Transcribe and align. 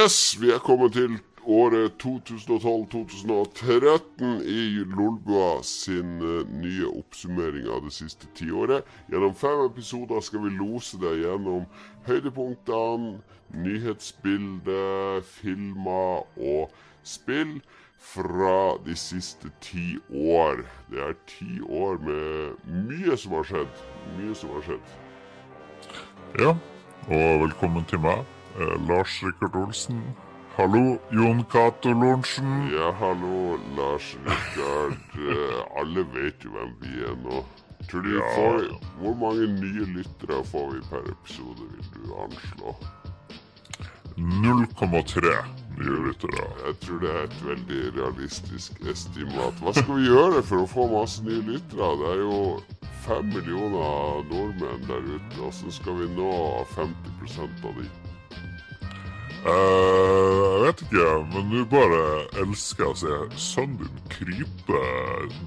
Yes, 0.00 0.36
vi 0.40 0.48
er 0.48 0.58
kommet 0.64 0.92
til 0.92 1.18
året 1.44 1.92
2012-2013 2.00 4.42
i 4.48 4.84
Lolbua 4.96 5.62
sin 5.66 6.22
eh, 6.24 6.46
nye 6.62 6.86
oppsummering 6.88 7.66
av 7.68 7.82
det 7.84 7.92
siste 7.92 8.26
tiåret. 8.38 8.84
Gjennom 9.10 9.34
fem 9.36 9.60
episoder 9.66 10.20
skal 10.24 10.40
vi 10.46 10.50
lose 10.54 10.96
deg 11.02 11.20
gjennom 11.24 11.66
høydepunktene, 12.06 13.18
nyhetsbildet, 13.66 15.24
filmer 15.26 16.24
og 16.38 16.70
spill 17.04 17.60
fra 18.14 18.78
de 18.86 18.94
siste 18.96 19.48
ti 19.60 19.98
år. 20.32 20.64
Det 20.88 21.00
er 21.10 21.14
ti 21.36 21.60
år 21.66 22.00
med 22.08 22.56
mye 22.88 23.16
som 23.20 23.32
har 23.36 23.44
skjedd. 23.52 23.72
Mye 24.16 24.34
som 24.38 24.48
har 24.56 24.64
skjedd. 24.70 24.86
Ja, 26.40 26.52
og 27.10 27.40
velkommen 27.44 27.84
til 27.90 28.00
meg, 28.06 28.24
eh, 28.58 28.88
Lars 28.88 29.22
Rikard 29.22 29.54
Olsen. 29.56 30.02
Hallo, 30.56 30.98
Jon 31.12 31.44
Cato 31.44 31.92
Lorentzen. 31.92 32.70
Ja, 32.72 32.90
hallo, 32.92 33.56
Lars 33.76 34.16
Rikard. 34.26 34.98
Eh, 35.14 35.78
Alle 35.80 36.04
vet 36.14 36.42
jo 36.44 36.50
hvem 36.50 36.74
vi 36.82 37.02
er 37.06 37.16
nå. 37.24 37.44
Tror 37.88 38.02
du 38.02 38.08
vi 38.10 38.16
Ja. 38.18 38.26
får, 38.36 38.80
Hvor 39.00 39.14
mange 39.14 39.46
nye 39.46 39.84
lyttere 39.96 40.44
får 40.44 40.72
vi 40.72 40.80
per 40.90 41.02
episode, 41.10 41.62
vil 41.70 41.86
du 41.94 42.14
anslå? 42.24 42.74
0,3 44.16 45.44
nye 45.78 46.00
lyttere. 46.06 46.44
Jeg 46.66 46.74
tror 46.80 46.98
det 47.00 47.10
er 47.10 47.22
et 47.24 47.38
veldig 47.44 47.80
realistisk 47.96 48.72
estimat. 48.90 49.54
Hva 49.62 49.72
skal 49.72 49.96
vi 49.96 50.08
gjøre 50.10 50.42
for 50.44 50.64
å 50.64 50.68
få 50.68 50.86
masse 50.92 51.22
nye 51.24 51.40
lyttere? 51.46 51.88
Det 52.02 52.10
er 52.12 52.20
jo 52.20 52.60
fem 53.06 53.24
millioner 53.32 54.20
nordmenn 54.28 54.84
der 54.90 55.00
ute. 55.14 55.36
Hvordan 55.38 55.72
skal 55.72 55.94
vi 56.02 56.08
nå 56.18 56.30
50% 56.74 57.64
av 57.64 57.74
de? 57.80 57.88
Eh, 59.40 60.38
jeg 60.52 60.62
vet 60.66 60.80
ikke, 60.84 61.04
men 61.32 61.46
du 61.48 61.60
bare 61.72 62.00
elsker 62.42 62.90
å 62.90 62.96
se 63.00 63.14
sønnen 63.40 63.78
din 63.80 64.02
krype 64.12 64.80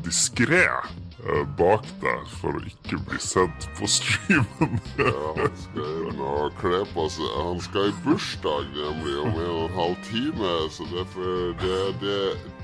diskré 0.02 0.64
eh, 0.66 1.44
bak 1.60 1.86
deg 2.02 2.24
for 2.40 2.58
å 2.58 2.64
ikke 2.72 2.98
bli 3.06 3.20
sett 3.22 3.68
på 3.78 3.86
streamen. 3.86 4.80
Ja, 4.98 5.14
han 5.38 5.60
skal 5.62 5.92
inn 6.10 6.24
og 6.26 6.58
kle 6.58 6.80
på 6.96 7.06
seg. 7.14 7.30
Han 7.38 7.62
skal 7.62 7.92
i 7.92 7.94
bursdag 8.08 8.72
nemlig 8.74 9.14
om 9.22 9.38
en 9.44 9.52
og 9.52 9.62
en 9.68 9.78
halv 9.78 10.02
time, 10.10 10.56
så 10.74 10.88
derfor 10.90 11.54
det 11.62 11.78
er 11.84 11.94
det 12.02 12.22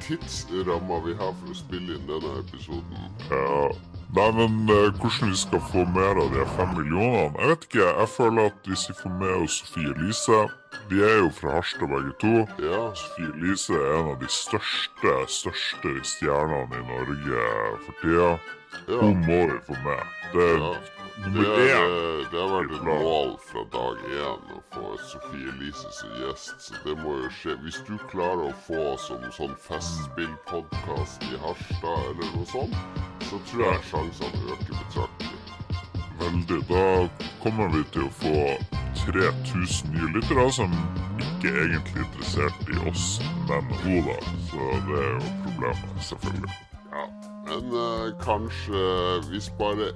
tidsramma 0.07 0.97
vi 1.05 1.13
har 1.19 1.35
for 1.43 1.53
å 1.53 1.59
spille 1.59 1.99
inn 1.99 2.09
denne 2.09 2.39
episoden. 2.41 3.05
Ja. 3.29 3.69
Nei, 4.17 4.31
men 4.33 4.63
eh, 4.73 4.87
hvordan 4.97 5.29
vi 5.29 5.37
skal 5.37 5.61
få 5.69 5.85
mer 5.93 6.17
av 6.17 6.33
de 6.33 6.47
fem 6.55 6.73
millionene? 6.73 7.37
Jeg 7.37 7.53
vet 7.53 7.69
ikke. 7.69 7.85
Jeg 7.85 8.11
føler 8.15 8.49
at 8.49 8.71
hvis 8.71 8.87
vi 8.89 8.97
får 9.03 9.13
med 9.21 9.35
oss 9.43 9.59
Sofie 9.61 9.93
Elise 9.93 10.41
Vi 10.89 11.01
er 11.03 11.17
jo 11.17 11.29
fra 11.29 11.51
Harstad 11.53 11.87
begge 11.87 12.13
to. 12.19 12.35
Ja, 12.65 12.79
Sofie 12.95 13.27
Elise 13.35 13.73
er 13.77 13.91
en 13.99 14.07
av 14.13 14.15
de 14.23 14.29
største, 14.33 15.11
største 15.29 15.91
stjernene 16.01 16.79
i 16.79 16.85
Norge 16.87 17.43
for 17.85 17.99
tida. 18.01 18.29
ja. 18.87 19.01
Hun 19.01 19.21
må 19.27 19.37
vi 19.51 19.59
få 19.67 19.77
med. 19.85 20.01
Det 20.33 20.47
er 20.49 20.57
ja. 20.57 20.71
Det, 22.31 22.39
har 22.39 22.49
vært 22.53 22.73
et 22.73 22.83
mål 22.87 23.35
fra 23.43 23.63
dag 23.75 24.01
én 24.07 24.51
å 24.55 24.59
få 24.73 24.95
Sofie 25.11 25.53
Elise 25.53 25.93
som 25.99 26.13
gjest, 26.23 26.69
så 26.69 26.81
det 26.85 26.95
må 27.03 27.17
jo 27.19 27.31
skje. 27.37 27.57
Hvis 27.65 27.81
du 27.85 27.95
klarer 28.09 28.47
å 28.49 28.55
få 28.65 28.85
som 29.05 29.25
sånn 29.35 29.57
festspillpodkast 29.67 31.27
i 31.29 31.41
Harstad 31.43 32.07
eller 32.13 32.33
noe 32.33 32.49
sånt, 32.49 33.03
så 33.29 33.41
tror 33.51 33.67
jeg 33.67 33.85
sjansene 33.91 34.47
øker 34.55 34.73
betraktelig. 34.73 35.38
Veldig. 36.19 36.59
Da 36.69 36.83
kommer 37.43 37.69
vi 37.71 37.83
til 37.93 38.07
å 38.07 38.11
få 38.19 38.41
3000 39.05 39.93
nye 39.93 40.09
lyttere 40.17 40.45
som 40.51 40.73
ikke 41.23 41.53
egentlig 41.53 42.01
er 42.01 42.05
interessert 42.07 42.73
i 42.73 42.81
oss, 42.89 43.05
men 43.47 43.71
da. 44.07 44.17
Så 44.49 44.67
det 44.89 44.99
er 44.99 45.09
jo 45.15 45.31
problemet, 45.45 46.03
selvfølgelig. 46.09 46.57
Ja, 46.91 47.05
men 47.47 47.73
uh, 47.73 48.11
kanskje 48.23 48.83
hvis 49.29 49.49
bare 49.61 49.91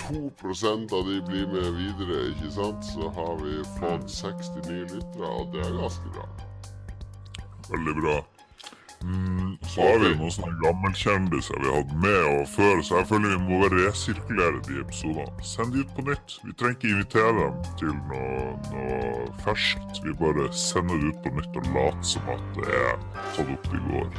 2% 0.00 0.96
av 0.96 1.06
de 1.06 1.20
blir 1.28 1.46
med 1.52 1.72
videre, 1.76 2.22
ikke 2.32 2.52
sant, 2.56 2.84
så 2.94 3.12
har 3.14 3.36
vi 3.44 3.60
fått 3.76 4.10
60 4.16 4.64
nye 4.70 4.88
lyttere, 4.88 5.28
og 5.28 5.52
det 5.54 5.64
er 5.66 5.80
ganske 5.82 6.14
bra. 6.16 6.28
Veldig 7.70 8.00
bra. 8.00 8.20
Mm, 9.04 9.56
så 9.64 9.80
har 9.80 9.98
vi 10.02 10.10
noen 10.12 10.32
sånne 10.34 10.58
gammelkjendiser 10.60 11.56
vi 11.62 11.70
har 11.70 11.78
hatt 11.80 11.92
med 12.02 12.18
og 12.34 12.42
før, 12.52 12.82
så 12.84 12.98
jeg 12.98 13.08
føler 13.08 13.32
vi 13.32 13.38
må 13.46 13.70
resirkulere 13.72 14.60
de 14.66 14.76
episodene. 14.82 15.46
Send 15.52 15.72
de 15.72 15.84
ut 15.86 15.94
på 15.96 16.04
nytt. 16.10 16.34
Vi 16.44 16.52
trenger 16.60 16.76
ikke 16.76 16.90
invitere 16.92 17.32
dem 17.38 17.56
til 17.80 17.94
noe, 18.10 18.44
noe 18.74 19.24
ferskt. 19.46 20.02
Vi 20.04 20.12
bare 20.20 20.50
sender 20.52 21.00
det 21.00 21.14
ut 21.14 21.24
på 21.24 21.32
nytt 21.38 21.58
og 21.62 21.72
later 21.72 22.06
som 22.12 22.30
at 22.36 22.46
det 22.58 22.68
er 22.82 23.02
tatt 23.38 23.56
opp 23.56 23.72
i 23.72 23.82
går. 23.88 24.12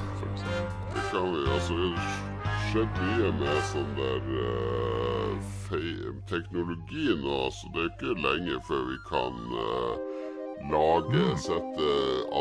Det 0.96 1.08
kan 1.12 1.30
vi, 1.30 1.46
altså 1.53 1.78
det 1.78 1.94
skjedde 2.02 2.30
skjedd 2.72 3.02
mye 3.06 3.31
med 3.38 3.63
sånn 3.68 3.90
der 3.98 4.30
uh, 4.31 5.34
fei- 5.68 6.13
teknologi 6.31 7.08
nå, 7.22 7.40
så 7.53 7.69
det 7.75 7.84
er 7.86 7.92
ikke 7.94 8.18
lenge 8.25 8.59
før 8.68 8.86
vi 8.88 8.98
kan 9.09 9.40
eh, 9.62 10.20
lage, 10.69 11.23
sette 11.38 11.89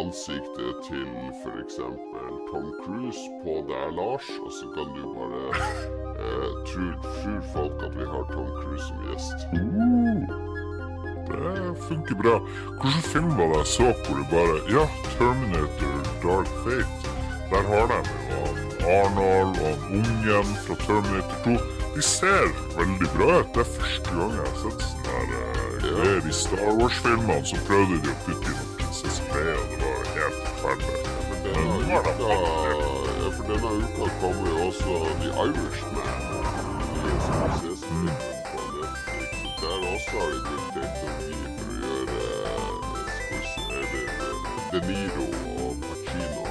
ansiktet 0.01 0.75
til 0.89 1.07
f.eks. 1.41 1.79
Tom 2.51 2.69
Cruise 2.83 3.25
på 3.43 3.61
deg, 3.69 3.95
Lars, 3.97 4.29
og 4.45 4.51
så 4.57 4.69
kan 4.75 4.91
du 4.97 5.03
bare 5.17 5.43
eh, 6.21 6.51
tror, 6.69 6.95
tror 7.05 7.41
folk 7.55 7.85
at 7.87 7.97
vi 7.99 8.09
har 8.13 8.25
Tom 8.35 8.51
Cruise 8.61 8.87
som 8.89 8.99
gjest. 9.09 9.47
Uh, 9.55 10.51
det 11.31 11.77
funker 11.89 12.15
bra. 12.23 12.37
Hvilken 12.83 13.07
film 13.13 13.31
var 13.39 13.53
det 13.53 13.63
jeg 13.63 13.73
så 13.77 13.89
hvor 14.03 14.17
det 14.21 14.29
bare 14.35 14.57
Ja, 14.75 14.85
Terminator 15.15 15.97
Dark 16.25 16.51
Fate. 16.65 17.17
Der 17.51 17.63
har 17.73 17.87
de 17.93 18.01
jo 18.31 18.43
Arnold 18.99 19.55
og 19.69 19.75
ungen 19.91 20.55
fra 20.67 20.75
Terminator 20.87 21.37
2. 21.45 21.57
De 21.95 22.03
ser 22.03 22.47
veldig 22.79 23.11
bra 23.17 23.41
ut. 23.41 23.55
Det 23.55 23.67
er 23.67 23.75
første 23.79 24.17
gang 24.17 24.39
jeg 24.39 24.47
har 24.47 24.57
sett 24.65 24.89
sånn 24.91 25.11
her 25.11 25.70
uh, 25.83 25.89
greier 25.97 26.27
i 26.29 26.33
Star 26.33 26.73
Wars-filmene. 26.79 27.41
Så 27.47 27.57
prøvde 27.69 28.01
de 28.05 28.11
å 28.13 28.19
putte 28.27 28.49
inn 28.53 28.61
en 28.61 28.71
prinsesse 28.79 29.23
Leia, 29.31 29.57
og 29.57 29.67
det 29.71 29.79
var 29.85 29.93
helt 30.17 30.41
forferdelig. 30.49 31.03
For 31.27 31.37
denne 31.45 31.61
Men 31.61 31.81
nå 31.81 31.97
er 31.97 32.03
det 32.07 32.15
uka, 32.21 32.31
ja, 33.21 33.29
for 33.37 33.45
denne 33.51 33.71
uka 33.85 34.05
kommer 34.21 34.47
jo 34.51 34.57
også 34.69 34.93
The 35.21 35.31
Irishman. 35.47 36.25
i 36.91 37.09
en 37.11 37.21
sånn 37.27 37.53
sesongfilm 37.61 38.41
på 38.51 38.59
Netflix. 38.75 39.31
Så 39.41 39.49
der 39.63 39.79
også 39.95 40.15
har 40.19 40.29
de 40.35 40.39
brukt 40.47 40.71
teknologi 40.77 41.41
for 41.57 41.71
å 41.71 41.83
gjøre 41.85 42.19
eh, 42.51 42.69
skal 43.17 43.37
vi 43.37 43.45
se, 43.53 43.63
er 43.79 43.85
det, 43.93 44.05
eh, 44.27 44.39
De 44.71 44.79
Niro 44.89 45.27
og 45.65 45.71
Pacino 45.87 46.50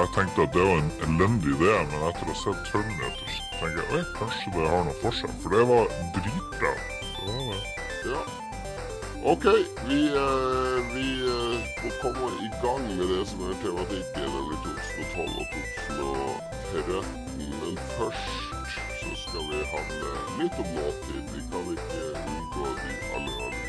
jeg 0.00 0.12
tenkte 0.14 0.42
at 0.46 0.52
det 0.54 0.62
var 0.64 0.78
en 0.80 0.92
elendig 1.06 1.50
idé, 1.56 1.72
men 1.90 2.04
etter 2.08 2.24
å 2.24 2.32
ha 2.32 2.36
sett 2.40 2.60
Terminator, 2.70 3.32
så 3.36 3.48
tenker 3.58 3.80
jeg 3.80 4.04
at 4.04 4.12
kanskje 4.16 4.52
det 4.54 4.68
har 4.72 4.86
noe 4.86 5.00
for 5.02 5.18
seg. 5.18 5.34
For 5.42 5.56
det 5.56 5.64
var 5.70 5.90
dritbra. 6.16 6.72
Det 7.16 7.34
var 7.34 7.50
det. 7.50 7.64
Ja. 8.12 8.22
Ok, 9.32 9.44
vi, 9.88 9.98
eh, 10.16 10.78
vi 10.94 11.06
eh, 11.28 11.66
må 11.82 11.90
komme 12.00 12.30
i 12.40 12.48
gang 12.62 12.86
med 12.88 13.04
det 13.12 13.26
som 13.28 13.42
er 13.44 13.58
tematikken, 13.60 14.30
nemlig 14.36 14.56
2012 14.64 15.34
og 15.36 15.46
2013. 16.80 17.18
Men 17.60 17.76
først 17.98 18.56
så 19.02 19.12
skal 19.26 19.44
vi 19.50 19.60
handle 19.74 20.14
litt 20.40 20.56
om 20.64 20.72
nåtid. 20.78 21.24
Vi 21.34 21.44
kan 21.52 21.68
ikke 21.74 22.00
unngå 22.24 22.72
de 22.80 22.96
aller, 23.18 23.36
aller 23.44 23.59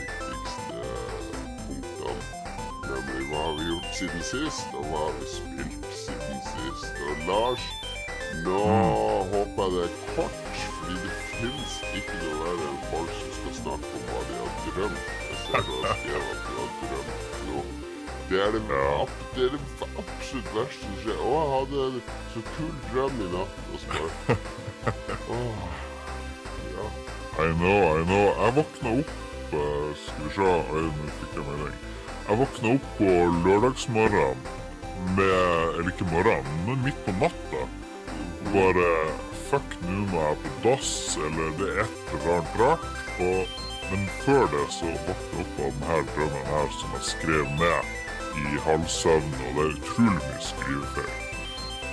hva 3.32 3.42
har 3.48 3.54
vi 3.56 3.68
gjort 3.70 3.94
siden 3.96 4.24
sist, 4.28 4.74
og 4.76 4.88
hva 4.92 5.02
har 5.06 5.14
vi 5.20 5.28
spilt 5.32 5.86
siden 5.96 6.40
sist. 6.48 6.98
Og 7.08 7.22
Lars, 7.30 7.68
nå 8.46 8.58
håper 9.32 9.62
jeg 9.62 9.76
det 9.76 9.84
er 9.86 9.94
kort, 10.16 10.64
fordi 10.78 10.98
det 11.06 11.14
fins 11.30 11.76
ikke 11.96 12.18
noe 12.20 12.40
verre 12.42 12.66
enn 12.72 12.82
folk 12.90 13.14
som 13.20 13.36
skal 13.38 13.56
snakke 13.60 13.92
om 14.00 14.10
hva 14.10 14.24
de 14.28 14.40
har 14.40 14.58
drømt. 14.66 15.06
Jeg 15.30 15.40
ser 15.46 15.64
du 15.68 15.72
har 15.78 16.02
skrevet 16.02 16.34
at 16.34 16.50
du 16.50 16.58
har 16.58 16.74
drømt 16.82 17.38
nå. 17.48 17.64
Det 18.32 18.40
er 18.40 18.52
det, 18.56 18.62
det 19.36 19.46
er 19.46 19.56
det 19.56 19.62
absolutt 20.04 20.52
verste 20.56 20.82
som 20.84 20.98
skjer. 21.04 21.22
Å, 21.24 21.32
jeg 21.38 21.54
hadde 21.54 21.86
en 21.86 22.02
så 22.34 22.44
kul 22.56 22.74
drøm 22.90 23.24
i 23.26 23.30
natt. 23.36 23.62
Og 23.72 23.84
så 23.84 23.94
bare 23.96 24.38
Åh. 25.38 25.64
Ja. 26.76 26.90
I 27.46 27.48
know, 27.56 27.80
I 27.96 28.04
know. 28.08 28.28
Jeg 28.42 28.58
våkna 28.60 28.98
opp 29.00 29.16
eh, 29.56 30.04
Skal 30.04 30.28
vi 30.28 30.36
se 30.36 30.52
nå 30.90 31.16
fikk 31.22 31.40
jeg 31.40 31.48
melding. 31.48 31.91
Jeg 32.28 32.38
våkna 32.40 32.76
opp 32.78 32.88
på 32.98 33.12
lørdagsmorgen 33.46 34.42
med 35.18 35.78
Eller 35.80 35.90
ikke 35.90 36.08
morgenen, 36.12 36.58
men 36.68 36.84
midt 36.86 37.00
på 37.06 37.14
natta. 37.20 37.66
Bare 38.54 38.90
Fuck, 39.52 39.74
nå 39.84 40.06
må 40.08 40.22
jeg 40.22 40.38
på 40.44 40.52
dass, 40.64 41.18
eller 41.20 41.50
det 41.60 41.70
er 41.74 41.82
et 41.84 42.12
eller 42.14 42.36
annet 42.38 42.54
rart. 42.62 42.86
Og, 43.26 43.58
men 43.92 44.06
før 44.22 44.46
det 44.54 44.62
så 44.72 44.92
våkna 45.08 45.42
jeg 45.42 45.44
opp 45.44 45.58
av 45.66 45.74
denne 45.82 45.98
drømmen 46.14 46.46
her 46.52 46.70
som 46.78 46.94
jeg 46.96 47.08
skrev 47.10 47.50
ned 47.58 47.90
i 48.40 48.62
halvsøvn, 48.68 49.34
og 49.42 49.58
det 49.58 49.66
er 49.66 49.74
utrolig 49.74 50.14
mye 50.22 50.46
skrivefeil. 50.46 51.12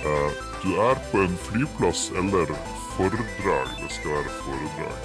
Uh, 0.05 0.31
du 0.63 0.69
er 0.85 1.03
på 1.11 1.25
en 1.25 1.35
flyplass 1.49 2.05
eller 2.21 2.55
foredrag. 2.93 3.75
Det 3.81 3.91
skal 3.97 4.15
være 4.15 4.37
foredrag. 4.45 5.03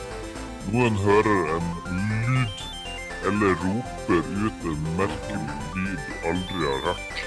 noen 0.71 1.03
hører 1.09 1.56
en 1.56 1.75
lyd 1.88 2.74
eller 3.29 3.55
roper 3.62 4.25
ut 4.47 4.67
en 4.71 4.82
merkelig 4.99 5.59
lyd 5.76 6.00
du 6.09 6.26
aldri 6.31 6.67
har 6.67 6.82
hørt. 6.88 7.23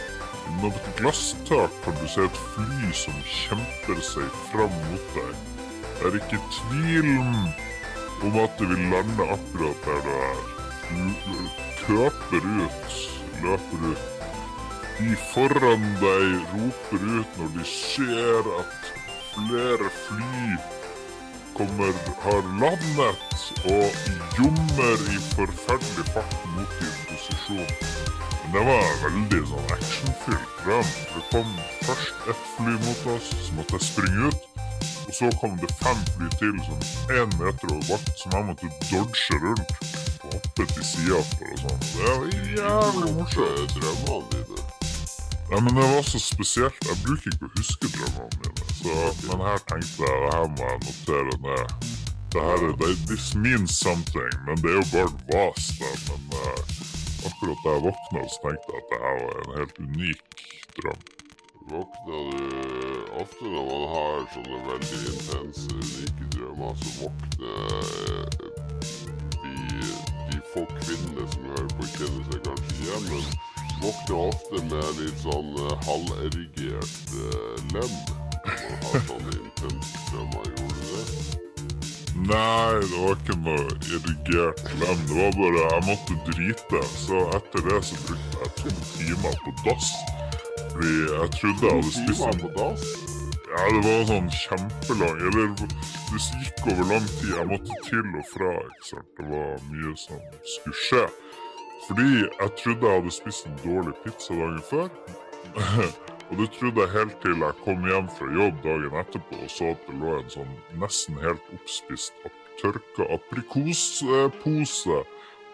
Innom 0.47 0.75
et 0.79 0.89
glasstak 0.99 1.73
kan 1.83 1.97
du 2.01 2.07
se 2.11 2.25
et 2.27 2.41
fly 2.53 2.91
som 2.95 3.17
kjemper 3.31 4.03
seg 4.09 4.37
fram 4.51 4.75
mot 4.89 5.09
deg. 5.15 5.33
Det 5.97 6.11
er 6.11 6.19
ikke 6.19 6.41
tvil 6.59 7.09
om 8.27 8.37
at 8.43 8.59
det 8.59 8.69
vil 8.71 8.85
lande 8.93 9.27
akkurat 9.37 9.89
der 9.89 10.05
du 10.05 10.13
er. 10.27 10.45
Du 10.87 11.39
køper 11.83 12.47
ut, 12.61 13.01
løper 13.43 13.89
ut. 13.91 14.07
De 14.97 15.19
foran 15.33 15.83
deg 16.01 16.53
roper 16.53 17.03
ut 17.19 17.37
når 17.41 17.53
de 17.57 17.67
ser 17.73 18.51
at 18.61 18.91
flere 19.33 19.91
fly 20.05 20.57
kommer, 21.57 21.93
har 22.23 22.41
landet 22.61 23.17
og 23.73 23.85
jommer 24.37 24.97
i 25.13 25.17
forferdelig 25.35 26.05
fart 26.13 26.35
mot 26.55 26.75
din 26.79 26.97
posisjon. 27.09 27.71
Men 28.43 28.53
det 28.55 28.63
var 28.67 28.85
veldig 29.03 29.41
sånn 29.49 29.71
actionfylt. 29.75 30.53
Det 30.67 31.23
kom 31.31 31.49
først 31.87 32.29
ett 32.31 32.43
fly 32.53 32.75
mot 32.85 33.09
oss, 33.15 33.31
så 33.45 33.57
måtte 33.57 33.81
springe 33.83 34.29
ut. 34.29 34.47
Og 35.07 35.13
så 35.15 35.31
kom 35.41 35.57
det 35.61 35.71
fem 35.81 35.99
fly 36.13 36.29
til 36.39 36.55
som 36.67 36.79
én 37.15 37.35
meter 37.39 37.73
over 37.73 37.85
vakt, 37.89 38.13
som 38.19 38.37
jeg 38.37 38.47
måtte 38.49 38.71
dodge 38.91 39.41
rundt. 39.43 39.75
Og 40.23 40.33
hoppe 40.33 40.65
til 40.73 40.87
sida 40.91 41.21
for 41.33 41.53
og 41.53 41.61
sånn. 41.63 41.85
Det 41.91 42.07
var 42.07 42.25
jævlig 42.61 43.13
morsomt. 43.19 43.77
Drømmene 43.77 44.41
dine. 44.47 44.65
Nei, 45.51 45.61
men 45.61 45.79
det 45.79 45.91
var 45.95 46.03
så 46.03 46.19
spesielt. 46.19 46.89
Jeg 46.89 47.03
bruker 47.05 47.31
ikke 47.31 47.47
å 47.47 47.55
huske 47.55 47.93
drømmene 47.95 48.41
mine. 48.41 48.66
Så, 48.77 48.95
men 49.27 49.45
her 49.47 49.59
tenkte 49.69 50.05
jeg 50.05 50.23
det 50.23 50.33
her 50.35 50.47
må 50.55 50.71
jeg 50.71 50.79
notere 50.87 51.37
ned. 51.47 51.75
Det 52.33 52.41
her 52.49 52.65
er, 52.69 52.73
det, 52.81 52.93
This 53.09 53.27
means 53.35 53.71
something, 53.85 54.33
men 54.47 54.55
det 54.63 54.71
er 54.73 54.79
jo 54.81 54.87
bare 54.95 55.11
vas. 55.31 55.67
da, 55.79 55.91
Men 56.07 56.21
uh, 56.45 56.59
akkurat 57.27 57.59
da 57.65 57.75
jeg 57.75 57.85
våkna, 57.89 58.25
så 58.33 58.37
tenkte 58.45 58.73
jeg 58.73 58.81
at 58.81 58.89
det 58.91 58.99
her 59.05 59.15
var 59.25 59.37
en 59.43 59.55
helt 59.59 59.79
unik 59.85 60.21
drøm. 60.79 61.01
Våkna 61.71 62.19
du 62.31 62.97
ofte 63.21 63.45
når 63.53 63.65
man 63.71 63.83
har 63.93 64.27
sånne 64.33 64.59
veldig 64.67 64.99
intense, 65.11 65.65
unike 65.79 66.27
drømmer, 66.35 66.77
så 66.81 66.93
våkner 67.01 67.57
eh, 68.03 68.25
de, 69.41 69.89
de 70.29 70.39
få 70.53 70.63
kvinnene 70.77 71.25
som 71.33 71.49
hører 71.55 71.73
på, 71.73 71.89
kjenner 71.95 72.29
seg 72.29 72.45
kanskje 72.47 72.77
igjen, 72.85 73.09
men 73.09 73.27
våkner 73.81 74.21
ofte 74.29 74.63
med 74.69 75.01
litt 75.01 75.19
sånn 75.25 75.51
eh, 75.65 75.75
halverigert 75.89 77.13
eh, 77.25 77.67
lem. 77.75 78.26
Gjorde 78.93 79.31
det? 79.31 79.37
Nei, 82.27 82.79
det 82.81 82.97
var 82.97 83.13
ikke 83.13 83.35
noe 83.45 83.65
irrigert 83.87 84.63
lem. 84.79 85.03
Det 85.07 85.17
var 85.17 85.35
bare 85.37 85.59
Jeg 85.63 85.83
måtte 85.87 86.15
drite. 86.29 86.79
Så 86.97 87.19
etter 87.37 87.61
det 87.67 87.77
så 87.89 87.99
brukte 88.07 88.41
jeg 88.41 88.49
to 88.61 88.73
timer 88.93 89.37
på 89.43 89.53
dass. 89.65 89.91
Fordi 90.71 90.95
jeg 91.13 91.29
trodde 91.37 91.67
jeg 91.67 91.77
hadde 91.77 91.93
spist 91.99 92.25
en 92.27 92.41
på 92.41 92.49
dass? 92.57 92.87
Ja, 93.47 93.61
det 93.75 93.83
var 93.85 94.01
sånn 94.09 94.27
kjempelang 94.35 95.21
Eller 95.29 95.53
det 95.61 95.69
gikk 96.41 96.65
over 96.73 96.89
lang 96.91 97.07
tid. 97.13 97.31
Jeg 97.37 97.49
måtte 97.53 97.79
til 97.85 98.03
og 98.09 98.27
fra. 98.33 98.51
ikke 98.65 98.89
sant? 98.89 99.09
Det 99.19 99.29
var 99.31 99.55
mye 99.69 99.95
som 100.03 100.27
skulle 100.55 100.83
skje. 100.83 101.05
Fordi 101.87 102.09
jeg 102.25 102.53
trodde 102.59 102.91
jeg 102.91 102.99
hadde 102.99 103.15
spist 103.21 103.47
en 103.47 103.57
dårlig 103.63 103.95
pizza 104.03 104.41
dagen 104.41 104.61
før. 104.73 104.93
og 106.27 106.41
det 106.41 106.49
trodde 106.57 106.83
jeg 106.83 106.95
helt 106.95 107.19
til 107.23 107.45
jeg 107.45 107.59
kom 107.63 107.85
hjem 107.87 108.09
fra 108.17 108.27
jobb 108.39 108.57
dagen 108.65 108.97
etterpå 109.01 109.39
og 109.43 109.53
så 109.53 109.71
at 109.75 109.85
det 109.87 109.99
lå 110.01 110.17
en 110.17 110.33
sånn 110.33 110.57
nesten 110.81 111.21
helt 111.23 111.53
oppspist 111.55 112.27
tørka 112.61 113.05
aprikospose 113.13 115.03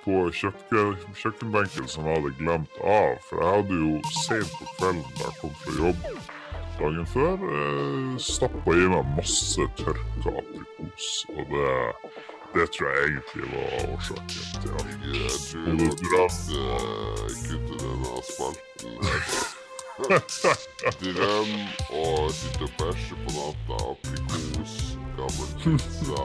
på 0.04 0.20
kjøkken, 0.36 0.96
kjøkkenbenken 1.16 1.88
som 1.88 2.08
jeg 2.08 2.18
hadde 2.20 2.34
glemt 2.40 2.80
av. 2.84 3.14
For 3.28 3.40
jeg 3.40 3.58
hadde 3.58 3.80
jo 3.80 3.94
sent 4.26 4.56
på 4.60 4.68
kvelden 4.78 5.06
da 5.16 5.30
jeg 5.30 5.38
kom 5.40 5.56
fra 5.62 5.76
jobb 5.80 6.06
dagen 6.80 7.10
før 7.14 7.48
eh, 7.56 8.14
stappa 8.20 8.76
i 8.76 8.92
meg 8.92 9.16
masse 9.16 9.68
tørka 9.80 10.36
aprikos. 10.44 11.10
Og 11.38 11.44
det, 11.54 11.74
det 12.58 12.70
tror 12.76 12.92
jeg 12.92 13.10
egentlig 13.10 13.52
var 13.56 13.68
årsaken 13.96 14.30
til 14.60 14.78
at 14.78 14.94
Jeg 15.08 15.42
tror 15.48 15.60
Og 15.64 15.68
vi 15.68 15.80
må 15.80 15.90
det 15.90 16.14
kutte, 16.14 16.64
kutte 17.48 17.84
denne 17.84 18.24
spalten. 18.34 19.62
Drøm 21.04 21.50
og 21.90 22.32
sitte 22.34 22.64
og 22.66 22.70
bæsje 22.80 23.16
på 23.24 23.30
natta, 23.36 23.76
aprikos, 23.92 24.74
gammel 25.18 25.50
pizza. 25.62 26.24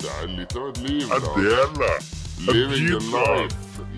Det 0.00 0.12
er 0.20 0.30
litt 0.38 0.56
av 0.56 0.70
et 0.70 0.78
liv, 0.86 1.04
Jeg 1.12 1.20
deler. 1.36 1.98
Living 2.48 2.86
the 2.88 3.00
life. 3.12 3.56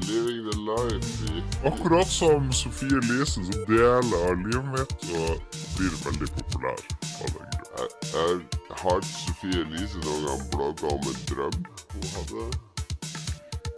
Living 0.09 0.43
the 0.51 0.57
life. 0.67 1.43
Akkurat 1.65 2.07
som 2.09 2.53
Sofie 2.53 2.99
Elisen, 2.99 3.47
som 3.47 3.65
deler 3.71 4.27
av 4.31 4.35
livet 4.43 4.67
mitt 4.75 5.09
og 5.15 5.59
blir 5.77 5.95
veldig 6.05 6.31
populær. 6.39 6.83
Jeg, 7.23 7.89
jeg, 8.15 8.41
har 8.83 9.03
Sofie 9.13 9.63
Elise 9.63 10.03
noen 10.03 10.27
gang 10.27 10.47
blogga 10.55 10.91
om 10.91 11.13
en 11.13 11.21
drøm 11.31 11.61
hun 11.95 12.09
hadde? 12.17 12.49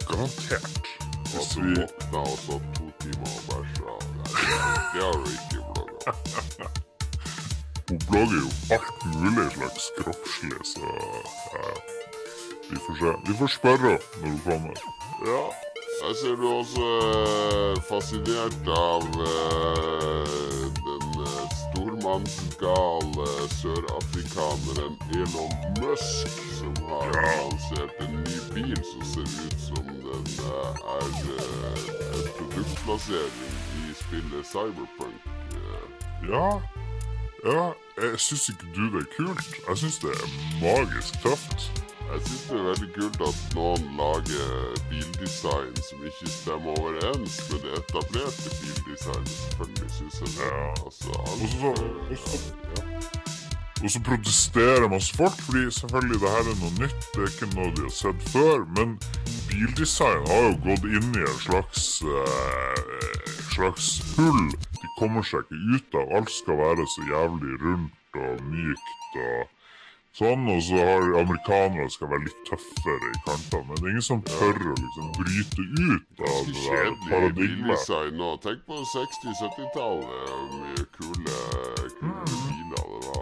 Garantert. 0.07 0.93
Hvis 1.29 1.57
vi 1.61 1.77
våkna 1.77 2.25
og 2.25 2.39
satt 2.47 2.71
to 2.79 2.89
timer 3.03 3.37
og 3.37 3.43
bæsja? 3.51 4.08
Det 4.93 5.01
har 5.03 5.13
du 5.13 5.29
ikke 5.31 5.59
blogga. 5.73 6.13
Hun 7.89 7.99
blogger 8.09 8.39
jo 8.43 8.49
alt 8.75 9.05
mulig 9.15 9.47
slags 9.55 9.85
kroppslig, 9.97 10.59
så 10.73 10.85
vi 12.69 12.75
får 12.85 12.95
se. 12.99 13.13
Vi 13.27 13.33
får 13.39 13.47
spørre 13.59 13.95
når 14.21 14.27
hun 14.27 14.39
kommer. 14.45 14.75
Ja, 15.25 15.41
jeg 16.05 16.15
ser 16.21 16.35
du 16.41 16.45
også 16.47 16.85
er 17.05 17.81
fascinert 17.89 18.69
av 18.75 19.07
eh, 19.29 20.67
den 20.85 21.07
eh, 21.25 21.47
stormannsgale 21.63 23.25
sørafrikaneren 23.57 24.93
Elon 25.17 25.57
Musk, 25.81 26.37
som 26.59 26.73
har 26.91 27.09
Ja. 27.17 27.25
lansert 27.41 27.97
en 28.05 28.15
ny 28.21 28.37
bil 28.53 28.77
som 28.91 29.01
ser 29.13 29.27
ut 29.47 29.59
som 29.65 29.83
den 30.05 30.25
eh, 30.45 30.85
er 30.95 31.09
eh, 31.33 32.29
produktplassering 32.37 33.49
i 34.11 34.21
spillet 34.21 34.45
Cyberpunk. 34.45 35.21
Ja, 36.29 36.61
ja, 37.43 37.71
jeg 38.01 38.19
syns 38.19 38.49
ikke 38.49 38.65
du 38.75 38.97
det 38.97 39.05
er 39.05 39.09
kult. 39.17 39.55
Jeg 39.67 39.77
syns 39.77 39.99
det 39.99 40.09
er 40.09 40.27
magisk 40.61 41.21
tøft. 41.21 41.71
Jeg 42.11 42.21
syns 42.25 42.43
det 42.49 42.57
er 42.59 42.63
veldig 42.63 42.89
kult 42.97 43.21
at 43.29 43.39
noen 43.55 43.85
lager 43.99 44.81
bildesign 44.89 45.75
som 45.89 46.05
ikke 46.09 46.29
stemmer 46.33 46.79
overens 46.79 47.37
med 47.51 47.59
det 47.65 47.77
etablerte 47.81 48.49
bildesignet. 48.59 49.29
Selvfølgelig 49.29 49.91
syns 49.97 50.21
jeg 50.21 50.27
det. 50.27 50.51
Ja. 50.51 50.67
Altså, 50.85 51.09
alt, 51.29 51.41
Også, 52.11 52.53
ja. 52.75 53.18
Og 53.83 53.91
så 53.93 53.99
protesterer 54.03 54.89
masse 54.91 55.15
folk, 55.15 55.37
fordi 55.47 55.61
selvfølgelig 55.71 56.19
det 56.21 56.31
her 56.35 56.47
er 56.51 56.57
noe 56.61 56.71
nytt. 56.81 57.05
Det 57.15 57.21
er 57.23 57.29
ikke 57.31 57.51
noe 57.55 57.69
de 57.77 57.85
har 57.85 57.93
sett 57.95 58.25
før. 58.33 58.65
Men 58.77 58.97
bildesign 59.47 60.25
har 60.31 60.41
jo 60.49 60.55
gått 60.65 60.87
inn 60.97 61.13
i 61.15 61.23
en 61.29 61.39
slags, 61.45 61.85
eh, 62.03 63.29
slags 63.55 63.87
hull. 64.17 64.49
De 64.81 64.87
kommer 64.99 65.23
seg 65.23 65.47
ikke 65.47 65.61
ut 65.77 65.95
av. 66.01 66.11
Alt 66.19 66.31
skal 66.35 66.59
være 66.59 66.83
så 66.95 67.07
jævlig 67.13 67.55
rundt 67.63 68.19
og 68.19 68.43
mykt 68.51 69.15
og 69.23 69.47
sånn. 70.19 70.43
Og 70.51 70.59
så 70.67 70.75
har 70.89 71.07
amerikanere 71.23 71.87
skal 71.95 72.11
være 72.11 72.25
litt 72.27 72.41
tøffere 72.51 73.11
i 73.15 73.19
kantene. 73.29 73.63
Men 73.69 73.75
det 73.79 73.85
er 73.85 73.93
ingen 73.95 74.07
som 74.11 74.21
tør 74.27 74.59
å 74.59 74.75
liksom 74.83 75.07
bryte 75.21 75.63
ut 75.87 76.25
av 76.27 76.39
det 76.45 76.59
der 76.59 76.67
Kjedelig 76.67 77.07
paradigmet. 77.07 78.43
Tenk 78.43 78.59
på 78.67 78.75
60-70-tallet. 78.91 80.11
Mye 80.59 80.85
kule, 80.99 81.37
kule 81.95 82.09
Mm. 82.09 82.25
biler. 82.27 82.85
Det 82.99 83.07
var 83.07 83.18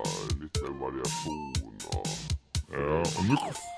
og 1.93 2.07
Ja, 2.67 3.03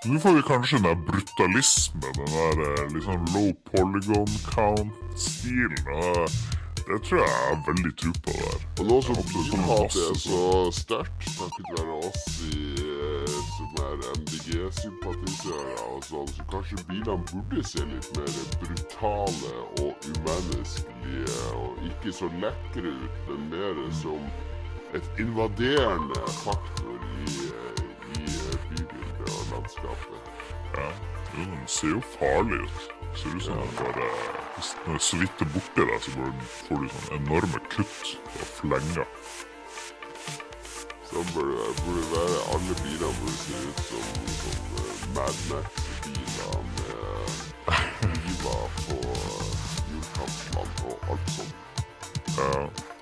nå 0.09 0.19
får 0.19 0.33
vi 0.33 0.41
kanskje 0.47 0.77
den 0.77 0.87
der 0.87 1.01
brutalisme, 1.07 2.01
den 2.17 2.31
der 2.33 2.63
eh, 2.67 2.87
liksom 2.95 3.27
low 3.35 3.51
polygon 3.69 4.31
count-stilen. 4.49 5.83
Det 6.89 6.97
tror 7.05 7.19
jeg 7.21 7.33
er 7.51 7.59
veldig 7.67 7.91
tro 8.01 8.11
på 8.25 8.33
der. 8.37 8.61
Og 8.79 8.85
nå 8.89 8.95
som 9.05 9.19
Absolutt, 9.21 9.49
som 9.49 9.59
bilhat 9.59 9.97
er 10.05 10.15
så 10.23 10.45
sterkt, 10.73 11.27
takket 11.37 11.67
være 11.75 11.97
oss 12.07 12.23
i, 12.49 12.63
eh, 12.95 13.35
som 13.57 13.77
er 13.85 14.01
MDG-sympatisører 14.15 15.83
og 15.85 16.07
sånn, 16.09 16.31
så 16.33 16.45
kanskje 16.49 16.81
bilene 16.89 17.19
burde 17.29 17.65
se 17.69 17.85
litt 17.91 18.09
mer 18.17 18.33
brutale 18.63 19.53
og 19.83 20.09
umenneskelige 20.15 21.37
og 21.61 21.83
ikke 21.91 22.15
så 22.23 22.31
lekre 22.41 22.95
ut, 23.03 23.21
men 23.29 23.45
mer 23.53 23.83
som 24.01 24.25
et 24.97 25.21
invaderende 25.21 26.25
faktor 26.41 26.88
i, 27.25 27.33
i 28.15 28.23
eh, 28.23 28.59
bybildet 28.69 29.29
og 29.35 29.43
landskapet. 29.51 30.17
Ja, 30.77 30.87
Den 31.35 31.57
ser 31.67 31.87
jo 31.87 32.01
farlig 32.19 32.61
ut. 32.63 32.79
Ser 33.15 33.35
ut 33.35 33.43
som 33.43 33.57
ja. 33.57 33.65
bare 33.83 34.07
Hvis 34.55 34.75
den 34.85 34.95
er 34.95 34.99
så 34.99 35.17
vidt 35.17 35.43
borti 35.53 35.85
deg, 35.89 36.01
så 36.01 36.11
får 36.15 36.81
du 36.83 36.89
sånne 36.89 37.21
enorme 37.21 37.61
kutt 37.69 38.17
og 38.39 38.47
flenger. 38.59 39.07
Så 41.09 41.23
bør 41.33 41.53
burde 41.83 42.03
være 42.13 42.39
alle 42.53 42.73
biler 42.83 43.13
burde 43.21 43.37
se 43.43 43.53
ut 43.69 43.79
som, 43.89 44.05
som 44.41 44.59
Mad 45.15 45.39
Max-biler 45.49 46.59
med 46.75 47.19
biler 48.13 48.63
på 48.85 48.99
hjulkapslene 49.89 50.91
og 50.91 51.11
alt 51.11 51.35
sånt. 51.35 51.55
Ja. 52.37 52.98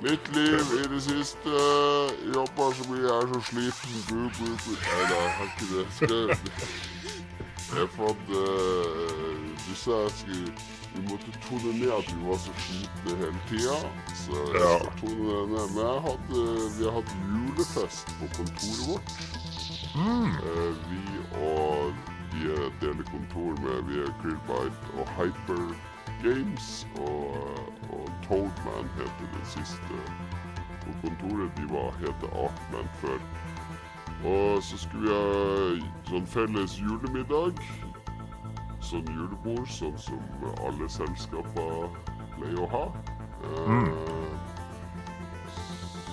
Mitt 0.00 0.28
liv 0.34 0.60
i 0.80 0.84
det 0.94 1.00
siste 1.04 1.52
Jobba 2.34 2.70
så 2.76 2.86
mye, 2.88 3.02
jeg 3.04 3.16
er 3.22 3.26
så 3.34 3.40
sliten. 3.50 3.96
Bu, 4.08 4.20
bu, 4.38 4.46
bu. 4.64 4.72
Nei 4.80 5.02
da, 5.10 5.16
jeg 5.20 5.32
har 5.38 5.48
ikke 5.50 5.66
det. 5.74 5.86
Skal 5.96 7.80
Jeg 7.80 7.88
fant 7.94 8.30
uh, 8.34 9.34
Du 9.66 9.74
sa 9.78 9.98
jeg 10.06 10.14
skulle 10.20 10.52
vi 10.90 11.04
måtte 11.06 11.30
tone 11.44 11.70
ned 11.78 11.90
at 11.94 12.08
vi 12.10 12.24
var 12.26 12.38
så 12.42 12.50
slitne 12.64 13.12
hele 13.20 13.42
tida. 13.48 13.76
Så 14.24 14.32
jeg 14.40 14.62
Ja. 14.62 14.70
skal 14.78 14.96
tone 15.00 15.28
det 15.30 15.44
ned. 15.52 15.68
Men 15.74 15.84
jeg 15.86 16.00
hadde, 16.06 16.40
vi 16.78 16.84
har 16.88 16.96
hatt 16.96 17.12
julefest 17.30 18.06
på 18.18 18.26
kontoret 18.36 18.82
vårt. 18.88 19.12
Mm. 19.94 20.26
Eh, 20.48 20.72
vi 20.90 21.02
og 21.46 21.94
vi 22.32 22.50
er 22.56 22.66
deler 22.80 23.06
kontor 23.12 23.54
med 23.62 23.86
vi 23.90 24.00
er 24.02 24.10
Krillbite 24.22 24.98
og 24.98 25.06
Hyper 25.16 25.62
Games. 26.22 26.86
Og, 26.96 27.34
og 27.92 28.08
Toadman 28.26 28.90
heter 28.96 29.26
den 29.34 29.44
siste 29.44 30.02
på 30.82 30.96
kontoret. 31.02 31.50
De 31.56 31.66
var 31.74 31.90
het 32.00 32.24
Artman 32.32 32.90
før. 33.02 33.18
Og 34.24 34.62
så 34.62 34.78
skulle 34.78 35.02
vi 35.02 35.14
ha 35.14 35.88
sånn 36.10 36.26
felles 36.28 36.76
julemiddag. 36.80 37.60
Sånn 38.84 39.08
julebord, 39.08 39.68
sånn 39.70 39.96
som 40.00 40.20
alle 40.66 40.88
selskaper 40.92 41.88
pleier 42.36 42.60
å 42.64 42.68
ha. 42.74 42.84
Eh, 43.40 44.49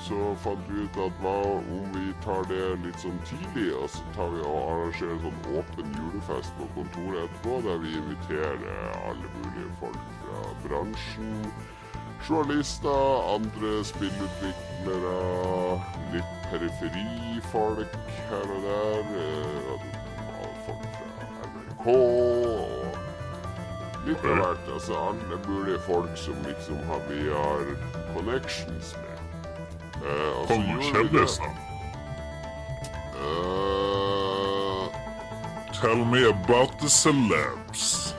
så 0.07 0.33
fant 0.43 0.67
vi 0.71 0.83
ut 0.85 0.97
at 1.03 1.21
hva 1.23 1.35
om 1.59 1.87
vi 1.93 2.05
tar 2.23 2.45
det 2.51 2.61
litt 2.85 2.99
sånn 3.03 3.17
tidlig, 3.27 3.69
og 3.75 3.89
så 3.91 4.03
tar 4.15 4.29
vi 4.33 4.43
og 4.47 4.59
arrangerer 4.73 5.17
sånn 5.23 5.41
åpen 5.59 5.95
julefest 5.97 6.53
på 6.59 6.67
kontoret 6.77 7.25
etterpå, 7.25 7.57
der 7.67 7.81
vi 7.83 7.95
inviterer 7.99 8.93
alle 9.09 9.33
mulige 9.37 9.73
folk 9.81 10.13
fra 10.21 10.45
bransjen. 10.63 11.33
Journalister, 12.27 13.03
andre 13.35 13.75
spillutviklere, 13.85 15.17
litt 16.15 16.31
periferifolk 16.49 17.99
her 18.31 18.55
og 18.55 18.65
der. 18.65 19.13
eh, 19.25 19.93
Folk 20.67 20.87
fra 20.97 21.27
NRK 21.51 21.85
og 21.93 22.97
litt 24.07 24.25
av 24.25 24.41
hvert. 24.41 24.71
Altså 24.73 24.97
alle 25.09 25.39
mulige 25.47 25.79
folk 25.85 26.17
som 26.19 26.41
liksom 26.47 26.81
har, 26.89 27.05
vi 27.11 27.29
har 27.29 27.63
connections 28.15 28.95
med. 29.03 29.16
Eh, 30.03 30.31
og 30.39 30.47
så 30.47 30.53
Kom 30.53 30.61
og 30.61 30.67
gjorde 30.67 30.77
vi 30.77 31.17
det. 31.17 31.27
kjendiser. 31.27 31.49
Eh, 33.57 34.87
Tell 35.81 36.05
me 36.05 36.23
about 36.29 36.79
the 36.79 36.89
celebs. 36.89 38.13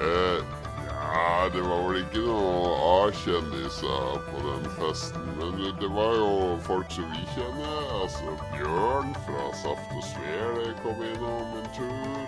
eh, 0.00 0.38
ja, 0.86 1.48
det 1.54 1.62
var 1.62 1.80
vel 1.88 2.00
ikke 2.02 2.22
noe 2.26 2.72
A-kjendiser 3.06 4.18
på 4.28 4.40
den 4.46 4.64
festen. 4.78 5.24
Men 5.38 5.52
det, 5.60 5.72
det 5.80 5.90
var 5.94 6.12
jo 6.18 6.58
folk 6.66 6.90
som 6.90 7.06
vi 7.14 7.22
kjenner. 7.36 7.78
Altså 8.02 8.34
Bjørn 8.52 9.14
fra 9.26 9.44
Saft 9.62 9.94
og 9.96 10.04
Svele 10.10 10.74
kom 10.82 10.98
innom 11.02 11.54
en 11.60 11.68
tur. 11.76 12.26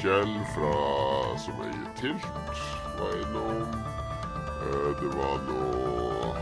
Kjell 0.00 0.34
fra 0.54 0.72
som 1.42 1.60
eier 1.66 1.90
Tilt 1.98 2.26
var 2.98 3.12
innom. 3.24 3.66
Eh, 4.62 4.90
det 5.02 5.10
var 5.18 5.36
nå 5.50 5.62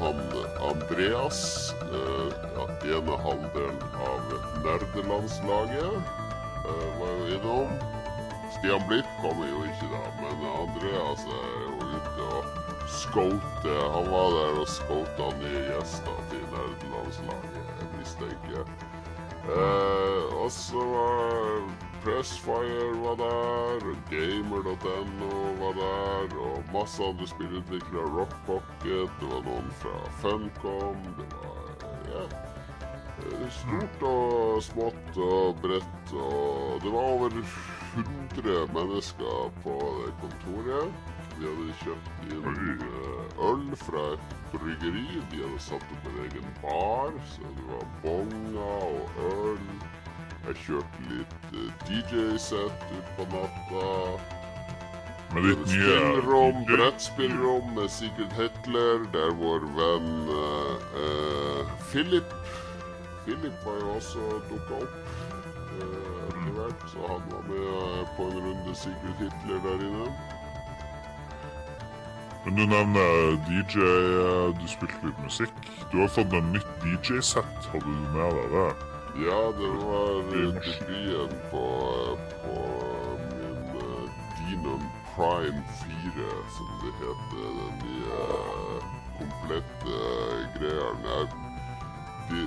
han 0.05 0.21
Andreas, 0.71 1.73
eh, 1.83 2.31
ene 2.97 3.17
halvdelen 3.27 3.83
av 4.09 4.21
nerdelandslaget, 4.65 5.95
eh, 6.69 6.89
var 7.01 7.13
jo 7.21 7.27
innom. 7.37 7.71
Stian 8.53 8.85
Blipp 8.89 9.09
kommer 9.23 9.49
jo 9.49 9.63
ikke 9.65 9.89
da, 9.93 10.03
men 10.21 10.45
Andreas 10.51 11.25
er 11.25 11.55
jo 11.65 11.73
ute 11.97 12.29
og 12.37 12.45
scouter. 12.99 13.81
Han 13.97 14.11
var 14.13 14.29
der 14.37 14.61
og 14.61 14.69
scouta 14.69 15.31
nye 15.41 15.65
gjester 15.71 16.21
til 16.31 16.45
nerdelandslaget, 16.53 17.89
mistenker 17.99 18.59
jeg. 18.59 18.67
Eh, 19.45 20.37
og 20.43 20.51
så 20.53 20.85
var 20.93 21.63
Pressfire 22.05 22.89
var 23.05 23.15
der, 23.17 23.85
og 23.89 23.97
Gamer.no 24.11 25.31
var 25.61 25.73
der, 25.73 26.37
og 26.39 26.65
masse 26.73 27.05
andre 27.05 27.27
spillutviklere. 27.27 28.11
Rock 28.19 28.35
Pocket, 28.47 29.09
det 29.21 29.31
var 29.31 29.41
noen 29.47 29.71
fra 29.81 29.95
Funcom. 30.21 31.01
Det 31.17 31.29
var 31.33 31.63
ja, 32.11 32.27
eh, 33.25 33.47
stort 33.61 34.05
og 34.11 34.61
smått 34.63 35.17
og 35.17 35.57
bredt, 35.65 36.13
og 36.13 36.85
det 36.85 36.93
var 36.93 37.09
over 37.15 37.41
100 37.95 38.69
mennesker 38.77 39.51
på 39.65 39.81
det 40.03 40.13
kontoret. 40.21 41.11
De 41.39 41.49
hadde 41.49 41.81
kjøpt 41.81 42.31
inn 42.37 42.87
eh, 42.91 43.43
øl 43.49 43.67
fra 43.81 44.07
et 44.13 44.39
bryggeri. 44.53 45.09
De 45.33 45.41
hadde 45.47 45.67
satt 45.71 45.97
opp 45.97 46.13
en 46.13 46.23
egen 46.29 46.55
bar, 46.61 47.17
så 47.33 47.57
det 47.57 47.69
var 47.73 47.93
bonger 48.05 48.89
og 48.93 49.23
øl. 49.33 49.69
Jeg 50.45 50.57
kjørte 50.67 51.05
litt 51.09 51.45
eh, 51.57 51.85
DJ-sett 51.89 52.89
utpå 52.99 53.27
natta. 53.33 53.85
Med 55.35 55.47
ditt 55.49 55.63
nye 55.71 55.95
Spillrom, 55.97 56.59
brettspillrom 56.69 57.71
med 57.79 57.89
Sigurd 57.91 58.35
Hetler, 58.37 59.07
der 59.15 59.33
vår 59.41 59.65
venn 59.75 60.13
uh, 60.29 60.85
uh, 61.01 61.73
Philip 61.89 62.37
Philip 63.25 63.65
var 63.65 63.81
jo 63.81 63.97
også 63.97 64.29
dukka 64.51 64.79
opp 64.85 64.95
etter 65.75 66.53
hvert, 66.55 66.87
så 66.93 67.09
han 67.09 67.27
var 67.33 67.43
med 67.49 68.15
på 68.15 68.29
en 68.29 68.41
runde 68.47 68.77
Sigurd 68.79 69.19
Hitler 69.25 69.65
der 69.65 69.85
inne. 69.89 70.09
Men 72.45 72.61
du 72.61 72.67
nevner 72.69 73.39
DJ, 73.49 73.89
du 74.61 74.67
spilte 74.69 75.09
litt 75.09 75.23
musikk. 75.25 75.71
Du 75.91 76.03
har 76.05 76.13
fått 76.13 76.37
en 76.37 76.53
nytt 76.53 76.85
DJ-sett. 76.85 77.71
Hadde 77.73 77.89
du 77.89 78.11
med 78.13 78.37
deg 78.39 78.59
det? 78.59 78.94
Ja, 79.16 79.52
det 79.59 79.68
var 79.68 80.23
debuten 80.30 81.28
på, 81.50 81.66
på 82.42 82.56
min 83.30 83.76
eh, 83.80 84.11
Denon 84.38 84.83
Prime 85.14 85.62
4, 85.85 86.26
som 86.56 86.66
det 86.83 86.92
heter. 86.99 87.47
Den 87.59 87.75
nye 87.85 88.25
komplette 89.18 89.87
eh, 89.87 90.62
Jeg, 90.62 91.28
de, 92.30 92.42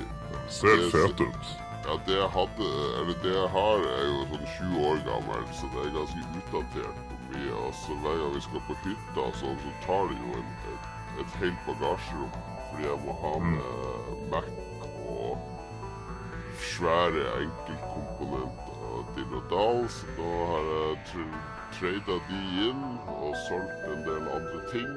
Ser 0.49 0.83
fet 0.91 1.21
ut. 1.21 1.47
Ja, 1.85 1.95
det 2.05 2.19
jeg 2.19 2.29
hadde, 2.35 2.69
eller 2.99 3.15
det 3.23 3.33
jeg 3.39 3.49
har, 3.55 3.89
er 3.95 4.05
jo 4.11 4.21
sånn 4.33 4.47
20 4.59 4.85
år 4.91 5.03
gammel, 5.07 5.49
så 5.55 5.71
det 5.71 5.85
er 5.85 5.97
ganske 6.01 6.29
utdatert 6.35 7.03
på 7.07 7.23
mye. 7.31 7.57
Og 7.63 7.75
så 7.79 8.01
hver 8.03 8.23
gang 8.23 8.35
vi 8.35 8.47
skal 8.49 8.65
på 8.67 8.81
hytta, 8.83 9.21
og 9.23 9.35
sånn, 9.39 9.59
så 9.63 9.75
tar 9.87 10.11
det 10.11 10.19
jo 10.19 10.39
en, 10.41 10.55
et, 10.75 10.95
et 11.23 11.43
helt 11.45 11.67
bagasjerom. 11.69 12.39
Fordi 12.69 12.89
jeg 12.91 13.05
må 13.07 13.21
ha 13.23 13.37
med 13.53 14.25
Mac 14.33 14.66
svære 16.61 17.25
enkeltkomponenter 17.41 18.67
dill 19.15 19.35
og 19.39 19.45
dall. 19.51 19.83
Så 19.89 20.05
da 20.17 20.31
har 20.51 20.71
jeg 20.73 20.97
tr 21.11 21.23
trada 21.77 22.15
de 22.29 22.41
inn 22.67 22.83
og 23.11 23.35
solgt 23.47 23.89
en 23.91 24.05
del 24.07 24.29
andre 24.37 24.61
ting. 24.71 24.93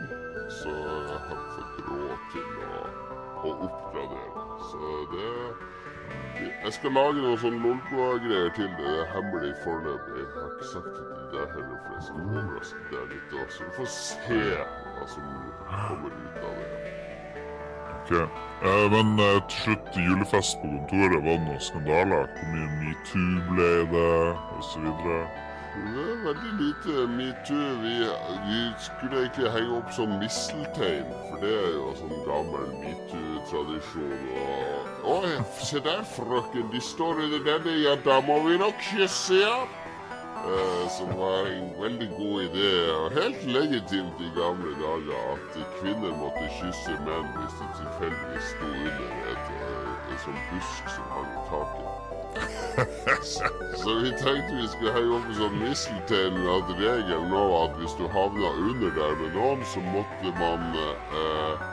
Så 0.60 0.72
jeg 0.76 1.18
har 1.24 1.44
fått 1.56 1.82
råd 1.88 2.24
til 2.34 2.48
å, 2.68 2.84
å 3.44 3.54
oppgradere. 3.68 4.46
Så 4.70 4.94
det 5.14 5.34
jeg 6.40 6.72
skal 6.72 6.92
lage 6.96 7.20
noen 7.20 7.38
sånn 7.40 7.58
Lolbua-greier 7.62 8.52
til 8.56 8.68
det. 8.78 8.80
Det 8.80 8.92
er 9.02 9.10
hemmelig 9.14 9.52
foreløpig. 9.64 10.16
Jeg 10.20 10.28
har 10.36 10.50
ikke 10.54 10.68
sagt 10.72 10.90
det 10.96 11.04
til 11.10 11.26
deg 11.34 11.54
heller, 11.56 11.78
for 11.84 11.96
jeg 11.96 12.06
skal 12.08 12.26
overraske 12.26 12.84
deg 12.92 13.14
litt. 13.14 13.36
Så 13.56 13.68
du 13.68 13.72
får 13.78 13.90
se 13.96 14.42
hva 14.96 15.08
som 15.14 15.32
kommer 15.70 16.20
ut 16.24 16.44
av 16.44 16.60
det. 16.60 16.79
Ok. 18.10 18.16
Eh, 18.62 18.90
men 18.90 19.18
eh, 19.18 19.42
til 19.48 19.58
slutt, 19.62 19.96
julefest 19.96 20.58
på 20.62 20.68
kontoret, 20.68 21.22
var 21.24 21.36
det 21.38 21.44
noen 21.46 21.60
skandaler? 21.62 22.26
Hvor 22.34 22.48
mye 22.50 22.70
metoo 22.80 23.44
ble 23.50 23.68
det, 23.92 24.08
osv.? 24.58 24.88
Det 25.70 26.02
er 26.02 26.16
veldig 26.24 26.52
lite 26.58 27.04
metoo. 27.14 27.68
Vi, 27.84 27.94
vi 28.48 28.58
skulle 28.82 29.22
egentlig 29.22 29.52
henge 29.54 29.76
opp 29.78 29.92
som 29.94 30.16
misteltein, 30.18 31.06
for 31.28 31.44
det 31.44 31.52
er 31.54 31.70
jo 31.76 31.92
sånn 32.00 32.16
gammel 32.26 32.66
metoo-tradisjon. 32.82 34.26
Og 35.06 35.28
Å, 35.30 35.36
se 35.62 35.84
der, 35.86 36.02
frøken, 36.16 36.66
de 36.74 36.82
står 36.82 37.22
under 37.28 37.46
denne, 37.46 37.78
ja, 37.78 37.94
da 38.04 38.18
må 38.26 38.42
vi 38.48 38.58
nok 38.58 38.82
kysse, 38.90 39.38
ja. 39.44 39.60
Eh, 40.40 40.88
som 40.88 41.18
var 41.18 41.46
en 41.46 41.82
veldig 41.82 42.10
god 42.16 42.42
idé, 42.42 42.92
og 42.92 43.12
helt 43.12 43.46
legitimt 43.46 44.20
i 44.20 44.30
gamle 44.40 44.72
dager, 44.80 45.18
at 45.32 45.58
kvinner 45.80 46.14
måtte 46.16 46.46
kysse 46.56 46.94
menn 47.04 47.26
hvis 47.34 47.56
de 47.60 47.66
tilfeldigvis 47.80 48.46
sto 48.54 48.68
under 48.70 49.10
et, 49.32 49.50
et, 49.56 50.06
en 50.14 50.22
sånn 50.22 50.38
busk 50.48 50.88
som 50.94 51.10
hang 51.16 51.28
i 51.34 51.42
taket. 51.50 51.90
Så 53.82 53.98
vi 54.00 54.14
tenkte 54.22 54.56
vi 54.56 54.68
skulle 54.72 54.94
henge 54.96 55.18
opp 55.18 55.28
en 55.28 55.38
sånn 55.42 55.58
misteltein 55.60 56.38
med 56.38 56.50
at 56.54 56.72
regelen 56.78 57.28
nå 57.34 57.42
var 57.52 57.66
at 57.68 57.76
hvis 57.82 57.98
du 58.00 58.06
havna 58.16 58.52
under 58.70 58.94
der 58.96 59.16
med 59.20 59.36
noen, 59.36 59.64
så 59.74 59.84
måtte 59.90 60.32
man 60.40 60.64
eh, 60.80 61.66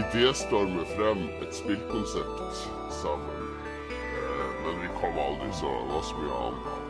idéstorme 0.00 0.88
frem 0.96 1.28
et 1.46 1.54
spillkonsept 1.62 2.64
sammen. 3.04 3.52
Eh, 3.86 4.48
men 4.66 4.82
vi 4.82 4.96
kom 4.98 5.22
aldri 5.28 5.52
så 5.60 5.70
det 5.78 5.94
var 5.94 6.10
så 6.10 6.24
mye 6.24 6.40
annet. 6.48 6.83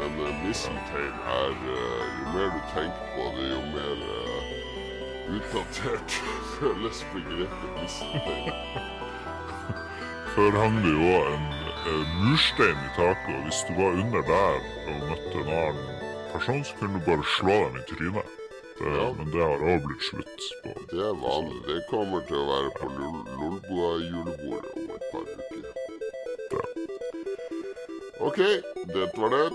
Men 0.00 0.20
uh, 0.20 0.44
Mistletoe 0.46 1.10
er 1.36 1.50
uh, 1.52 2.04
Jo 2.16 2.32
mer 2.34 2.48
du 2.54 2.60
tenker 2.72 3.04
på 3.14 3.26
det, 3.36 3.46
jo 3.50 3.60
mer 3.74 3.98
uh, 4.00 5.34
utdatert 5.36 6.16
føles 6.56 7.04
begrepet 7.12 7.70
Mistletoe. 7.82 8.54
Før 10.34 10.50
hang 10.62 10.76
det 10.84 10.92
jo 10.94 11.14
en, 11.34 11.46
en 11.92 12.10
murstein 12.24 12.84
i 12.88 12.90
taket, 12.96 13.32
og 13.36 13.42
hvis 13.44 13.62
du 13.68 13.72
var 13.82 13.90
under 14.02 14.22
der 14.32 14.60
og 14.88 15.08
møtte 15.10 15.36
en 15.42 15.54
annen 15.60 15.88
person, 16.32 16.64
så 16.64 16.72
kunne 16.78 17.00
du 17.00 17.04
bare 17.10 17.24
slå 17.36 17.56
dem 17.66 17.80
i 17.80 17.88
trynet. 17.92 18.36
Det, 18.78 18.90
Ja. 18.96 19.12
Men 19.16 19.26
det 19.32 19.42
har 19.44 19.60
òg 19.72 19.80
blitt 19.84 20.04
slutt 20.08 20.44
på. 20.64 20.70
Det 20.92 21.02
er 21.10 21.16
vanlig. 21.26 21.58
Det 21.68 21.82
kommer 21.90 22.20
til 22.28 22.38
å 22.40 22.46
være 22.48 22.70
på 22.78 22.86
Lolbua-julebordet 22.96 24.49
OK, 28.20 28.36
det 28.36 29.10
var 29.16 29.28
det. 29.28 29.50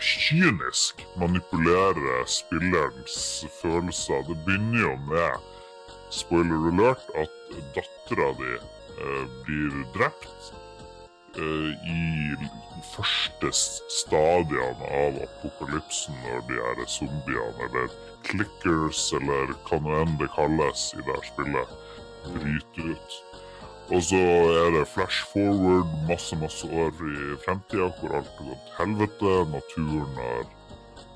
kynisk 0.00 1.06
manipulerer 1.16 2.24
spillerens 2.26 3.44
følelser. 3.62 4.22
Det 4.28 4.36
begynner 4.46 4.80
jo 4.80 4.96
med, 5.10 5.32
spoiler 6.10 6.72
alert, 6.72 7.04
at 7.14 7.30
dattera 7.74 8.32
di 8.38 8.52
eh, 8.56 9.24
blir 9.44 9.84
drept 9.96 10.52
eh, 10.52 10.59
i 11.40 12.36
de 12.40 12.48
første 12.90 13.50
stadiene 13.52 14.90
av 15.00 15.18
apokalypsen 15.24 16.16
når 16.24 16.44
de 16.48 16.60
her 16.60 16.84
zombiene, 16.88 17.66
eller 17.66 17.90
clickers, 18.28 19.02
eller 19.18 19.54
hva 19.66 19.80
nå 19.82 19.98
enn 20.02 20.16
det 20.20 20.30
kalles 20.36 20.86
i 20.96 21.02
det 21.02 21.16
her 21.16 21.26
spillet, 21.32 21.74
bryter 22.28 22.94
ut. 22.94 23.18
Og 23.90 24.02
så 24.06 24.20
er 24.62 24.70
det 24.76 24.86
flash 24.86 25.24
forward 25.32 25.88
masse, 26.08 26.36
masse 26.38 26.66
år 26.70 26.94
i 27.10 27.36
fremtida 27.44 27.88
hvor 27.98 28.16
alt 28.20 28.36
har 28.38 28.50
gått 28.50 28.66
til 28.68 28.76
helvete. 28.78 29.32
Naturen 29.56 30.20
har 30.20 30.44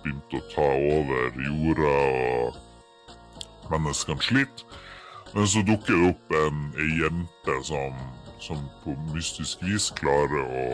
begynt 0.03 0.35
å 0.35 0.41
ta 0.51 0.65
over 0.97 1.39
jorda, 1.49 1.93
og 2.49 3.71
menneskene 3.71 4.27
sliter. 4.27 4.83
Men 5.35 5.47
så 5.51 5.63
dukker 5.67 5.95
det 5.95 6.11
opp 6.13 6.35
en, 6.39 6.67
ei 6.79 6.91
jente 7.01 7.55
som, 7.67 7.95
som 8.46 8.61
på 8.85 8.94
mystisk 9.14 9.62
vis 9.64 9.90
klarer 9.98 10.44
å, 10.44 10.64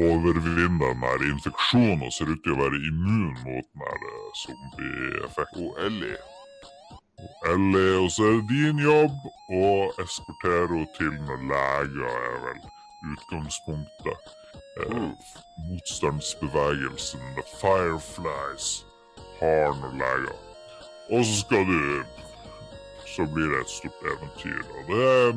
å 0.00 0.06
overvinne 0.08 0.92
den 1.02 1.32
infeksjonen 1.34 2.06
og 2.06 2.14
ser 2.16 2.32
ut 2.32 2.40
til 2.44 2.54
å 2.54 2.62
være 2.62 2.80
immun 2.88 3.34
mot 3.44 3.66
den 3.82 3.82
zombieeffekten. 3.84 4.12
Og 4.22 4.38
zombie-effekten. 4.42 5.66
Og 5.66 5.82
Ellie. 5.86 6.20
Ellie, 7.52 7.96
og 8.02 8.08
så 8.10 8.28
er 8.28 8.38
det 8.38 8.48
din 8.50 8.80
jobb 8.82 9.18
å 9.58 9.66
eskortere 10.02 10.70
henne 10.72 10.88
til 10.96 11.12
noen 11.26 11.44
leger, 11.52 12.08
er 12.08 12.38
vel 12.46 12.62
utgangspunktet. 13.12 14.32
Eh, 14.80 15.10
motstandsbevegelsen 15.68 17.28
The 17.36 17.44
Fireflies 17.60 18.72
har 19.42 19.76
noen 19.82 20.00
leger. 20.00 20.38
Og 21.12 21.24
så 21.28 21.40
skal 21.42 21.66
du 21.68 21.78
Så 23.06 23.26
blir 23.34 23.48
det 23.52 23.60
et 23.60 23.70
stort 23.70 24.04
eventyr. 24.12 24.62
Og 24.76 24.82
det 24.90 25.02
er 25.06 25.32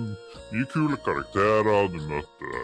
mye 0.52 0.68
kule 0.74 0.98
karakterer. 1.06 1.88
Du 1.94 2.00
møter 2.10 2.58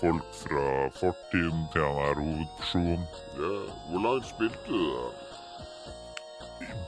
folk 0.00 0.24
fra 0.42 0.66
fortiden 1.00 1.66
til 1.72 1.82
han 1.82 2.00
her 2.00 2.14
hovedpersonen. 2.22 3.06
Ja. 3.40 3.54
Hvor 3.90 4.00
langt 4.06 4.26
spilte 4.28 4.58
du, 4.68 4.80
da? 4.96 5.06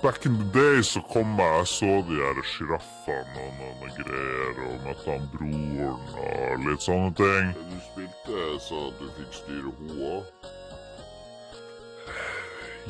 Back 0.02 0.26
in 0.26 0.34
the 0.38 0.60
day 0.60 0.82
så 0.82 1.00
kom 1.12 1.38
jeg, 1.38 1.56
jeg 1.58 1.66
så 1.66 1.86
de 2.08 2.16
her 2.20 2.42
sjiraffene 2.52 3.44
og 3.46 3.52
noen 3.58 3.94
greier, 3.96 4.58
og 4.66 4.84
møtte 4.84 5.06
han 5.10 5.24
broren 5.32 5.80
og 6.24 6.66
litt 6.66 6.84
sånne 6.84 7.14
ting. 7.20 7.54
Du 7.70 7.78
spilte 7.88 8.44
så 8.68 8.82
du 9.00 9.06
fikk 9.16 9.38
styre 9.40 9.72
henne 9.78 10.10
òg? 10.12 10.52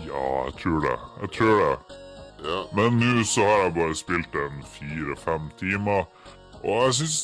Ja, 0.08 0.24
jeg 0.48 0.58
tror 0.62 0.82
det. 0.88 0.98
Jeg 1.22 1.32
tror 1.38 1.62
det. 1.62 2.02
Ja. 2.44 2.62
Men 2.76 2.98
nå 3.00 3.24
så 3.24 3.44
har 3.46 3.62
jeg 3.66 3.76
bare 3.78 3.96
spilt 3.96 4.36
en 4.38 4.64
fire-fem 4.76 5.48
timer, 5.60 6.04
og 6.62 6.82
jeg 6.86 6.98
syns 7.00 7.18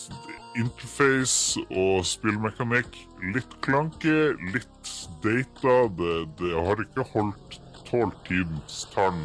interface 0.59 1.62
og 1.70 2.05
spillmekanikk 2.07 2.96
litt 3.35 3.57
klanke, 3.64 4.35
litt 4.55 4.92
data. 5.25 5.77
Det, 5.98 6.16
det 6.40 6.53
har 6.57 6.83
ikke 6.85 7.07
holdt 7.14 7.59
tolv 7.88 8.14
tidens 8.29 8.83
tann 8.94 9.22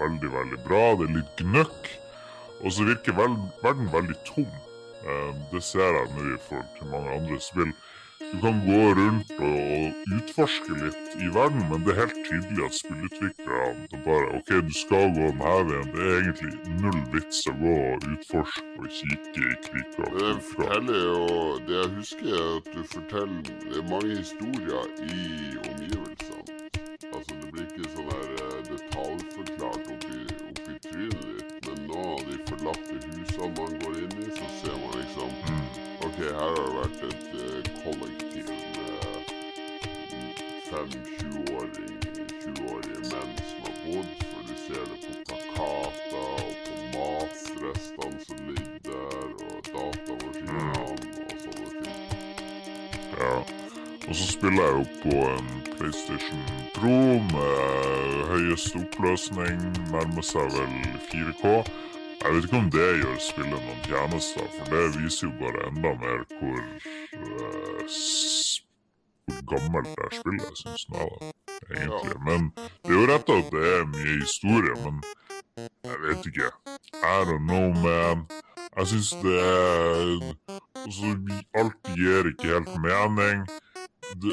veldig, 0.00 0.30
veldig 0.36 0.60
bra. 0.66 0.82
Det 0.98 1.08
er 1.08 1.16
litt 1.18 1.42
gnøkk. 1.42 1.90
Og 2.62 2.74
så 2.74 2.86
virker 2.86 3.16
vel, 3.18 3.34
verden 3.64 3.90
veldig 3.92 4.18
tom. 4.28 4.50
Eh, 5.02 5.30
det 5.52 5.62
ser 5.66 5.98
jeg 5.98 6.12
nå 6.14 6.28
i 6.30 6.38
forhold 6.46 6.70
til 6.78 6.92
mange 6.92 7.16
andre 7.18 7.40
spill. 7.42 7.72
Du 8.32 8.40
kan 8.40 8.60
gå 8.66 8.94
rundt 8.94 9.32
og, 9.38 9.98
utforske 10.16 10.76
litt 10.78 11.16
i 11.20 11.28
verden, 11.34 11.66
men 11.68 11.82
det 11.84 11.92
er 11.92 11.98
helt 12.00 12.20
tydelig 12.28 12.64
at 12.64 12.78
spillutviklerne 12.78 14.00
bare 14.06 14.30
OK, 14.38 14.52
du 14.68 14.72
skal 14.76 15.12
gå 15.16 15.28
denne 15.28 15.50
veien. 15.68 15.90
Det 15.92 16.06
er 16.06 16.16
egentlig 16.22 16.78
null 16.80 17.02
vits 17.12 17.42
å 17.52 17.54
gå 17.60 17.74
og 17.90 18.08
utforske 18.14 18.64
og 18.80 18.88
kikke 19.00 19.44
i 19.50 19.58
kriker. 19.68 20.16
Det 20.16 20.32
forteller 20.48 21.04
jo 21.10 21.20
Det 21.68 21.76
jeg 21.76 21.92
husker, 21.98 22.32
er 22.32 22.56
at 22.56 22.72
du 22.72 22.82
forteller 22.94 23.76
er 23.76 23.86
mange 23.92 24.16
historier 24.16 24.90
i 25.04 25.22
omgivelsene. 25.68 26.51
Og 54.12 54.16
så 54.16 54.32
spiller 54.32 54.62
jeg 54.62 54.72
jo 54.72 54.84
på 55.02 55.16
en 55.34 55.46
PlayStation 55.76 56.40
Pro 56.74 56.96
med 57.34 58.24
høyeste 58.32 58.74
oppløsning, 58.84 59.62
nærmer 59.92 60.24
seg 60.30 60.50
vel 60.56 60.74
4K. 61.12 61.52
Jeg 62.24 62.34
vet 62.34 62.44
ikke 62.44 62.58
om 62.58 62.68
det 62.74 62.88
gjør 63.02 63.16
spillet 63.28 63.62
noen 63.68 63.80
tjenester, 63.86 64.50
for 64.56 64.68
det 64.74 64.82
viser 64.98 65.24
jo 65.30 65.32
bare 65.38 65.64
enda 65.70 65.94
mer 66.02 66.20
hvor, 66.34 66.60
uh, 67.22 67.80
hvor 69.30 69.40
gammelt 69.54 69.96
det 69.96 70.10
spillet, 70.18 70.60
syns 70.60 70.84
jeg, 70.92 71.08
da, 71.16 71.32
egentlig. 71.78 72.20
Men 72.28 72.52
det 72.60 72.92
er 72.92 72.98
jo 72.98 73.08
rett 73.14 73.34
at 73.38 73.50
det 73.56 73.64
er 73.78 73.90
mye 73.96 74.20
historie, 74.26 74.76
men 74.84 75.02
jeg 75.88 75.98
vet 76.04 76.30
ikke. 76.34 76.52
I 77.00 77.18
don't 77.30 77.48
know, 77.48 77.66
man. 77.88 78.28
Jeg 78.76 78.92
syns 78.92 79.16
det 79.24 79.40
er 79.40 80.06
altså, 80.84 81.18
Alt 81.54 81.94
gir 81.96 82.32
ikke 82.34 82.54
helt 82.58 82.74
mening 82.84 83.46
du, 84.20 84.32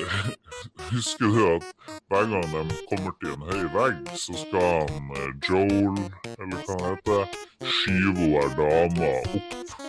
husker 0.91 1.25
du 1.25 1.41
at 1.55 1.63
hver 2.09 2.25
gang 2.31 2.69
de 2.69 2.77
kommer 2.89 3.11
til 3.21 3.35
en 3.35 3.45
høy 3.51 3.63
vegg, 3.75 4.01
så 4.15 4.35
skal 4.43 4.89
han 4.89 5.13
eh, 5.17 5.29
Joel, 5.49 6.01
eller 6.35 6.65
hva 6.65 6.79
han 6.79 6.97
heter, 6.97 7.37
skyve 7.77 8.33
hver 8.33 8.51
dama 8.59 9.13
opp 9.19 9.88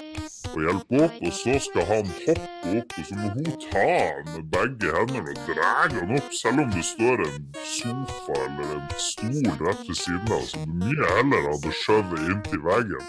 og 0.54 0.60
hjelpe 0.64 0.94
opp, 1.04 1.14
og 1.26 1.32
så 1.40 1.52
skal 1.66 1.84
han 1.90 2.06
hoppe 2.24 2.68
opp, 2.78 2.90
og 2.98 3.04
så 3.08 3.14
må 3.20 3.26
hun 3.36 3.50
ta 3.64 3.84
han 3.86 4.24
med 4.32 4.44
begge 4.54 4.88
hendene 4.96 5.30
og 5.34 5.38
dra 5.48 5.68
han 5.80 6.10
opp, 6.18 6.28
selv 6.40 6.58
om 6.64 6.68
det 6.74 6.84
står 6.90 7.16
en 7.26 7.36
sofa 7.76 8.34
eller 8.46 8.68
en 8.78 8.86
stol 9.08 9.48
rett 9.62 9.82
ved 9.88 9.98
siden 10.02 10.30
av, 10.38 10.44
som 10.52 10.60
du 10.66 10.72
mye 10.84 11.06
heller 11.16 11.40
hadde 11.50 11.70
skjøvet 11.82 12.20
inntil 12.34 12.62
veggen. 12.66 13.04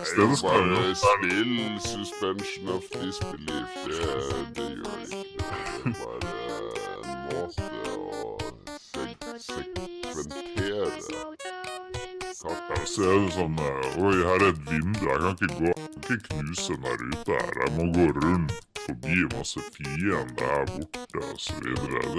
I 0.00 0.02
stedet 0.12 0.36
skal 0.40 0.50
bare 0.74 0.94
spill 1.04 1.54
suspension 1.90 2.66
of 2.76 2.84
disbelief. 2.96 3.68
Det, 3.86 3.98
det 4.56 4.68
gjør 4.80 5.00
ikke 5.20 5.44
er 5.80 5.86
bare 6.00 6.30
en 7.04 7.20
måte 7.30 7.64
å 7.94 7.96
sekventere 9.48 11.59
kartet. 12.42 12.88
Så 12.88 13.06
er 13.10 13.20
det 13.24 13.32
sånn 13.36 13.56
eh, 13.60 14.02
Oi, 14.04 14.16
her 14.24 14.40
er 14.40 14.50
et 14.52 14.64
vindu. 14.70 15.04
Jeg 15.06 15.20
kan 15.22 15.32
ikke 15.36 15.52
gå 15.60 15.70
Jeg 15.70 15.76
kan 15.92 16.18
ikke 16.18 16.34
knuse 16.34 16.72
den 16.72 16.82
der 16.88 17.06
ute 17.12 17.38
her. 17.38 17.54
Jeg 17.62 17.70
må 17.76 17.88
gå 17.96 18.06
rundt 18.18 18.58
forbi 18.86 19.16
masse 19.36 19.60
fiender 19.74 20.20
her 20.40 20.64
borte 20.72 21.18
osv. 21.34 21.62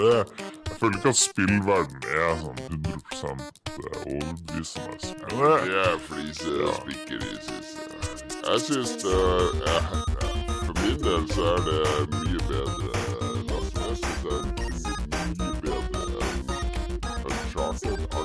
Jeg 0.01 0.77
føler 0.79 0.97
ikke 0.97 1.09
at 1.09 1.19
spillverden 1.21 2.01
er 2.21 2.33
sånn 2.43 2.59
100 2.67 3.01
overbevisende. 4.13 4.95
Men 5.35 5.65
Det 5.65 5.81
er 5.85 5.97
fliser 6.07 6.63
og 6.67 6.75
spikker 6.81 7.19
i 7.19 7.33
jeg. 7.35 7.63
Jeg 8.41 8.59
syns 8.67 8.91
det 9.03 9.19
For 10.65 10.73
min 10.81 10.99
del 11.05 11.27
så 11.33 11.49
er 11.55 11.61
det 11.67 11.81
mye 12.15 12.41
bedre. 12.51 12.89
Jeg 13.81 13.97
syns 14.01 14.19
det 14.23 14.33
er 14.37 14.43
mye 15.41 15.81
bedre 15.91 16.29
enn 16.29 16.41
Uncharted. 17.31 18.20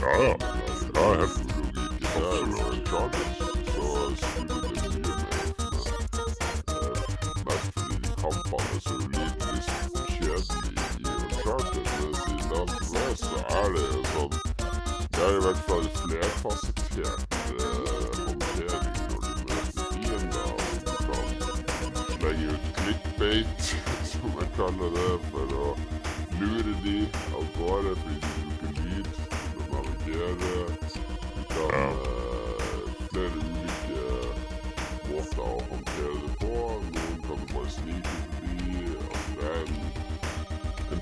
Uncharted 0.00 0.30
òg. 0.30 0.40
Ja, 0.94 1.06
ja. 1.14 1.20
ja 1.20 1.26
helt 1.26 1.36
der 2.14 2.64
og 2.64 2.68
Uncharted, 2.72 3.28
så 3.66 3.84
skulle 4.16 4.54
det 4.62 4.70
mye 4.72 5.00
mer 5.02 5.18
Mest 7.46 7.68
fordi 7.74 7.96
de 8.04 8.10
kampene 8.22 8.68
er 8.74 8.80
så 8.80 8.94
ulidelig 8.94 9.62
kjedelige 10.16 10.84
i 10.98 11.10
Uncharted. 11.16 11.84
Mens 12.00 12.20
i 12.26 12.40
Last 12.40 12.52
of 12.52 12.70
Us 13.10 13.18
så 13.18 13.38
er 13.58 13.66
det 13.74 13.84
jo 13.92 14.02
sånn 14.14 14.34
Det 15.10 15.22
er 15.26 15.32
i 15.36 15.42
hvert 15.44 15.62
fall 15.68 15.86
flerfasettert 16.00 17.30
eh, 17.50 18.16
håndtering 18.24 18.96
når 19.10 19.20
du 19.20 19.32
møter 19.50 19.86
fiender. 19.92 20.50
Og 20.56 20.64
du 20.86 20.92
kan 21.10 21.26
slenge 22.16 22.46
ut 22.54 22.64
clickbait, 22.80 23.72
som 24.14 24.30
jeg 24.40 24.48
kaller 24.56 24.96
det, 24.96 25.12
for 25.28 25.46
å 25.60 25.70
lure 26.40 26.72
de 26.88 26.98
av 27.36 27.44
gårde 27.58 27.92
fordi 28.00 28.29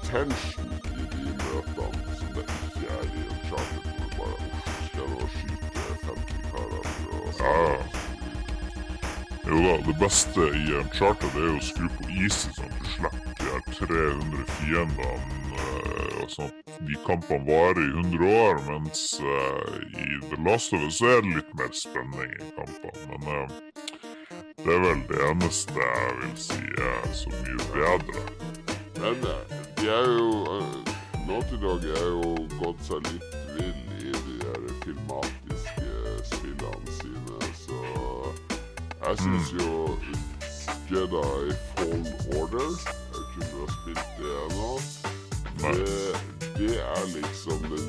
tension 0.09 0.71
i 0.89 1.07
de 1.13 1.33
møtene 1.45 2.17
som 2.19 2.29
det 2.37 2.45
ikke 2.49 2.87
er 2.99 3.09
i 3.09 3.25
en 3.25 3.41
charter, 3.49 3.81
hvor 3.85 3.97
du 4.01 4.09
bare 4.19 4.37
er 4.45 4.59
skal 4.87 5.11
og 5.23 5.29
skyte 5.37 5.83
50 6.07 6.47
karer 6.53 6.85
for 6.93 7.43
ja. 7.43 7.99
Jo 9.49 9.59
da, 9.65 9.75
det 9.89 9.97
beste 10.01 10.47
i 10.63 10.65
en 10.81 10.91
charter 10.95 11.29
det 11.35 11.43
er 11.43 11.51
jo 11.51 11.59
å 11.61 11.67
skru 11.71 11.91
på 11.99 12.09
easy, 12.23 12.51
sånn 12.57 12.73
at 12.73 12.81
du 12.81 12.89
slipper 12.95 13.37
de 13.43 13.53
her 13.53 13.63
300 13.77 14.49
fiendene. 14.57 15.69
og 16.23 16.33
sånn 16.33 16.51
de 16.89 16.99
kampene 17.07 17.45
varer 17.47 17.81
i 17.83 17.93
100 18.01 18.35
år, 18.41 18.61
mens 18.69 19.05
uh, 19.21 19.79
i 19.89 20.21
The 20.31 20.41
Last 20.47 20.73
of 20.73 20.85
Us 20.89 21.01
er 21.01 21.23
det 21.25 21.35
litt 21.37 21.55
mer 21.59 21.73
spenning 21.75 22.35
i 22.37 22.51
kampene. 22.57 23.07
Men 23.09 23.29
uh, 23.29 23.49
det 24.65 24.77
er 24.77 24.85
vel 24.85 25.03
det 25.11 25.25
eneste 25.31 25.89
jeg 25.89 26.21
vil 26.21 26.37
si 26.49 26.61
er 26.91 27.09
så 27.23 27.33
mye 27.35 27.73
bedre. 27.75 28.29
Men 29.01 29.27
uh, 29.27 29.68
de 29.81 29.89
er 29.89 30.07
jo 30.19 30.63
Nå 31.29 31.43
til 31.49 31.61
dag 31.63 31.85
er 32.01 32.07
jo 32.09 32.29
gått 32.59 32.81
seg 32.87 33.05
litt 33.13 33.35
vill 33.55 33.83
i 34.01 34.13
de 34.15 34.37
her 34.41 34.63
filmatiske 34.83 36.15
spillene 36.31 36.95
sine, 36.97 37.51
så 37.61 37.81
jeg 39.05 39.19
syns 39.21 39.53
mm. 39.53 39.61
jo 39.61 39.71
Jedi 40.89 41.57
Fall 41.75 42.07
Order 42.41 42.71
Jeg 42.81 42.97
vet 43.13 43.23
ikke 43.23 43.45
om 43.45 43.51
du 43.53 43.59
har 43.61 43.73
spilt 43.77 44.11
det 44.19 44.33
ennå. 44.45 44.71
Det, 45.61 45.97
det 46.59 46.75
er 46.83 47.05
liksom 47.15 47.67
den 47.71 47.89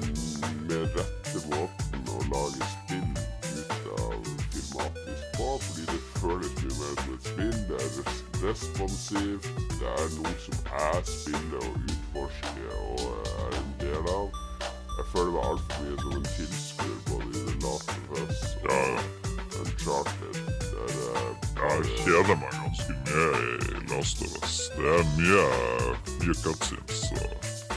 mer 0.67 0.87
rette 0.97 1.45
måten 1.53 2.09
å 2.11 2.23
lage 2.33 2.71
spill 2.73 3.07
ut 3.55 3.93
av 3.97 4.33
filmatisk 4.51 5.37
på. 5.37 5.53
Fordi 5.67 5.87
det 5.93 6.01
føles 6.19 6.59
mye 6.63 6.81
mer 6.81 6.99
som 7.03 7.15
et 7.15 7.31
spill. 7.31 7.55
Det 7.71 7.79
er 7.79 8.28
responsivt. 8.43 9.49
Det 9.79 9.87
er 9.87 10.07
noe 10.17 10.33
som 10.43 10.57
jeg 10.71 11.01
spiller 11.05 11.61
og 11.67 11.75
utforsker 11.89 12.71
og 12.75 13.01
er 13.33 13.57
en 13.59 13.71
del 13.83 14.11
av. 14.13 14.27
Jeg 14.99 15.05
føler 15.13 15.31
meg 15.35 15.43
altfor 15.49 15.83
mye 15.85 15.97
som 16.01 16.15
en 16.19 16.27
tilskuer 16.35 16.99
både 17.09 17.29
i 17.29 17.43
The 17.47 17.55
Last 17.63 17.89
of 17.95 18.11
Us 18.21 18.41
og 18.75 18.89
Uncharted. 19.61 20.39
Der, 20.71 20.89
ja, 21.57 21.69
jeg 21.75 21.85
kjeder 22.03 22.35
meg 22.41 22.51
ganske 22.57 22.97
mye 23.05 23.29
i 23.57 23.83
Last 23.91 24.23
of 24.27 24.37
Us. 24.43 24.59
Det 24.75 24.93
er 24.97 25.09
mye, 25.17 25.45
mye 26.19 26.37
cutscenes. 26.43 27.03
Så. 27.07 27.23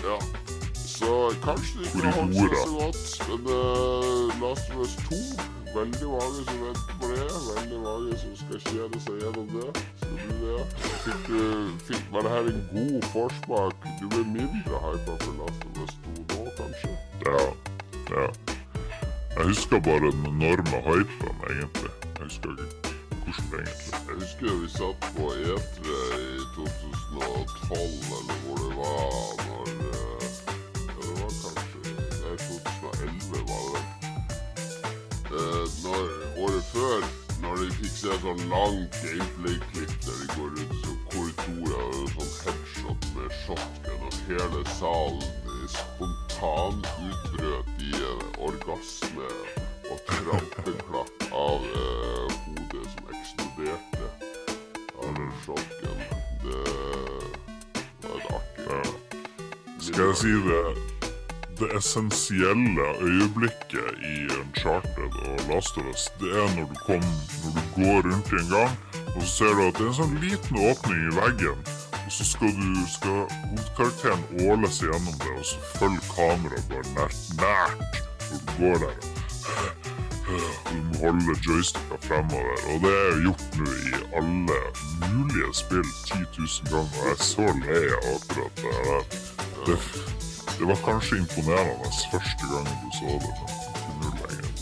Ja. 0.07 0.19
Så 0.97 1.35
kanskje 1.43 1.79
det 1.79 1.87
ikke 1.87 2.07
har 2.07 2.13
holdt 2.21 2.37
seg 2.37 2.55
så 2.59 2.75
godt. 2.83 3.03
Men 3.29 3.41
uh, 3.47 4.43
Last 4.43 4.71
of 4.71 4.85
Us 4.87 4.95
2 5.09 5.62
Veldig 5.75 6.09
mange 6.09 6.45
som 6.49 6.59
venter 6.65 6.95
på 7.01 7.07
det. 7.13 7.29
Veldig 7.57 7.81
mange 7.87 8.19
som 8.23 8.33
skal 8.43 8.59
kjede 8.69 9.01
seg 9.05 9.23
gjennom 9.23 9.49
det. 9.57 9.71
Så 10.03 10.11
du 10.21 10.33
det? 10.43 10.65
Fikk 11.05 11.23
du, 11.29 11.41
fikk, 11.89 12.03
var 12.13 12.27
det 12.27 12.33
her 12.35 12.51
en 12.53 12.63
god 12.75 13.09
forsmak? 13.15 13.87
Du 14.01 14.05
ble 14.13 14.23
mindre 14.37 14.83
hypa 14.85 15.17
for 15.25 15.33
Last 15.41 15.65
of 15.69 15.83
Us 15.85 15.97
2 16.05 16.17
nå, 16.35 16.45
kanskje? 16.61 16.93
Ja. 17.27 17.45
ja. 18.15 18.27
Jeg 19.37 19.45
husker 19.53 19.81
bare 19.81 20.11
den 20.11 20.27
enorme 20.35 20.85
hypen, 20.89 21.45
egentlig. 21.51 21.93
Jeg 22.19 22.25
husker 22.25 22.51
ikke 22.53 22.93
hvordan 23.25 23.61
egentlig. 23.61 23.95
Jeg 24.09 24.15
husker 24.21 24.61
vi 24.61 24.69
satt 24.79 25.01
på 25.17 25.25
E3 25.41 25.81
i 26.21 26.45
2012, 26.55 27.81
eller 28.19 28.37
hvor 28.45 28.57
det 28.65 28.73
var. 28.77 29.13
når 29.49 29.92
før, 36.73 37.05
når 37.43 37.63
de 37.63 37.69
fikk 37.79 37.95
se 37.99 38.17
sånn 38.23 38.43
langt 38.53 38.99
gameplay-klipp 39.05 39.95
der 40.07 40.21
de 40.21 40.29
går 40.35 40.51
rundt 40.57 40.77
som 40.85 40.99
korridorer 41.13 41.87
og 42.01 42.13
sånn 42.17 42.35
headshot 42.47 43.09
med 43.17 43.39
shotgun, 43.45 44.05
og 44.09 44.21
hele 44.29 44.63
salen 44.79 45.43
spontan 45.73 46.81
utbrøt 47.09 47.83
i 47.83 47.93
en 47.97 48.23
orgasme 48.49 49.29
og 49.91 50.01
trampeklapp 50.09 51.27
av 51.33 51.67
eh, 51.83 52.39
hodet 52.47 52.87
som 52.95 53.13
eksploderte 53.17 54.09
av 55.03 55.21
den 55.21 55.31
shotgun. 55.45 56.03
Det 56.43 56.65
var 58.09 58.17
et 58.17 58.33
artig. 58.39 58.97
Skal 59.79 60.05
jeg 60.09 60.19
si 60.25 60.35
det? 60.49 60.92
Det 61.63 61.77
essensielle 61.79 62.87
øyeblikket 63.01 63.89
i 64.13 64.17
Uncharted 64.41 65.13
og 65.29 65.37
Last 65.49 65.77
of 65.79 65.85
Us, 65.93 66.09
det 66.21 66.31
er 66.43 66.49
når 66.57 66.67
du, 66.73 66.77
kom, 66.87 67.05
når 67.43 67.51
du 67.59 67.63
går 67.77 67.99
rundt 68.09 68.33
i 68.33 68.39
en 68.43 68.51
gang, 68.57 68.75
og 69.15 69.23
så 69.23 69.29
ser 69.37 69.53
du 69.57 69.63
at 69.67 69.79
det 69.79 69.85
er 69.87 69.93
en 69.93 69.99
sånn 70.01 70.17
liten 70.25 70.59
åpning 70.71 71.01
i 71.09 71.15
veggen. 71.21 71.61
Og 72.03 72.11
så 72.17 72.27
skal 72.33 72.51
du 72.59 72.73
skal 72.97 73.21
hovedkarakteren 73.51 74.25
åle 74.49 74.71
seg 74.75 74.91
gjennom 74.91 75.19
det, 75.23 75.35
og 75.39 75.47
så 75.51 75.59
følger 75.77 76.09
kameraet 76.17 76.67
bare 76.73 76.89
nært, 76.97 77.21
nært 77.43 78.01
når 78.31 78.43
du 78.47 78.55
går 78.59 78.85
der. 78.87 78.99
Du 80.73 80.77
må 80.89 80.99
holde 81.05 81.39
joysticka 81.47 82.01
fremover. 82.09 82.59
Og 82.73 82.77
det 82.85 82.93
er 83.05 83.23
gjort 83.27 83.59
nå 83.61 83.71
i 83.91 84.03
alle 84.19 84.59
mulige 85.13 85.55
spill 85.55 85.89
10 86.09 86.23
000 86.39 86.71
ganger. 86.73 87.01
Jeg 87.05 87.17
er 87.17 87.25
så 87.31 87.49
lei 87.63 87.83
av 87.99 88.13
akkurat 88.17 88.63
det 88.63 88.77
her. 88.89 89.03
Det, 89.67 89.79
Det 90.63 90.69
var 90.69 90.79
kanskje 90.91 91.17
imponerende 91.19 91.89
første 92.13 92.45
gangen 92.53 92.77
du 92.83 92.91
så 92.99 93.07
det, 93.25 93.33
men 93.87 93.97
nå 94.01 94.11
lenger. 94.21 94.53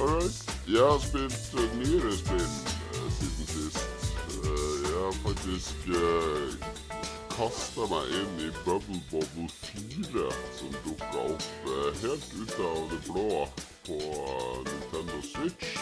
Alright. 0.00 0.38
Jeg 0.68 0.84
har 0.92 1.00
spilt 1.08 1.48
uh, 1.60 1.76
nyere 1.80 2.12
spill 2.16 2.52
uh, 2.94 3.10
siden 3.18 3.46
sist. 3.52 3.88
Uh, 4.32 4.76
jeg 4.92 5.00
har 5.04 5.16
faktisk 5.26 5.76
uh, 6.00 6.48
kasta 7.36 7.90
meg 7.92 8.08
inn 8.22 8.34
i 8.46 8.50
Bubble 8.64 9.02
Bobble 9.10 9.48
4, 9.60 10.24
som 10.56 10.72
dukka 10.86 11.26
opp 11.34 11.68
helt 12.00 12.32
ut 12.40 12.56
av 12.72 12.80
det 12.94 13.02
blå 13.10 13.28
på 13.88 13.98
Nintendo 14.68 15.18
Switch. 15.32 15.78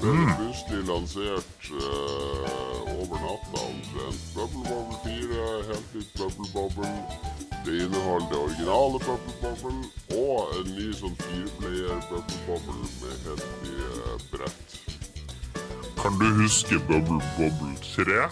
Ble 0.00 0.12
plutselig 0.36 0.82
lansert 0.88 1.70
uh, 1.70 3.00
over 3.00 3.18
natta 3.26 3.58
omtrent. 3.70 4.22
Bubble 4.34 4.64
Bobble 4.68 4.98
4, 5.04 5.62
helt 5.68 5.94
nytt 5.94 6.14
Bubble 6.18 6.48
Bobble. 6.54 6.92
Det 7.64 7.76
inneholder 7.84 8.28
det 8.30 8.38
originale 8.38 8.98
Bubble 9.06 9.36
Bobble 9.42 9.80
og 10.18 10.56
en 10.58 10.72
ny 10.76 10.88
sånn 10.98 11.14
fireplayer 11.22 12.02
Bubble 12.10 12.40
Bobble 12.48 12.88
med 13.00 13.28
helt 13.28 13.48
nye 13.64 14.18
brett. 14.32 14.76
Kan 16.02 16.18
du 16.18 16.26
huske 16.42 16.80
Bubble 16.90 17.22
Bobble 17.38 17.76
3? 17.94 18.26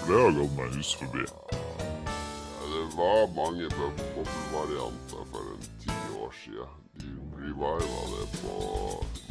For 0.00 0.12
det 0.12 0.22
har 0.24 0.38
gått 0.40 0.56
meg 0.56 0.78
hus 0.80 0.94
forbi. 0.96 1.26
Ja, 1.28 2.70
det 2.72 2.86
var 2.96 3.26
mange 3.36 3.68
Bubble 3.76 4.12
Bobble-varianter 4.16 5.28
for 5.34 5.54
en 5.54 5.68
ti 5.84 5.99
år. 6.30 6.68
De 7.00 7.06
reviva 7.36 7.70
det 8.10 8.26
på 8.40 8.54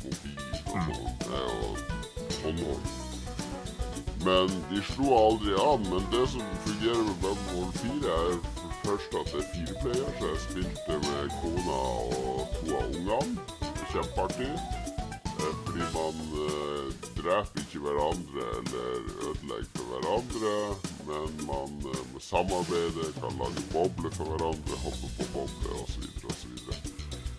mobil 0.04 0.40
og 0.50 0.82
sånt, 0.88 1.28
og 1.40 1.78
sånn. 2.40 3.10
Men 4.26 4.52
de 4.70 4.82
slo 4.84 5.14
aldri 5.16 5.56
an. 5.64 5.86
Men 5.92 6.04
det 6.12 6.26
som 6.34 6.44
fungerer 6.66 7.04
med 7.08 7.22
Bubble 7.24 7.72
4, 7.80 8.18
er 8.18 8.68
først 8.84 9.16
at 9.22 9.32
det 9.32 9.40
er 9.40 9.50
fireplayer, 9.54 10.12
så 10.20 10.32
jeg 10.34 10.44
spilte 10.48 11.00
med 11.08 11.34
kona 11.40 11.80
og 12.20 12.58
to 12.58 12.76
av 12.76 12.86
ungene. 12.90 13.48
Kjempeartig. 13.94 14.52
Eh, 15.40 15.56
Fordi 15.64 15.86
man 15.96 16.20
eh, 16.44 16.86
dreper 17.16 17.64
ikke 17.64 17.80
hverandre 17.86 18.46
eller 18.60 19.10
ødelegger 19.30 19.72
for 19.78 19.86
hverandre, 19.94 20.54
men 21.08 21.42
man 21.48 21.92
eh, 21.94 22.22
samarbeider, 22.30 23.12
kan 23.22 23.40
lage 23.40 23.68
bobler 23.74 24.16
for 24.20 24.34
hverandre, 24.34 24.84
hoppe 24.86 25.14
på 25.18 25.32
bobler 25.34 25.84
osv. 25.84 26.04
osv. 26.28 26.89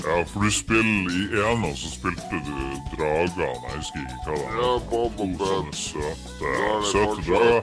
Ja, 0.06 0.22
for 0.24 0.40
du 0.40 0.50
spiller 0.50 1.10
i 1.20 1.22
ena 1.52 1.70
så 1.76 1.90
spilte 1.92 2.36
du 2.46 2.56
dragene. 2.96 3.48
Jeg 3.68 3.76
husker 3.80 4.00
ikke 4.00 4.18
hva 4.26 4.36
det 4.36 4.60
Ja. 4.60 4.72
Bob 4.90 5.20
og 5.20 5.30
Bub. 5.38 5.74
søte, 5.74 6.50
søte 6.92 7.20
drager. 7.28 7.60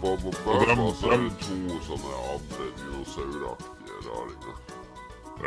Bob 0.00 0.24
og 0.24 0.66
dem- 0.66 0.78
og 0.80 0.94
så 1.00 1.06
er 1.12 1.16
det 1.16 1.32
to 1.46 1.58
sånne 1.88 2.12
andre 2.32 2.64
dinosauraktige 2.78 3.98
raringer. 4.08 4.56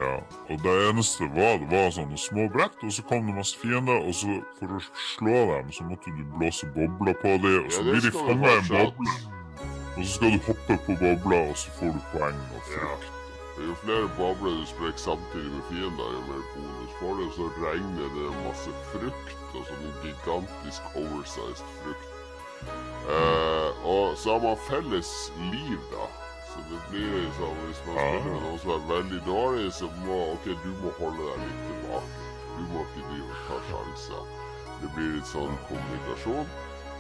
Ja, 0.02 0.14
og 0.50 0.58
det 0.64 0.74
eneste 0.90 1.24
var, 1.36 1.54
det 1.62 1.68
var 1.72 1.90
sånne 1.98 2.18
små 2.18 2.44
brett, 2.54 2.78
og 2.84 2.92
så 2.94 3.02
kom 3.10 3.26
det 3.28 3.36
masse 3.36 3.58
fiender, 3.62 4.00
og 4.08 4.14
så 4.16 4.42
for 4.60 4.66
å 4.78 4.80
slå 5.18 5.38
dem, 5.58 5.72
så 5.72 5.84
måtte 5.90 6.10
du 6.18 6.24
blåse 6.38 6.66
bobler 6.76 7.14
på 7.22 7.32
dem, 7.44 7.66
og 7.66 7.72
så 7.72 7.82
Ja, 7.84 7.92
blir 7.92 8.02
de 8.02 8.12
fanga 8.12 8.50
i 8.54 8.58
en 8.58 8.68
boble, 8.74 9.12
og 9.98 10.04
så 10.06 10.12
skal 10.16 10.32
du 10.32 10.40
hoppe 10.48 10.74
på 10.86 10.92
bobla, 11.04 11.38
og 11.50 11.58
så 11.58 11.70
får 11.78 11.92
du 11.98 12.02
poeng 12.14 12.40
og 12.58 12.62
Ja. 12.74 12.94
Jo 13.58 13.76
flere 13.84 14.10
bobler 14.18 14.56
du 14.60 14.66
sprekker 14.66 14.98
samtidig 14.98 15.52
med 15.54 15.66
fiender, 15.70 16.10
jo 16.16 16.22
mer 16.30 16.42
bonus 16.54 16.94
får 17.00 17.14
du. 17.20 17.26
Så 17.36 17.50
regner 17.62 18.10
det 18.16 18.32
masse 18.42 18.74
frukt, 18.90 19.38
og 19.54 19.68
sånn 19.70 19.94
gigantisk 20.02 20.98
oversized 20.98 21.78
frukt. 21.84 22.10
Eh, 23.14 23.86
og 23.94 24.18
så 24.18 24.36
har 24.36 24.42
man 24.48 24.62
felles 24.70 25.12
liv, 25.52 25.80
da. 25.92 26.08
Så 26.50 26.66
det 26.70 26.80
blir 26.90 27.30
sånn 27.38 27.62
hvis 27.68 27.82
man 27.86 27.98
spiller 27.98 28.26
med 28.26 28.44
noen 28.46 28.60
som 28.64 28.74
er 28.76 28.88
veldig 28.90 29.22
dårlig, 29.28 29.68
så 29.78 29.90
må 30.02 30.20
ok, 30.36 30.50
du 30.66 30.72
må 30.82 30.94
holde 31.00 31.30
deg 31.30 31.46
litt 31.46 31.64
tilbake. 31.70 32.30
Du 32.54 32.64
må 32.74 32.86
ikke 32.88 33.06
drive 33.12 33.38
og 33.38 33.44
ta 33.50 33.60
sjanser. 33.70 34.32
Det 34.82 34.94
blir 34.98 35.14
litt 35.18 35.30
sånn 35.30 35.60
kommunikasjon. 35.70 36.50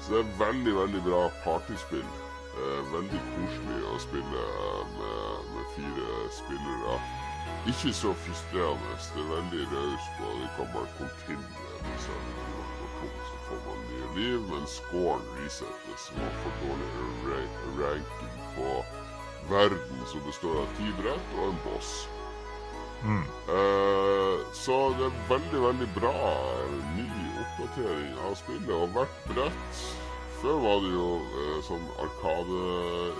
Så 0.03 0.13
det 0.13 0.21
er 0.21 0.37
veldig, 0.41 0.77
veldig 0.81 1.03
bra 1.09 1.25
partyspill. 1.45 2.05
Eh, 2.53 2.81
veldig 2.93 3.19
koselig 3.33 3.81
å 3.89 3.99
spille 4.01 4.41
med, 4.97 5.53
med 5.55 5.69
fire 5.75 6.17
spillere. 6.39 6.97
Ikke 7.71 7.93
så 7.97 8.13
frustrerende. 8.25 8.97
Det 9.15 9.23
er 9.23 9.31
veldig 9.31 9.63
raust, 9.71 10.19
og 10.27 10.41
det 10.41 10.49
kan 10.57 10.73
bare 10.75 11.09
blir 11.25 11.39
noe 11.41 11.97
så 13.29 13.37
får 13.47 13.59
man 13.65 13.79
nye 13.89 14.09
liv, 14.17 14.39
men 14.51 14.67
scoren 14.67 15.25
resettes. 15.39 16.11
Man 16.17 16.35
får 16.43 16.53
dårligere 16.61 17.47
ranking 17.79 18.37
på 18.55 18.69
verden 19.49 20.05
som 20.11 20.21
består 20.27 20.61
av 20.61 20.77
ti 20.77 20.93
brett 21.01 21.35
og 21.39 21.49
en 21.49 21.59
boss. 21.65 21.91
Mm. 23.03 23.25
Eh, 23.57 24.37
så 24.55 24.77
det 24.99 25.09
er 25.09 25.19
veldig, 25.29 25.65
veldig 25.67 25.89
bra 25.97 26.15
ny 26.95 27.09
oppdatering 27.43 28.15
av 28.29 28.37
spillet. 28.39 28.71
Og 28.77 28.95
hvert 28.95 29.19
brett 29.27 29.83
Før 30.43 30.57
var 30.59 30.81
det 30.83 30.89
jo 30.91 31.09
eh, 31.39 31.59
sånn 31.63 31.83
Arkade, 32.03 32.63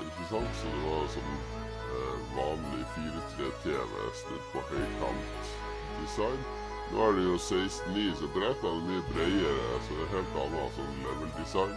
ikke 0.04 0.26
sant? 0.28 0.58
Så 0.60 0.72
det 0.74 0.82
var 0.84 1.06
sånn 1.14 1.30
eh, 1.40 2.18
vanlig 2.36 2.82
4-3-TV 2.98 3.94
snudd 4.20 4.50
på 4.52 4.64
høykant-design. 4.74 6.42
Nå 6.90 7.06
er 7.06 7.16
det 7.16 7.24
jo 7.30 7.38
16-9, 7.38 8.04
så 8.20 8.28
brettene 8.36 8.74
er 8.74 8.84
mye 8.90 9.06
bredere. 9.14 9.80
Så 9.86 9.96
det 10.02 10.04
er 10.04 10.12
helt 10.18 10.36
annet 10.42 10.76
sånn 10.82 11.00
level-design. 11.06 11.74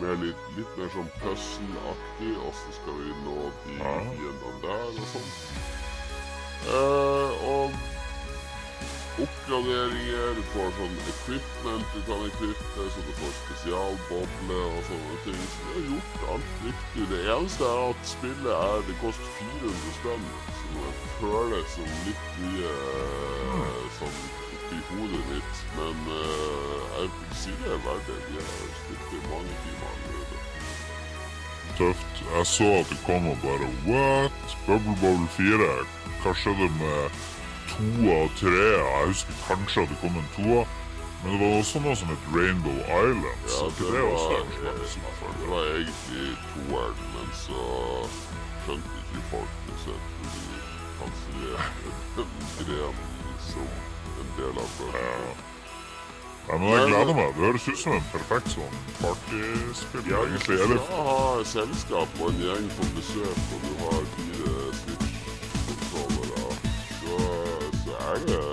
Med 0.00 0.26
litt, 0.26 0.50
litt 0.58 0.74
mer 0.80 0.90
sånn 0.96 1.14
puzzle-aktig. 1.20 2.34
Åssen 2.50 2.76
skal 2.80 2.98
vi 2.98 3.14
nå 3.22 3.38
de 3.46 3.78
fiendene 3.78 4.52
der, 4.66 4.84
og 4.90 5.08
sånn. 5.14 5.32
Eh, 6.74 7.48
og 7.54 7.78
oppgraderinger, 9.24 10.34
du 10.36 10.42
får 10.52 10.72
sånn 10.78 10.98
equipment 11.12 11.94
du 11.94 12.00
kan 12.08 12.26
equippe, 12.28 12.86
så 12.94 13.04
du 13.06 13.12
får 13.20 13.32
spesialbobler 13.38 14.66
og 14.66 14.82
sånne 14.90 15.18
ting. 15.26 15.40
Så 15.54 15.64
du 15.64 15.70
har 15.70 15.88
gjort 15.94 16.28
alt 16.34 16.52
riktig. 16.66 17.08
Det 17.14 17.22
eneste 17.36 17.70
er 17.70 17.82
at 17.88 18.12
spillet 18.14 18.52
er 18.56 18.86
Det 18.90 18.98
koster 19.04 19.32
400 19.38 19.96
spenn, 20.00 20.28
så 20.60 20.84
det 20.84 20.94
føles 21.16 21.74
som 21.76 21.96
litt 22.06 22.30
mye 22.44 22.76
eh, 22.76 23.82
sånn 23.98 24.22
oppi 24.70 24.78
hodet 24.90 25.24
mitt. 25.32 25.64
Men 25.78 25.96
uh, 26.08 26.78
jeg 26.96 27.10
vil 27.16 27.34
si 27.42 27.56
det 27.62 27.74
er 27.74 27.82
verdt 27.86 28.06
det. 28.10 28.18
Vi 28.28 28.38
har 28.38 28.70
spilt 28.82 29.16
i 29.16 29.20
mange 29.30 29.58
timer. 29.64 30.00
Tøft. 31.78 32.24
Jeg 32.36 32.46
så 32.46 32.70
at 32.80 32.88
det 32.92 32.98
kom 33.06 33.28
og 33.30 33.38
bare 33.42 33.68
What? 33.88 34.56
Bubble 34.66 34.96
Bubble 35.00 35.28
4? 35.36 35.68
Hva 36.20 36.34
skjedde 36.36 36.68
med 36.76 37.20
toa 37.72 38.16
og 38.24 38.30
trea? 38.40 38.78
Jeg 38.82 39.10
husker 39.12 39.40
kanskje 39.46 39.82
at 39.84 39.92
det 39.92 39.98
kom 40.02 40.16
en 40.20 40.30
toa, 40.36 40.62
men 41.22 41.32
det 41.32 41.40
var 41.42 41.58
også 41.58 41.82
noe 41.84 41.96
som 42.00 42.12
het 42.12 42.30
Rainbow 42.34 42.78
Island. 42.86 43.44
Ja, 43.54 43.66
det 43.78 43.92
det 43.92 44.04
var, 44.08 44.32
er 44.38 45.36
det 45.42 45.52
var 45.52 45.70
egentlig 45.74 46.26
toeren, 46.54 47.04
men 47.14 47.28
så 47.44 47.68
skjønte 48.64 49.04
ikke 49.04 49.22
folk 49.34 49.52
det, 49.68 49.76
kanskje 49.84 49.98
det 50.24 50.60
kansellerte 51.00 51.94
den 52.16 52.34
grenen 52.72 53.38
som 53.50 53.70
en 54.20 54.34
del 54.40 54.60
av 54.64 54.76
det. 54.80 54.90
Ja. 54.96 55.48
Nei, 56.50 56.58
men 56.58 56.72
jeg 56.72 56.86
gleder 56.90 57.14
meg. 57.14 57.28
Det 57.36 57.44
høres 57.44 57.68
ut 57.68 57.78
som 57.78 57.92
en 57.94 58.06
perfekt 58.10 58.48
sånn 58.56 58.78
partyspill. 58.98 60.08
Ja, 60.10 60.24
du 60.26 60.38
skal 60.42 60.80
ha 60.88 61.18
selskap 61.46 62.16
og 62.18 62.32
en 62.32 62.40
gjeng 62.42 62.66
på 62.78 62.88
besøk, 62.96 63.44
og 63.54 63.66
du 63.66 63.72
har 63.84 64.00
fire 64.16 64.54
Switch-kontrollere, 64.80 65.09
er 68.10 68.18
det, 68.28 68.44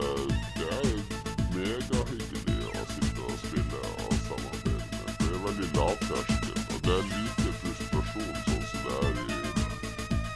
det 0.58 0.68
er 0.78 0.90
megahyggelig 1.54 2.66
å 2.78 2.84
sitte 2.92 3.22
og 3.26 3.38
spille 3.42 3.80
og 4.04 4.14
samarbeide 4.28 4.90
med. 4.92 5.14
Det 5.22 5.30
er 5.34 5.42
veldig 5.46 5.70
lavterskel, 5.78 6.60
og 6.74 6.84
det 6.86 6.94
er 6.98 7.08
lite 7.14 7.54
frustrasjon, 7.62 8.36
sånn 8.44 8.68
som 8.70 8.86
det 8.86 8.94
er 9.08 9.14
i, 9.24 9.40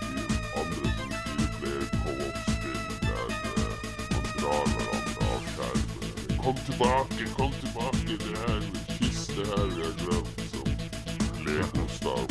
i 0.08 0.26
andre 0.62 0.94
som 0.96 1.14
fireplayer 1.28 1.86
co-op-spill, 2.00 2.82
der 3.06 3.30
eh, 3.52 3.78
man 4.16 4.26
drar 4.40 4.74
hverandre 4.74 5.30
av 5.36 5.48
skjermen. 5.54 6.36
Kom 6.42 6.62
tilbake, 6.66 7.32
kom 7.38 7.56
tilbake, 7.62 8.20
det 8.26 8.36
her 8.42 8.70
kiste 8.98 9.50
her 9.54 9.74
vi 9.76 9.86
har 9.86 9.98
glemt, 10.02 10.46
som 10.56 11.46
Lego 11.46 11.90
Star 12.00 12.31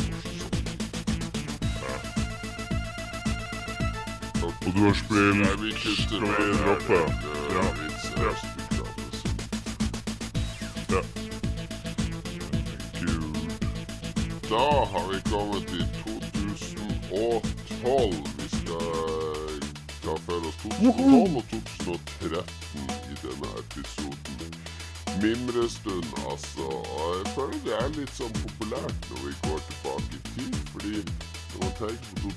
Og 4.42 4.52
du 4.74 4.80
har 4.86 4.94
spilt 4.94 5.36
det 5.36 5.40
Ja. 5.40 5.46
beklagelse. 6.74 8.10
Ja. 10.90 11.00
Da 14.50 14.66
har 14.92 15.04
vi 15.12 15.18
kommet 15.30 15.62
til 15.68 15.84
2012. 16.04 18.14
Vi 18.38 18.46
skal 18.56 18.86
ta 20.02 20.12
for 20.26 20.38
oss 20.48 20.56
2012 20.62 21.36
og 21.36 21.44
2013 21.50 22.80
i 23.12 23.14
denne 23.22 23.48
episoden. 23.62 24.50
Mimrestund, 25.22 26.08
altså. 26.30 26.66
Og 26.96 27.06
jeg 27.18 27.26
føler 27.34 27.58
det 27.64 27.74
er 27.84 27.88
litt 27.98 28.14
sånn 28.16 28.34
populært 28.42 29.00
når 29.10 29.20
vi 29.28 29.32
går 29.46 29.58
tilbake 29.68 30.12
i 30.18 30.20
tid, 30.34 30.54
fordi 30.72 30.94
Når 31.52 31.58
man 31.64 31.72
tenker 31.78 32.10
på 32.22 32.28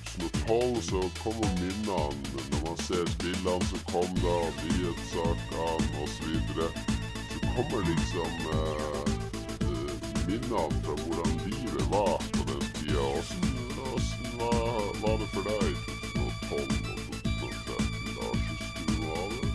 2012, 0.48 0.82
så 0.90 1.00
kommer 1.24 1.50
minnene 1.62 2.00
når 2.52 2.62
man 2.68 2.78
ser 2.88 3.06
spillene 3.16 3.66
som 3.70 3.82
kom 3.92 4.12
da, 4.24 4.38
nyhetssakene 4.62 6.04
osv. 6.04 6.30
Så, 6.56 6.68
så 7.32 7.38
kommer 7.56 7.80
liksom 7.90 8.32
eh, 8.58 9.06
eh, 9.68 9.94
minnene 10.28 10.64
fra 10.84 10.94
hvordan 11.02 11.32
livet 11.46 11.86
var 11.94 12.18
på 12.34 12.42
den 12.50 12.64
tida. 12.78 13.04
Åssen 13.20 13.46
var, 14.40 14.82
var 15.04 15.16
det 15.22 15.28
for 15.34 15.44
deg 15.50 15.64
i 15.70 15.76
2012 16.14 16.62
og 16.92 17.00
2013? 17.42 18.04
Lars, 18.18 18.42
husker 18.50 18.84
du 18.88 18.94
hva 19.06 19.22
det? 19.34 19.48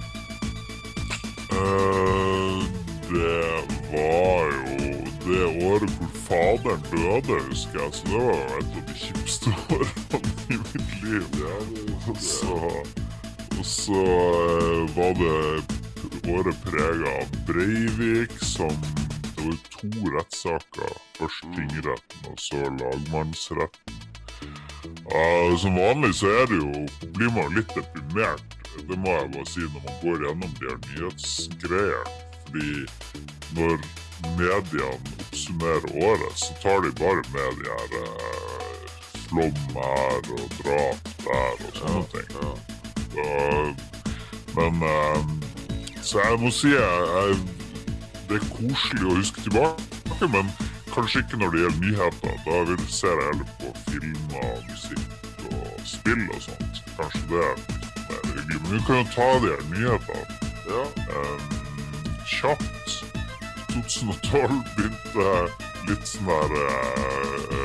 Eh, 1.59 2.59
det 3.11 3.42
var 3.92 4.42
jo 4.55 4.99
det 5.27 5.44
året 5.66 5.90
hvor 5.90 6.11
faderen 6.29 6.83
døde, 6.90 7.40
husker 7.49 7.81
jeg. 7.83 7.90
Så 7.92 8.03
det 8.07 8.21
var 8.29 8.37
jo 8.37 8.59
et 8.59 8.77
av 8.77 8.83
de 8.88 8.94
kjipeste 9.38 9.74
årene 9.74 10.20
i 10.51 10.57
mitt 10.57 11.03
liv. 11.03 11.24
Ja, 11.38 11.57
Og 12.09 12.16
så, 12.16 12.85
og 13.59 13.64
så 13.64 14.03
eh, 14.03 14.96
var 14.96 15.12
det 15.14 16.33
året 16.33 16.57
prega 16.64 17.11
av 17.20 17.37
Breivik, 17.46 18.33
som 18.40 18.74
Det 19.37 19.44
var 19.44 19.59
to 19.70 19.88
rettssaker. 20.16 20.94
Først 21.18 21.44
tingretten, 21.55 22.24
og 22.27 22.38
så 22.38 22.57
lagmannsretten. 22.57 23.94
Uh, 25.09 25.57
som 25.59 25.74
vanlig 25.74 26.14
så 26.14 26.27
er 26.27 26.46
det 26.51 26.59
jo, 26.59 26.87
blir 27.14 27.31
man 27.33 27.55
litt 27.55 27.70
deprimert, 27.74 28.57
det 28.88 28.98
må 28.98 29.14
jeg 29.14 29.31
bare 29.35 29.46
si, 29.48 29.61
når 29.61 29.87
man 29.87 29.96
går 30.03 30.24
gjennom 30.24 30.53
de 30.59 30.68
her 30.68 30.79
nyhetsgreiene. 30.88 32.16
Fordi 32.44 32.68
når 33.57 33.81
mediene 34.37 34.90
oppsummerer 35.22 35.90
året, 36.03 36.38
så 36.38 36.61
tar 36.62 36.83
de 36.85 36.92
bare 37.01 37.24
med 37.33 37.62
de 37.62 37.70
her 37.72 37.98
eh, 38.03 38.58
flom 39.29 39.55
her 39.75 40.33
og 40.37 40.49
drap 40.59 41.12
der 41.25 41.62
og 41.67 41.79
sånne 41.81 42.05
ting. 42.14 42.31
ja. 42.43 42.51
Da, 43.14 43.75
men 44.57 44.83
eh, 44.83 45.21
Så 46.03 46.21
jeg 46.25 46.41
må 46.41 46.51
si 46.51 46.69
jeg, 46.69 47.01
jeg, 47.14 47.38
det 48.29 48.38
er 48.38 48.49
koselig 48.53 49.07
å 49.09 49.17
huske 49.19 49.45
tilbake, 49.45 50.29
men 50.33 50.51
kanskje 50.95 51.23
ikke 51.25 51.41
når 51.43 51.55
det 51.55 51.62
gjelder 51.64 51.83
nyheter. 51.85 52.38
Da 52.47 52.62
vil, 52.71 52.83
ser 52.93 53.14
jeg 53.14 53.27
heller 53.29 53.51
på 53.61 53.73
filmer, 53.91 54.55
musikk 54.71 55.53
og 55.53 55.85
spill 55.85 56.25
og 56.35 56.43
sånt. 56.47 56.83
Kanskje 56.97 57.23
det 57.33 57.45
er 57.45 57.62
mer 58.09 58.27
hyggelig. 58.33 58.61
Men 58.62 58.73
vi 58.73 58.83
kan 58.87 59.03
jo 59.03 59.07
ta 59.14 59.29
de 59.45 59.53
her 59.53 59.64
nyhetene 59.75 60.25
ja. 60.73 60.83
um, 61.17 61.49
kjapt. 62.27 62.97
2012 63.79 64.59
begynte 64.77 65.29
litt 65.88 66.09
sånn 66.09 66.29
der 66.29 66.57
eh, 66.64 67.58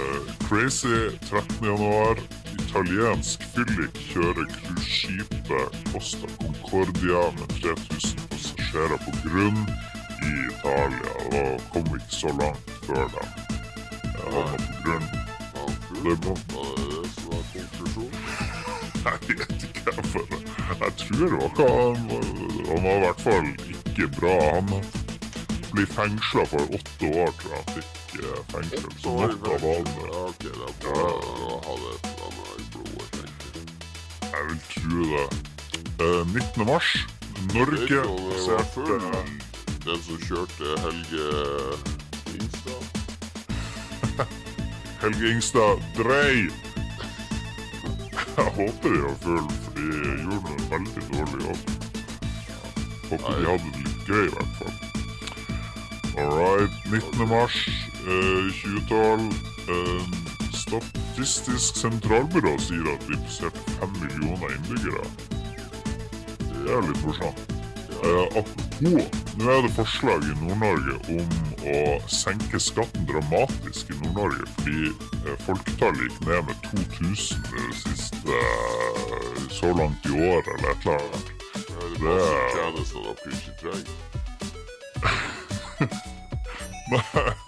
crazy. 0.54 1.10
13. 1.30 1.66
januar. 1.66 2.18
Italiensk 2.54 3.42
fyllik 3.54 3.96
kjører 4.12 4.46
cruiseskipet 4.54 5.78
Costa 5.92 6.28
Concordia 6.42 7.22
med 7.38 7.48
3000 7.62 8.20
passasjerer 8.30 9.00
på 9.06 9.14
grunn 9.24 9.58
i 10.28 10.34
Italia. 10.52 11.14
Og 11.40 11.66
kom 11.74 11.90
ikke 11.98 12.20
så 12.20 12.34
langt 12.42 12.70
før 12.86 13.10
da. 13.16 13.26
havna 14.20 14.58
på 14.68 14.76
grunn. 14.84 15.08
Det. 16.04 16.18
Var 16.26 17.44
konklusjonen? 17.54 18.14
Jeg 19.06 19.38
vet 19.40 19.64
ikke, 19.64 19.82
jeg 19.86 19.96
Jeg 20.82 20.94
tror 20.98 21.26
det 21.26 21.32
var 21.34 21.50
ikke 21.50 21.68
han 21.74 21.98
Han 22.68 22.84
var 22.84 22.96
i 22.96 23.00
hvert 23.00 23.22
fall 23.22 23.50
ikke 23.74 24.08
bra. 24.20 24.38
Han 24.54 24.72
ble 25.74 25.90
fengsla 25.98 26.46
for 26.54 26.78
åtte 26.80 27.14
år, 27.26 27.36
tror 27.42 27.58
jeg 27.58 28.03
eh, 28.20 28.44
fengsel. 28.52 28.86
Så 29.02 29.10
nok 29.18 29.48
av 29.48 29.60
fengsel. 29.60 30.06
Ja, 30.08 30.22
ok, 30.28 30.44
det 30.44 30.50
er 30.54 30.76
bra 30.84 31.04
å 31.04 31.60
ha 31.66 31.74
det 31.82 31.94
i 31.94 32.68
blodet, 32.74 33.08
tenker 33.18 33.48
jeg. 33.54 33.66
Jeg 34.34 34.42
vil 34.50 34.62
tro 34.70 35.02
det. 35.14 35.28
Eh, 36.04 36.22
19. 36.34 36.66
mars. 36.66 36.90
Norge 37.54 37.88
ser 37.88 38.06
passerte 38.30 38.84
den 39.86 40.00
som 40.06 40.18
kjørte 40.24 40.76
Helge 40.84 41.26
Ingstad? 42.34 42.84
Helge 45.02 45.32
Ingstad 45.34 45.84
Drei. 45.98 46.50
Jeg 48.34 48.50
håper 48.58 48.90
de 48.90 49.02
var 49.04 49.18
full, 49.22 49.50
for 49.64 49.72
de 49.78 49.86
gjorde 50.24 50.54
en 50.54 50.66
veldig 50.72 51.04
dårlig 51.12 51.40
jobb. 51.46 51.64
Håper 53.10 53.40
de 53.40 53.50
hadde 53.52 53.74
det 53.74 53.84
litt 53.84 54.08
gøy, 54.08 54.26
i 54.26 54.34
hvert 54.38 54.54
fall. 54.62 54.74
All 56.18 56.38
right. 56.38 56.72
19. 56.92 57.28
mars 57.30 57.58
eh, 58.08 58.44
2012. 58.64 59.32
eh, 59.70 60.04
Statistisk 60.64 61.76
sentralbyrå 61.78 62.54
sier 62.62 62.88
at 62.94 63.04
vi 63.10 63.16
passerte 63.26 63.62
fem 63.80 63.92
millioner 64.02 64.50
innbyggere. 64.56 65.04
Det 66.54 66.72
er 66.72 66.82
litt 66.88 67.02
morsomt. 67.06 67.40
Eh, 68.04 68.26
apropos, 68.40 69.06
nå 69.40 69.46
er 69.54 69.60
det 69.66 69.72
forslag 69.78 70.20
i 70.28 70.34
Nord-Norge 70.42 70.96
om 71.14 71.28
å 71.74 71.76
senke 72.12 72.58
skatten 72.60 73.04
dramatisk 73.10 73.84
i 73.94 73.96
Nord-Norge, 74.02 74.44
fordi 74.58 74.82
eh, 74.90 75.38
folketallet 75.46 76.02
gikk 76.08 76.20
ned 76.28 76.42
med 76.50 76.58
2000 76.70 77.40
det 77.52 77.70
siste 77.84 78.34
eh, 78.40 79.38
så 79.60 79.68
langt 79.78 80.02
i 80.10 80.14
år, 80.18 80.42
eller 80.56 80.70
et 80.74 80.82
eller 80.88 80.98
annet. 80.98 81.26
Det 81.54 81.62
er 81.76 81.88
Det 81.94 82.02
masse 82.08 82.34
er- 82.34 82.54
tjenester 82.58 83.00
dere 83.08 83.32
ikke 83.38 83.54
trenger. 83.62 83.88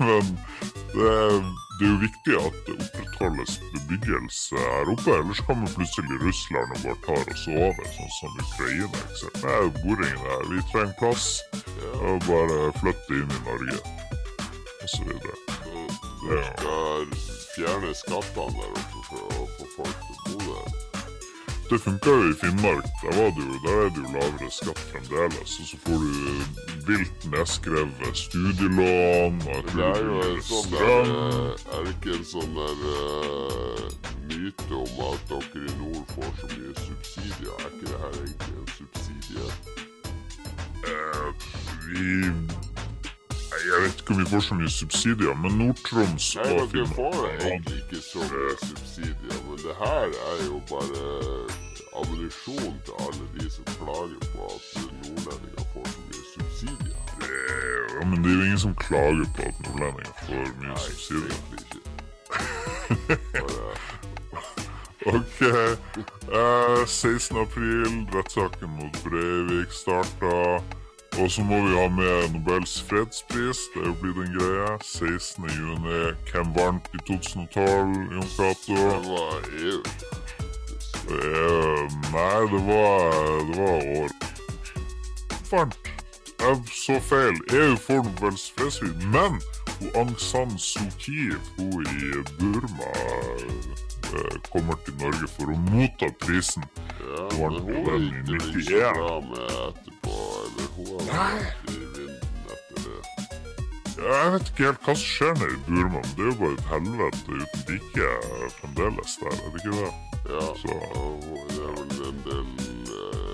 Men 0.07 0.31
det 0.95 1.07
er, 1.11 1.33
det 1.79 1.87
er 1.87 1.91
jo 1.91 1.97
viktig 2.01 2.35
at 2.39 2.59
det 2.67 2.75
opprettholdes 2.75 3.57
bebyggelse 3.73 4.61
her 4.61 4.91
oppe, 4.93 5.11
ellers 5.17 5.41
kommer 5.47 5.73
plutselig 5.75 6.19
Russland 6.23 6.71
og 6.75 6.83
bare 6.85 6.99
tar 7.07 7.33
oss 7.33 7.45
over, 7.51 7.89
sånn 7.97 8.13
som 8.19 8.39
Ukraina. 8.45 9.01
ikke 9.03 9.19
sant? 9.21 9.41
Nei, 9.43 9.59
boringen 9.83 10.23
her, 10.29 10.47
vi 10.53 10.63
trenger 10.71 10.95
plass, 11.01 11.27
Ja, 11.75 11.91
og 12.07 12.27
bare 12.29 12.59
flytte 12.79 13.19
inn 13.19 13.35
i 13.37 13.41
Norge, 13.49 13.79
og 14.81 14.89
så 14.95 15.03
videre. 15.09 15.37
Det, 16.25 16.41
det 16.63 17.21
skal 17.21 17.45
fjerne 17.55 17.95
skattene 18.01 18.59
der 18.61 18.75
oppe 18.81 19.07
for 19.11 19.39
å 19.43 19.47
få 19.57 19.71
folk 19.77 20.05
til 20.07 20.15
å 20.15 20.23
bo 20.25 20.37
der. 20.49 20.94
Det 21.69 21.79
funka 21.79 22.09
jo 22.09 22.29
i 22.29 22.33
Finnmark. 22.33 22.85
Der, 23.01 23.11
var 23.17 23.29
det 23.35 23.43
jo, 23.49 23.53
der 23.65 23.85
er 23.85 23.89
det 23.89 24.01
jo 24.03 24.09
lavere 24.15 24.51
skatt 24.51 24.81
fremdeles. 24.91 25.53
Og 25.59 25.65
så 25.69 25.77
får 25.85 25.97
du 26.03 26.11
vilt 26.87 27.25
nedskrevet 27.33 28.17
studielån. 28.17 29.41
Og 29.53 29.63
det 29.71 29.87
er 29.87 30.01
jo 30.05 30.19
en 30.27 30.43
sånn 30.49 30.69
der 30.75 31.09
eh, 31.15 31.65
Er 31.73 31.87
det 31.87 31.95
ikke 31.95 32.13
en 32.19 32.27
sånn 32.33 32.53
der 32.59 32.77
uh, 32.85 33.81
myte 34.29 34.69
om 34.77 35.01
at 35.09 35.25
dere 35.31 35.65
i 35.65 35.73
nord 35.81 36.05
får 36.13 36.31
så 36.43 36.51
mye 36.53 36.77
subsidier? 36.83 37.57
Er 37.57 37.67
ikke 37.73 37.89
det 37.89 37.99
her 38.03 38.21
egentlig 38.21 38.55
en 38.61 38.71
subsidie? 38.77 39.49
Eh, 40.85 41.27
vi 41.89 42.05
Jeg 43.55 43.81
vet 43.83 43.99
ikke 44.01 44.11
om 44.13 44.19
vi 44.19 44.25
får 44.29 44.39
så 44.47 44.53
mye 44.59 44.69
subsidier, 44.69 45.33
men 45.43 45.51
Nord-Troms 45.61 46.25
Nei, 46.35 46.43
men 46.57 46.67
dere 46.73 46.87
får 46.97 47.15
egentlig 47.33 47.77
ikke 47.83 47.99
så 48.03 48.19
mye 48.31 48.53
subsidier, 48.63 49.37
men 49.47 49.57
det 49.63 49.73
her 49.81 50.07
er 50.31 50.37
jo 50.49 50.57
bare 50.71 51.01
ammunisjon 52.01 52.75
til 52.85 52.93
alle 53.05 53.25
de 53.35 53.45
som 53.55 53.65
klager 53.79 54.21
på 54.33 54.39
at 54.51 54.63
nordlendinger 55.01 55.65
får 55.73 55.85
så 55.93 55.99
mye 56.09 56.23
subsidier. 56.33 56.99
Ja, 57.95 58.01
men 58.09 58.17
det 58.23 58.29
er 58.31 58.35
jo 58.39 58.43
ingen 58.49 58.63
som 58.65 58.73
klager 58.85 59.27
på 59.37 59.41
at 59.51 59.57
nordlendinger 59.67 60.15
får 60.25 60.43
mye 60.59 60.73
Nei, 60.73 60.79
subsidier. 60.89 61.31
egentlig 61.35 61.59
ikke. 61.65 61.79
Ok. 65.05 65.41
Eh, 65.41 66.85
16. 66.87 67.37
april, 67.37 68.07
rettssaken 68.15 68.69
mot 68.79 69.03
Breivik 69.03 69.71
starta. 69.71 70.61
Og 71.19 71.31
så 71.31 71.43
må 71.43 71.55
vi 71.67 71.75
ha 71.79 71.87
med 71.87 72.33
Nobels 72.33 72.83
fredspris. 72.89 73.57
Det 73.73 73.81
er 73.81 73.87
jo 73.87 73.95
blitt 74.01 74.17
en 74.17 74.33
greie. 74.37 74.67
16. 74.83 75.45
juni. 75.59 75.99
Hvem 76.31 76.49
vant 76.57 76.89
i 76.93 76.99
2012, 77.07 77.95
Jon 78.15 78.29
Cato? 78.35 78.75
det 78.75 79.01
var 79.13 79.35
EU. 79.63 79.79
Eh, 81.15 81.83
nei, 82.15 82.39
det 82.51 82.61
var 82.69 82.99
Det 83.47 83.57
var 83.57 83.79
år 84.01 84.09
Vant. 85.51 85.77
Jeg 86.39 86.55
så 86.85 86.99
feil. 86.99 87.35
EU 87.59 87.75
får 87.75 88.03
Nobels 88.03 88.53
fredspris, 88.57 89.05
men 89.13 89.39
hun 89.79 89.89
Aung 89.95 90.19
San 90.19 90.57
Suu 90.57 90.89
Kyi, 90.99 91.31
hun 91.57 91.85
i 91.85 92.11
Burma, 92.39 92.91
kommer 94.53 94.75
til 94.85 94.93
Norge 95.01 95.27
for 95.35 95.45
å 95.53 95.57
motta 95.71 96.07
prisen. 96.25 96.63
Ja, 97.01 97.23
men 97.37 97.59
hun 97.65 97.85
den 97.85 98.03
i 98.05 98.35
ikke 98.35 98.61
91. 98.61 98.93
bra 98.97 99.19
med 99.29 99.43
etterpå. 99.65 100.15
Eller 100.45 100.67
hun 100.75 100.87
har 101.09 101.29
vært 101.35 101.69
i 101.69 101.79
vinden 101.95 102.17
etter 102.55 102.77
det. 102.85 102.99
Ja, 103.97 104.11
Jeg 104.23 104.31
vet 104.35 104.49
ikke 104.51 104.65
helt 104.69 104.81
hva 104.85 104.95
som 104.95 105.07
skjer 105.15 105.33
nede 105.39 105.55
i 105.55 105.63
Burma, 105.67 105.99
men 106.01 106.11
det 106.15 106.23
er 106.23 106.29
jo 106.31 106.37
bare 106.41 106.55
et 106.55 106.67
helvete 106.73 107.29
uten 107.41 107.61
like 107.71 108.07
fremdeles 108.59 109.11
der, 109.21 109.33
er 109.33 109.49
det 109.51 109.59
ikke 109.61 109.75
det? 109.79 109.91
Ja, 110.25 110.45
Så- 110.61 110.81
hun- 110.95 111.47
det 111.47 111.61
er 111.61 111.73
vel 111.77 111.89
en 112.09 112.19
del 112.25 112.47
eh, 112.95 113.24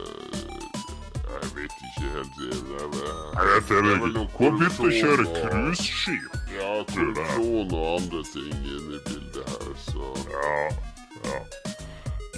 Jeg 1.31 1.49
vet 1.55 1.73
ikke 1.87 2.07
helt. 2.13 2.33
Det 2.37 2.49
er, 2.51 2.87
vel- 2.93 3.31
Jeg 3.37 3.43
vet 3.49 3.63
det 3.69 3.77
er 3.77 3.83
heller 3.89 4.21
ikke. 4.21 4.37
Hun 4.37 4.51
begynte 4.59 4.81
å 4.81 4.91
kjøre 5.01 5.25
cruiseskip. 5.37 6.31
Ja, 6.57 6.71
korrupsjon 6.91 7.69
og 7.73 7.85
andre 7.97 8.21
ting 8.33 8.53
inne 8.75 8.95
i 8.97 9.03
bildet 9.07 9.45
her, 9.49 9.73
så 9.87 10.03
Ja, 10.35 10.51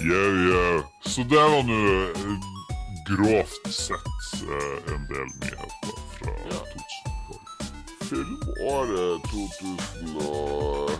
Yeah, 0.04 0.34
yeah. 0.48 0.82
Så 1.06 1.22
det 1.30 1.38
var 1.40 1.62
nå 1.64 1.76
eh, 1.88 2.32
grovt 3.08 3.68
sett 3.72 4.26
eh, 4.42 4.92
en 4.92 5.06
del 5.08 5.28
nyheter 5.40 5.96
fra 6.18 6.34
Ja. 6.50 6.60
2012. 6.74 8.04
Filmåret 8.10 9.22
2012, 9.30 10.98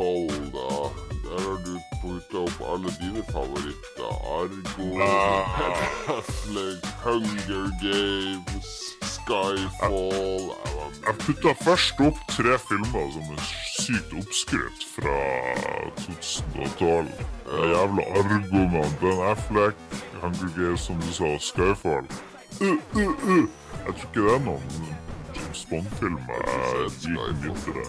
da. 0.00 0.90
Der 1.26 1.40
har 1.40 1.58
du 1.64 1.74
putta 2.02 2.38
opp 2.38 2.60
alle 2.72 2.90
dine 3.00 3.22
favoritter. 3.32 4.10
Argo, 4.36 5.02
Ah. 5.02 6.18
Affleck, 6.18 6.84
Hunger 7.04 7.70
Games, 7.82 8.68
Skyfall 9.02 10.52
Jeg 11.06 11.14
putta 11.18 11.52
først 11.64 12.00
opp 12.00 12.18
tre 12.28 12.58
filmer 12.68 13.10
som 13.12 13.22
er 13.34 13.42
sykt 13.80 14.12
oppskrytt 14.20 14.86
fra 14.94 15.18
2012. 15.96 17.08
Det 17.46 17.60
er 17.62 17.68
jævla 17.68 18.02
Argo 18.20 18.62
med 18.74 18.96
Ben 19.00 19.20
Affleck, 19.30 19.76
Hunger 20.22 20.50
Games 20.56 20.80
som 20.80 20.96
du 21.00 21.12
sa, 21.12 21.24
og 21.24 21.40
Skyfall. 21.40 22.06
Uh, 22.60 22.66
uh, 22.96 23.28
uh. 23.28 23.48
Jeg 23.86 23.94
tror 23.94 23.94
ikke 23.94 24.20
det 24.20 24.34
er 24.34 24.38
noen 24.44 24.96
James 25.36 25.66
Bond-film 25.70 26.18
jeg 26.28 26.90
Skyfall. 26.90 27.34
videre. 27.42 27.84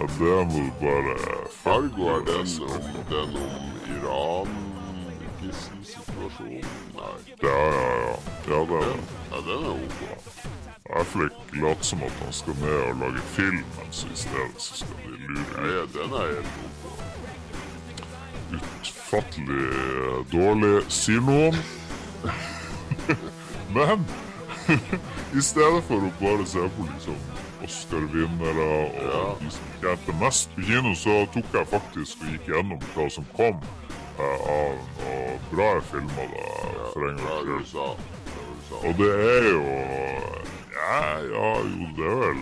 Ja, 0.00 0.06
det 0.06 0.18
må 0.18 0.60
du 0.64 0.70
bare 0.80 1.14
Fargo 1.50 2.06
er 2.08 2.20
den 2.24 2.62
om, 2.62 2.68
den 3.08 3.36
om 3.36 3.72
Iran-gisselsituasjonen? 3.96 6.64
Nei. 6.94 7.16
Ja, 7.42 7.48
ja, 7.48 7.54
ja. 8.00 8.14
Ja, 8.48 8.48
det 8.48 8.54
er 8.60 8.64
det. 8.70 8.84
Ja, 9.30 9.36
den 9.48 9.60
er 9.64 9.70
ok. 9.70 10.00
Affleck 10.96 11.32
later 11.52 11.84
som 11.84 12.02
at 12.02 12.12
han 12.22 12.32
skal 12.32 12.54
ned 12.62 12.76
og 12.76 12.94
lage 13.00 13.18
film, 13.18 13.64
mens 13.78 14.04
i 14.04 14.06
stedet 14.14 14.56
så 14.56 14.74
skal 14.74 14.96
de 15.04 15.10
lure 15.28 15.68
ja, 15.68 15.80
den 15.98 16.12
er 16.12 16.26
helt 16.26 16.46
ok. 16.64 16.76
utfattelig 18.56 19.66
dårlig, 20.32 20.84
sier 20.88 21.20
noen. 21.20 21.56
Men 23.76 24.06
i 25.38 25.42
stedet 25.42 25.84
for 25.88 25.96
å 26.08 26.10
bare 26.24 26.46
se 26.46 26.60
på 26.76 26.82
liksom 26.88 27.16
Oscar-vinnere 27.64 28.66
og 28.76 28.94
Ja. 29.04 29.22
de 29.40 29.50
som 29.50 29.64
tjente 29.82 30.12
mest 30.20 30.50
på 30.56 30.60
kino, 30.68 30.94
så 30.94 31.26
tok 31.34 31.44
jeg 31.54 31.66
faktisk 31.74 32.22
og 32.22 32.28
gikk 32.32 32.46
gjennom 32.54 32.80
hva 32.94 33.08
som 33.10 33.26
kom 33.36 33.60
eh, 34.18 34.38
av 34.56 34.74
noen 35.00 35.38
bra 35.52 35.70
filmer 35.90 36.28
da, 36.34 36.46
for 36.92 37.08
en 37.10 37.16
gangs 37.26 37.68
skyld. 37.68 37.96
Og 38.84 38.92
det 38.98 39.10
er 39.10 39.48
jo 39.50 39.64
Ja, 40.80 41.02
ja, 41.20 41.48
jo, 41.60 41.86
det 41.96 42.06
er 42.06 42.20
vel 42.24 42.40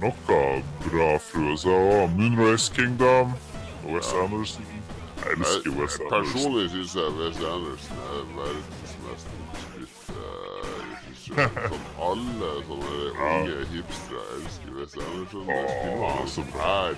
noe 0.00 0.12
bra 0.26 1.08
fra 1.20 1.40
USA 1.44 1.74
òg. 1.76 2.14
Moonrise 2.16 2.72
Kingdom 2.74 3.34
og 3.84 3.90
Wes 3.94 4.12
Anderson. 4.22 4.64
Jeg 5.20 5.36
elsker 5.36 5.70
Wes 5.76 5.98
Anderson. 6.00 6.10
Personlig 6.14 6.70
syns 6.70 6.94
jeg 6.96 7.10
Wes 7.18 7.36
Anderson 7.36 7.96
er 8.06 8.22
verdens 8.38 8.94
mest 9.04 9.28
oppskrytte 9.36 10.09
Sånn 11.30 11.84
alle 12.02 12.48
sånne 12.66 13.02
unge 13.14 13.58
hipstere 13.70 14.22
elsker 14.36 14.72
Wes 14.78 14.96
Anderson. 14.98 15.44
Det 15.46 15.58
er 15.58 15.68
filmer 15.82 16.24
så 16.26 16.32
som 16.34 16.48
er 16.66 16.96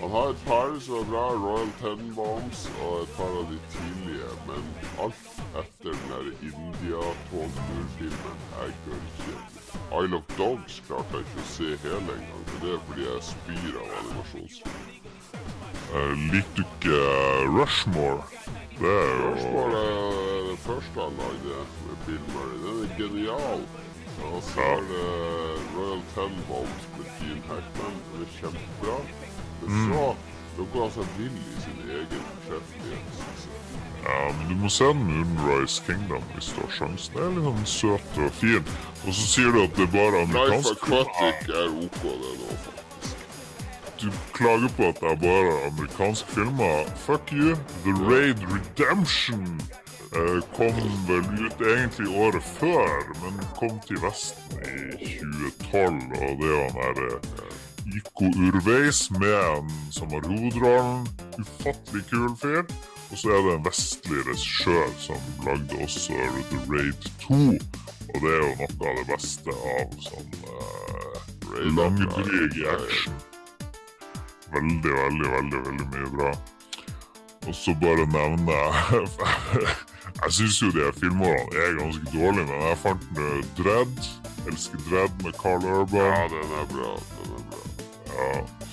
Han 0.00 0.12
har 0.14 0.30
et 0.32 0.44
par 0.46 0.70
som 0.80 0.94
er 0.96 1.08
bra, 1.10 1.24
Royal 1.36 1.72
Tenenbaums, 1.80 2.62
og 2.86 3.02
et 3.02 3.10
par 3.18 3.34
av 3.40 3.50
de 3.50 3.58
tidlige, 3.74 4.30
men 4.46 4.70
alt 5.04 5.42
etter 5.60 5.90
den 5.90 6.06
der 6.12 6.30
India-togmurfilmen 6.50 8.46
er 8.62 8.72
gørrkjedelig. 8.86 9.66
Isle 9.90 10.16
of 10.16 10.32
Dogs 10.38 10.80
klarte 10.86 11.20
jeg 11.20 11.28
ikke 11.28 11.44
å 11.44 11.50
se 11.50 11.68
hele 11.84 12.16
engang, 12.16 12.48
men 12.48 12.64
det 12.64 12.72
er 12.78 12.82
fordi 12.88 13.06
jeg 13.10 13.28
spyr 13.28 13.78
av 13.82 13.94
animasjonsfilm. 14.00 14.90
Uh, 15.90 16.12
Liker 16.32 16.56
du 16.56 16.64
ikke 16.64 17.04
Rushmore? 17.58 18.22
Det 18.80 18.96
er 18.96 19.08
jo 19.10 19.32
Rushmore 19.34 19.84
er 19.84 20.29
det 20.60 20.72
første 20.72 21.00
han 21.00 21.14
lagde 21.24 21.56
med 21.86 21.96
Bill 22.06 22.24
Murray. 22.32 22.58
Den 22.64 22.76
er 22.84 22.90
genial. 23.00 23.60
Og 24.24 24.42
så 24.42 24.60
er 24.60 24.80
det 24.90 25.04
Royal 25.76 26.02
Tenenbaums 26.14 26.88
med 26.96 27.06
Gene 27.20 27.42
Hackman. 27.48 27.96
Den 28.12 28.22
er 28.26 28.30
kjempebra. 28.40 28.96
Men 29.60 29.70
så 29.92 30.02
tok 30.56 30.76
han 30.82 30.92
seg 30.96 31.14
vill 31.16 31.38
i 31.40 31.62
sin 31.64 31.80
egen 31.88 32.26
jeg. 32.50 33.00
ja, 34.04 34.32
men 34.36 34.48
Du 34.48 34.54
må 34.62 34.68
se 34.68 34.92
Moonrise 34.94 35.82
Kingdom 35.86 36.22
hvis 36.34 36.52
du 36.52 36.60
har 36.60 36.76
sjansen. 36.76 37.16
Det 37.16 37.24
er 37.24 37.34
litt 37.38 37.48
sånn 37.48 37.66
søt 37.78 38.20
og 38.26 38.38
fin. 38.42 38.70
Og 39.06 39.16
så 39.16 39.26
sier 39.32 39.56
du 39.56 39.62
at 39.64 39.76
det 39.80 39.88
er 39.88 39.92
bare 39.96 40.22
amerikansk 40.26 40.88
Life 40.92 41.00
Aquatic 41.00 41.52
er 41.62 41.76
OK, 41.86 42.00
det 42.04 42.36
nå, 42.42 42.62
faktisk. 42.68 43.16
Du 44.00 44.08
klager 44.36 44.72
på 44.76 44.88
at 44.92 45.00
det 45.00 45.12
er 45.14 45.20
bare 45.24 45.58
amerikanske 45.72 46.36
filmer. 46.36 46.96
Fuck 47.08 47.32
you. 47.32 47.56
The 47.84 47.96
Raid 48.04 48.44
Redemption 48.52 49.60
kom 50.56 50.78
vel 51.06 51.26
ut 51.46 51.60
egentlig 51.62 52.08
året 52.18 52.42
før, 52.42 53.10
men 53.22 53.40
kom 53.58 53.76
til 53.86 54.00
Vesten 54.02 54.62
i 54.98 55.18
2012. 55.20 56.00
Og 56.18 56.40
det 56.40 56.50
var 56.50 56.64
han 56.64 56.78
derre 56.80 57.10
Iko 57.96 58.30
Urveis 58.46 59.10
med 59.10 59.34
en 59.34 59.70
som 59.90 60.10
har 60.10 60.26
hovedrollen. 60.26 61.06
Ufattelig 61.38 62.04
kul 62.10 62.36
fyr. 62.42 62.64
Og 63.10 63.18
så 63.18 63.30
er 63.34 63.42
det 63.42 63.54
en 63.54 63.64
vestlig 63.64 64.26
regissør 64.26 64.90
som 64.98 65.30
lagde 65.46 65.82
også 65.82 66.14
The 66.50 66.58
Raid 66.70 67.08
2. 67.22 67.34
Og 68.14 68.20
det 68.22 68.30
er 68.34 68.42
jo 68.42 68.52
noe 68.60 68.90
av 68.90 69.00
det 69.00 69.06
beste 69.10 69.54
av 69.74 69.96
sånn 70.04 70.30
uh, 70.46 71.00
er 71.58 71.70
langdryg 71.74 72.58
action. 72.74 73.18
Veldig, 74.54 74.94
veldig, 74.94 75.30
veldig 75.36 75.62
veldig 75.66 75.88
mye 75.94 76.10
bra. 76.16 76.32
Og 77.48 77.54
så 77.54 77.74
bare 77.82 78.06
nevne 78.10 78.58
Jeg 80.24 80.32
syns 80.36 80.62
jo 80.62 80.68
de 80.74 80.82
her 80.84 80.96
filmene 81.00 81.36
er 81.56 81.78
ganske 81.78 82.04
dårlige, 82.12 82.46
men 82.48 82.64
jeg 82.68 82.78
fant 82.82 83.06
nå 83.16 83.28
Dredd. 83.58 84.00
Elsker 84.50 84.82
Dredd 84.88 85.22
med 85.24 85.32
Carl 85.40 85.64
Urban. 85.64 86.10
Ja, 86.12 86.26
den 86.34 86.52
er 86.60 86.66
bra. 86.74 86.90
Den 87.16 87.30
er 87.38 87.44
bra. 87.50 87.62
Ja, 88.10 88.32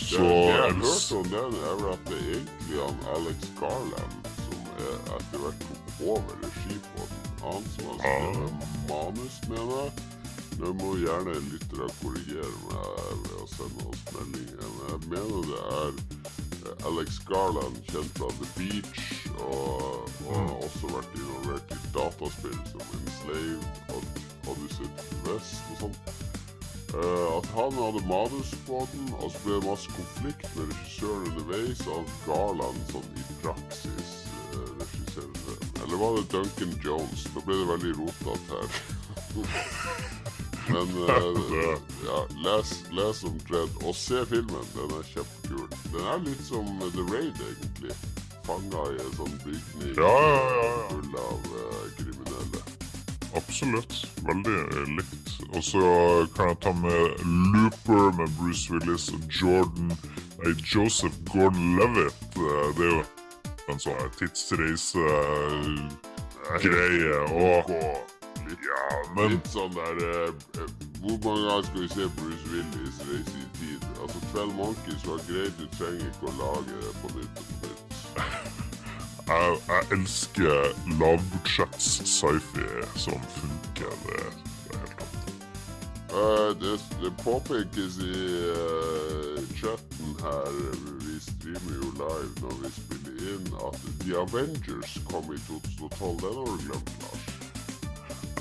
så 0.10 0.24
det 0.24 0.34
jeg 0.34 0.58
har 0.60 0.74
hørt 0.82 1.12
om 1.20 1.30
den, 1.36 1.56
er 1.70 1.80
vel 1.80 1.90
at 1.94 2.04
det 2.10 2.20
er 2.20 2.30
egentlig 2.36 2.82
han 2.84 3.00
Alex 3.16 3.48
Garland 3.60 4.18
som 4.44 4.68
er 4.88 4.94
etter 5.18 5.44
hvert 5.44 5.66
tok 5.70 6.04
over 6.12 6.38
regi 6.44 6.78
på 6.92 7.08
den. 7.14 7.26
Han 7.46 7.72
som 7.74 7.90
har 7.92 7.98
skrevet 8.04 8.78
manus, 8.92 9.40
mener 9.48 9.76
jeg. 9.82 10.08
Nå 10.58 10.74
må 10.82 10.96
gjerne 10.98 11.38
lyttere 11.52 11.88
korrigere 12.02 12.54
meg 12.66 13.24
ved 13.24 13.34
å 13.40 13.48
sende 13.54 13.88
oss 13.92 14.04
meldinger. 14.16 14.72
Men 14.76 14.88
jeg 14.92 15.02
mener 15.14 15.52
det 15.52 15.64
er 15.80 16.47
Alex 16.90 17.20
Garland, 17.28 17.78
kjent 17.92 18.20
fra 18.20 18.30
The 18.40 18.48
Beach, 18.58 19.04
og, 19.40 20.08
og 20.28 20.34
har 20.36 20.54
også 20.68 20.92
vært 20.92 21.18
involvert 21.20 21.76
i 21.76 21.80
dataspill 21.96 22.58
som 22.72 22.96
Enslaved, 23.00 23.68
og 23.96 24.52
Odyssey 24.54 24.90
West 25.28 25.72
og 25.74 25.84
sånn. 25.84 26.00
Uh, 26.96 27.38
at 27.38 27.48
han 27.52 27.74
hadde 27.76 28.04
manus 28.08 28.54
på 28.68 28.86
den, 28.94 29.10
og 29.20 29.32
så 29.34 29.42
ble 29.44 29.58
det 29.58 29.68
masse 29.68 29.96
konflikt 29.98 30.48
med 30.56 30.72
regissøren 30.72 31.26
underveis, 31.34 31.84
og 31.88 32.06
at 32.06 32.14
Garland 32.28 32.80
sånn 32.94 33.10
i 33.12 33.26
praksis 33.42 34.14
uh, 34.56 34.70
regisserer. 34.84 35.66
Eller 35.84 36.00
var 36.04 36.16
det 36.16 36.30
Duncan 36.32 36.78
Jones? 36.86 37.28
Da 37.36 37.44
ble 37.44 37.60
det 37.60 37.68
veldig 37.74 37.98
rotete 38.00 38.62
her. 38.62 38.80
Men 40.70 40.88
uh, 41.08 41.14
ja, 42.04 42.20
les, 42.46 42.70
les 42.98 43.18
om 43.28 43.36
Dredd, 43.50 43.74
og 43.84 43.94
se 43.96 44.18
filmen. 44.30 44.66
Den 44.76 44.90
er 44.98 45.04
kjempekul. 45.14 45.68
Den 45.94 46.04
er 46.14 46.20
litt 46.26 46.44
som 46.48 46.66
The 46.82 47.04
Raid, 47.12 47.38
egentlig. 47.52 47.96
Fanga 48.48 48.82
i 48.94 48.96
en 49.04 49.14
sånn 49.18 49.36
bygning 49.44 49.92
Ja, 50.00 50.18
ja, 50.56 50.68
full 50.92 51.14
av 51.20 51.40
uh, 51.52 51.58
kriminelle. 51.98 52.62
Absolutt. 53.36 53.94
Veldig 54.28 54.60
likt. 54.98 55.28
Og 55.54 55.62
så 55.64 55.82
kan 56.36 56.46
jeg 56.54 56.60
ta 56.64 56.72
med 56.80 57.04
Looper 57.54 58.06
med 58.20 58.30
Bruce 58.40 58.66
Willis 58.74 59.06
og 59.16 59.22
Jordan 59.32 59.90
Nei, 60.38 60.52
Joseph 60.64 61.18
Gordon-Levitt. 61.32 62.22
Eh, 62.38 62.68
Det 62.78 62.86
er 62.86 62.92
jo 62.92 63.00
en 63.74 63.80
sånn 63.82 64.12
tidsreise-greie. 64.20 67.16
Og 67.34 67.66
ja, 68.50 68.84
men 69.16 69.36
Litt 69.36 69.50
sånn 69.52 69.74
der 69.76 70.02
eh, 70.06 70.30
eh, 70.62 70.72
Hvor 71.02 71.18
mange 71.24 71.44
ganger 71.48 71.68
skal 71.68 71.84
vi 71.84 71.90
se 71.94 72.08
Bruce 72.20 72.52
Willis 72.52 73.02
reise 73.10 73.42
i 73.42 73.48
tid? 73.60 73.88
Altså, 74.02 74.22
12 74.34 74.54
Monkeys 74.58 75.08
var 75.08 75.24
greit, 75.30 75.60
du 75.60 75.68
trenger 75.78 76.08
ikke 76.08 76.32
å 76.32 76.36
lage 76.42 76.82
det 76.84 76.94
på 77.02 77.12
nytt 77.18 77.44
og 77.44 77.54
nytt. 77.66 77.98
jeg, 79.28 79.60
jeg 79.68 79.88
elsker 79.98 80.76
lavbudsjetts 81.02 81.90
sci-fi 82.08 82.68
som 82.96 83.24
funker. 83.38 83.96
Det, 84.06 84.22
det 84.66 84.76
er 84.76 84.84
helt 84.84 85.00
topp. 85.02 85.18
Eh, 86.18 86.52
det, 86.62 86.76
det 87.04 87.12
påpekes 87.24 88.00
i 88.00 88.14
uh, 88.56 89.42
chatten 89.60 90.16
her, 90.24 90.62
vi 91.04 91.20
streamer 91.20 91.74
jo 91.82 91.92
live 92.00 92.32
når 92.42 92.62
vi 92.64 92.72
spiller 92.78 93.34
inn, 93.34 93.52
at 93.68 93.82
The 94.04 94.16
Avengers 94.24 95.00
kom 95.12 95.34
i 95.34 95.42
2012. 95.50 96.22
Den 96.24 96.40
har 96.40 96.54
du 96.54 96.64
glemt, 96.64 96.96
Lars. 97.04 97.37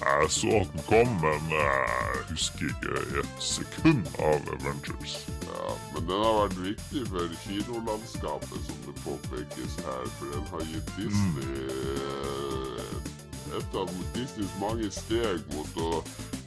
Jeg 0.07 0.31
så 0.31 0.47
den 0.73 0.83
kom, 0.89 1.09
men 1.21 1.51
jeg 1.51 2.23
husker 2.31 2.69
ikke 2.71 3.21
et 3.21 3.43
sekund 3.43 4.07
av 4.19 4.39
Avengers. 4.55 5.17
Ja, 5.49 5.73
men 5.95 6.07
den 6.09 6.23
har 6.25 6.37
vært 6.43 6.61
viktig 6.63 7.03
for 7.11 7.35
kinolandskapet, 7.43 8.61
som 8.69 8.79
det 8.87 8.95
påpekes 9.03 9.75
her. 9.87 10.07
For 10.19 10.35
den 10.35 10.47
har 10.53 10.65
gitt 10.71 10.93
Disney 10.99 11.59
mm. 11.67 13.11
et 13.59 13.79
av 13.83 13.93
Disneys 14.15 14.55
mange 14.63 14.91
steg 14.95 15.43
mot 15.57 15.83
å 15.89 15.91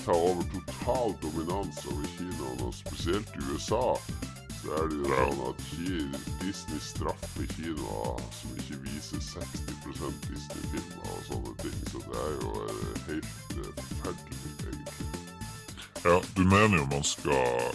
ta 0.05 0.15
over 0.15 0.47
total 0.55 1.15
dominans 1.25 1.83
over 1.91 2.07
kinoen, 2.15 2.63
og 2.63 2.73
spesielt 2.79 3.35
i 3.35 3.45
USA. 3.51 3.83
Er 4.77 4.89
det 4.89 4.97
jo 5.01 5.09
sånn 5.09 5.39
at 5.49 5.61
Disney 6.43 6.79
straffer 6.83 7.47
kinoer 7.55 8.21
som 8.37 8.57
ikke 8.61 8.77
viser 8.83 9.23
60 9.31 9.69
Disney-filmer 10.29 11.09
og 11.15 11.23
sånne 11.27 11.53
ting. 11.63 11.79
Så 11.91 12.01
det 12.05 12.19
er 12.21 12.35
jo 12.37 12.51
eh, 12.63 12.99
helt 13.07 13.55
eh, 13.57 13.71
forferdelig, 13.79 14.39
egentlig. 14.69 15.09
Ja, 16.05 16.19
du 16.37 16.43
mener 16.47 16.77
jo 16.77 16.85
man 16.93 17.03
skal 17.03 17.73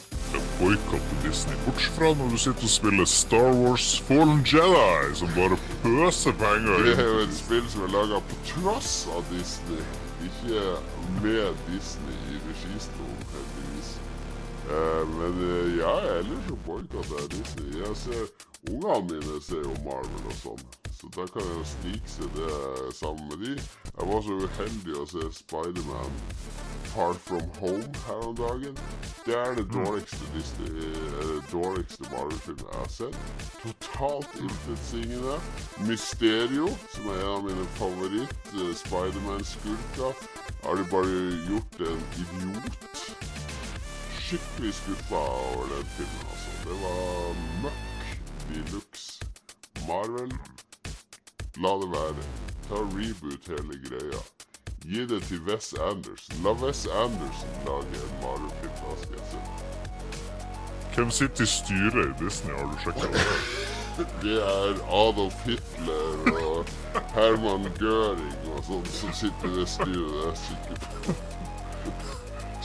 boikotte 0.58 1.18
Disney, 1.24 1.58
bortsett 1.66 1.98
fra 1.98 2.12
når 2.16 2.30
du 2.32 2.38
sitter 2.40 2.68
og 2.68 2.72
spiller 2.72 3.10
Star 3.10 3.50
Wars 3.58 3.88
Fallen 4.06 4.40
Jedi, 4.48 5.12
som 5.18 5.34
bare 5.36 5.58
pøser 5.82 6.32
penger 6.40 6.88
Det 6.88 6.96
er 6.96 7.10
jo 7.10 7.20
et 7.26 7.36
spill 7.36 7.68
som 7.74 7.84
er 7.84 7.92
laga 7.98 8.22
på 8.30 8.40
tross 8.54 8.94
av 9.12 9.26
Disney, 9.34 9.84
ikke 10.30 10.64
med 11.20 11.60
Disney 11.68 12.16
i 12.32 12.40
registolen. 12.48 13.73
Eh, 14.64 15.04
men 15.18 15.34
jeg 15.76 15.98
er 16.08 16.18
ellers 16.18 16.44
så 16.48 16.56
boikotter 16.66 17.16
jeg 17.20 17.30
Disney. 17.36 17.68
Jeg 17.82 17.94
ser, 17.96 18.24
Ungene 18.70 19.04
mine 19.10 19.42
ser 19.44 19.60
jo 19.60 19.74
Marvel 19.84 20.24
og 20.24 20.32
sånn, 20.40 20.62
så 20.96 21.04
da 21.12 21.26
kan 21.28 21.44
jeg 21.44 21.68
snikse 21.68 22.24
det 22.32 22.48
sammen 22.96 23.28
med 23.28 23.44
de. 23.44 23.52
Jeg 23.90 24.04
var 24.08 24.20
så 24.24 24.32
uheldig 24.40 24.94
å 24.96 25.04
se 25.10 25.20
Spiderman 25.36 26.14
Far 26.94 27.12
From 27.26 27.44
Home 27.58 27.84
her 28.06 28.20
om 28.30 28.36
dagen. 28.38 28.74
Det 29.26 29.36
er 29.36 29.52
det 29.58 29.66
dårligste 29.74 30.24
Disney, 30.32 30.70
eh, 30.80 31.36
dårligste 31.52 32.02
Marvel-filmen 32.08 32.68
jeg 32.70 32.78
har 32.78 32.88
sett. 32.96 33.16
Totalt 33.66 34.32
intetsigende. 34.40 35.36
Mysterio, 35.84 36.66
som 36.94 37.04
er 37.12 37.18
en 37.20 37.34
av 37.34 37.42
mine 37.50 37.66
favoritt-Spiderman-skurker, 37.76 40.12
har 40.64 40.74
de 40.80 40.84
bare 40.96 41.12
gjort 41.52 41.74
en 41.90 42.00
idiot. 42.24 42.72
Skikkelig 44.24 44.74
skuffa 44.74 45.16
over 45.16 45.66
den 45.72 45.86
filmen, 45.96 46.26
altså. 46.32 46.50
Det 46.64 46.76
var 46.82 47.34
møkk 47.62 48.04
de 48.48 48.62
luxe. 48.72 49.26
Marvel, 49.88 50.32
la 51.64 51.72
det 51.82 51.90
være. 51.92 52.24
Ta 52.68 52.80
reboot 52.94 53.48
hele 53.52 53.76
greia. 53.88 54.22
Gi 54.84 55.04
det 55.10 55.22
til 55.28 55.42
Wes 55.48 55.74
Anderson. 55.90 56.40
La 56.44 56.52
Wes 56.62 56.86
Anderson 56.86 57.52
lage 57.66 58.00
en 58.06 58.14
Marvel-film, 58.22 58.72
da 58.80 58.96
skal 59.02 59.14
jeg 59.18 59.26
se. 59.30 59.38
Hvem 60.94 61.10
sitter 61.10 61.42
i 61.42 61.46
styret 61.46 62.06
i 62.06 62.24
Disney, 62.24 62.54
har 62.56 62.66
du 62.72 62.78
sjekka 62.84 63.12
det? 63.12 63.26
Det 64.22 64.38
er 64.42 64.80
Adolf 64.90 65.34
Hitler 65.44 66.32
og 66.46 66.66
Herman 67.14 67.68
Göring 67.78 68.48
og 68.54 68.64
sånn 68.66 68.88
som 68.90 69.12
sitter 69.14 69.52
i 69.52 69.60
det 69.60 69.68
styret. 69.70 70.08
Det 70.10 70.22
er 70.22 70.26
jeg 70.26 70.40
sikker 70.46 70.80
på. 71.04 71.14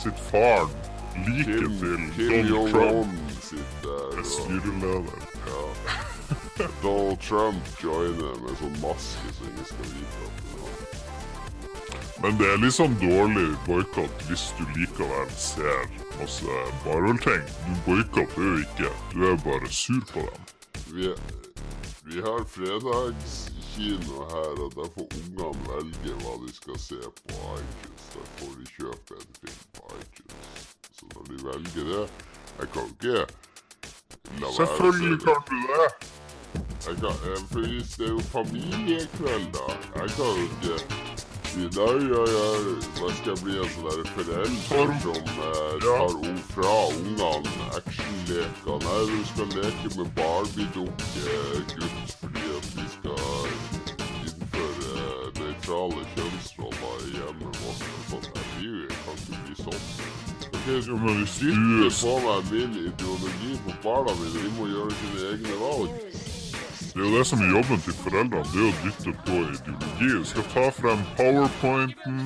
Sitt 0.03 0.23
faren, 0.31 0.73
like 1.27 1.45
Kim, 1.45 1.79
til 1.81 1.99
Kim 2.15 2.47
Donald 2.47 2.71
Trump, 2.71 3.09
sitter 3.41 4.19
er 4.19 4.23
styreleder. 4.23 5.19
ja. 5.47 5.61
Donald 6.83 7.17
Trump 7.29 7.63
joiner 7.83 8.35
med 8.43 8.55
sånn 8.59 8.75
maske 8.83 9.31
så 9.37 9.47
ingen 9.47 9.65
skal 9.69 9.91
vite 9.95 10.25
at 10.27 10.41
det 10.43 10.57
var 10.59 12.23
Men 12.23 12.37
det 12.39 12.47
er 12.53 12.57
liksom 12.65 12.95
dårlig 13.01 13.47
boikott 13.65 14.23
hvis 14.27 14.43
du 14.57 14.65
likevel 14.75 15.29
ser 15.39 15.85
masse 16.19 16.57
barrelting. 16.83 17.45
Du 17.65 17.73
boikotter 17.85 18.43
jo 18.49 18.55
ikke, 18.65 18.91
du 19.13 19.23
er 19.31 19.37
bare 19.45 19.71
sur 19.71 20.03
på 20.11 20.25
dem. 20.27 20.49
vi, 20.97 21.13
vi 22.09 22.21
har 22.25 22.43
fredagskino 22.55 24.25
her, 24.33 24.51
og 24.65 24.75
der 24.75 24.89
får 24.97 25.07
ungene 25.21 25.69
velge 25.71 26.17
hva 26.25 26.35
de 26.43 26.51
skal 26.59 26.79
se 26.89 26.99
på 27.23 27.39
iTunes. 27.55 28.09
Der 28.17 28.27
får 28.41 28.51
de 28.59 28.67
kjøpe 28.75 29.21
en 29.21 29.31
film 29.39 29.63
på 29.79 29.95
iTunes. 30.01 30.68
Så 30.99 31.05
når 31.15 31.27
de 31.31 31.43
velger 31.47 31.91
det 31.91 32.05
Jeg 32.59 32.71
kan 32.73 32.89
ikke 32.93 33.13
la 33.15 34.47
være 34.47 34.55
Selvfølgelig 34.59 35.19
kan 35.25 35.43
du 35.49 35.59
det! 35.71 35.91
Jeg 36.87 36.95
kan, 37.03 37.15
jeg 37.29 37.43
for 37.51 37.67
hvis 37.67 37.89
det 37.99 38.05
er 38.07 38.09
jo 38.09 38.19
familiekveld, 38.19 39.47
da. 39.57 39.65
Jeg 39.95 40.09
kan 40.17 40.25
jo 40.25 40.43
ikke 40.47 40.75
i 41.57 41.67
dag 41.75 41.97
ja, 42.13 42.23
ja, 42.35 42.47
da 42.99 43.07
skal 43.15 43.31
jeg 43.31 43.39
bli 43.43 43.55
en 43.57 43.71
sånn 43.73 43.87
der 43.89 44.09
forelder 44.13 44.91
som 45.03 45.29
eh, 45.45 45.71
tar 45.83 46.13
ung 46.27 46.37
fra 46.51 46.73
ungene 46.93 47.69
actionleker. 47.79 48.77
Nei, 48.85 48.99
du 49.09 49.23
skal 49.31 49.49
leke 49.57 49.91
med 49.95 50.11
Barbie-dukke-gutt 50.19 52.13
fordi 52.21 52.45
at 52.59 52.69
vi 52.75 52.85
skal 52.93 53.25
innføre 54.27 55.09
nøytrale 55.39 56.05
kjønnsroller 56.13 57.03
i 57.07 57.15
hjemmet 57.17 57.58
Okay, 60.69 60.87
Jo, 60.87 60.97
men 60.97 61.15
hvis 61.17 61.39
du 61.39 62.51
min 62.51 62.71
ideologi 62.71 63.59
på 63.65 63.71
barna 63.83 64.11
mine. 64.19 64.43
De 64.43 64.49
må 64.59 64.67
gjøre 64.67 64.91
sine 64.99 65.19
egne 65.31 65.55
valg. 65.61 65.89
Det 66.93 67.01
er 67.01 67.09
jo 67.09 67.17
det 67.17 67.27
som 67.27 67.41
er 67.41 67.49
jobben 67.55 67.81
til 67.85 67.93
foreldrene, 68.03 68.43
det 68.53 68.59
er 68.61 68.67
å 68.67 68.75
dytte 68.83 69.13
på 69.25 69.37
ideologi. 69.55 70.09
Du 70.19 70.25
skal 70.29 70.45
ta 70.53 70.65
frem 70.77 71.01
powerpointen. 71.17 72.19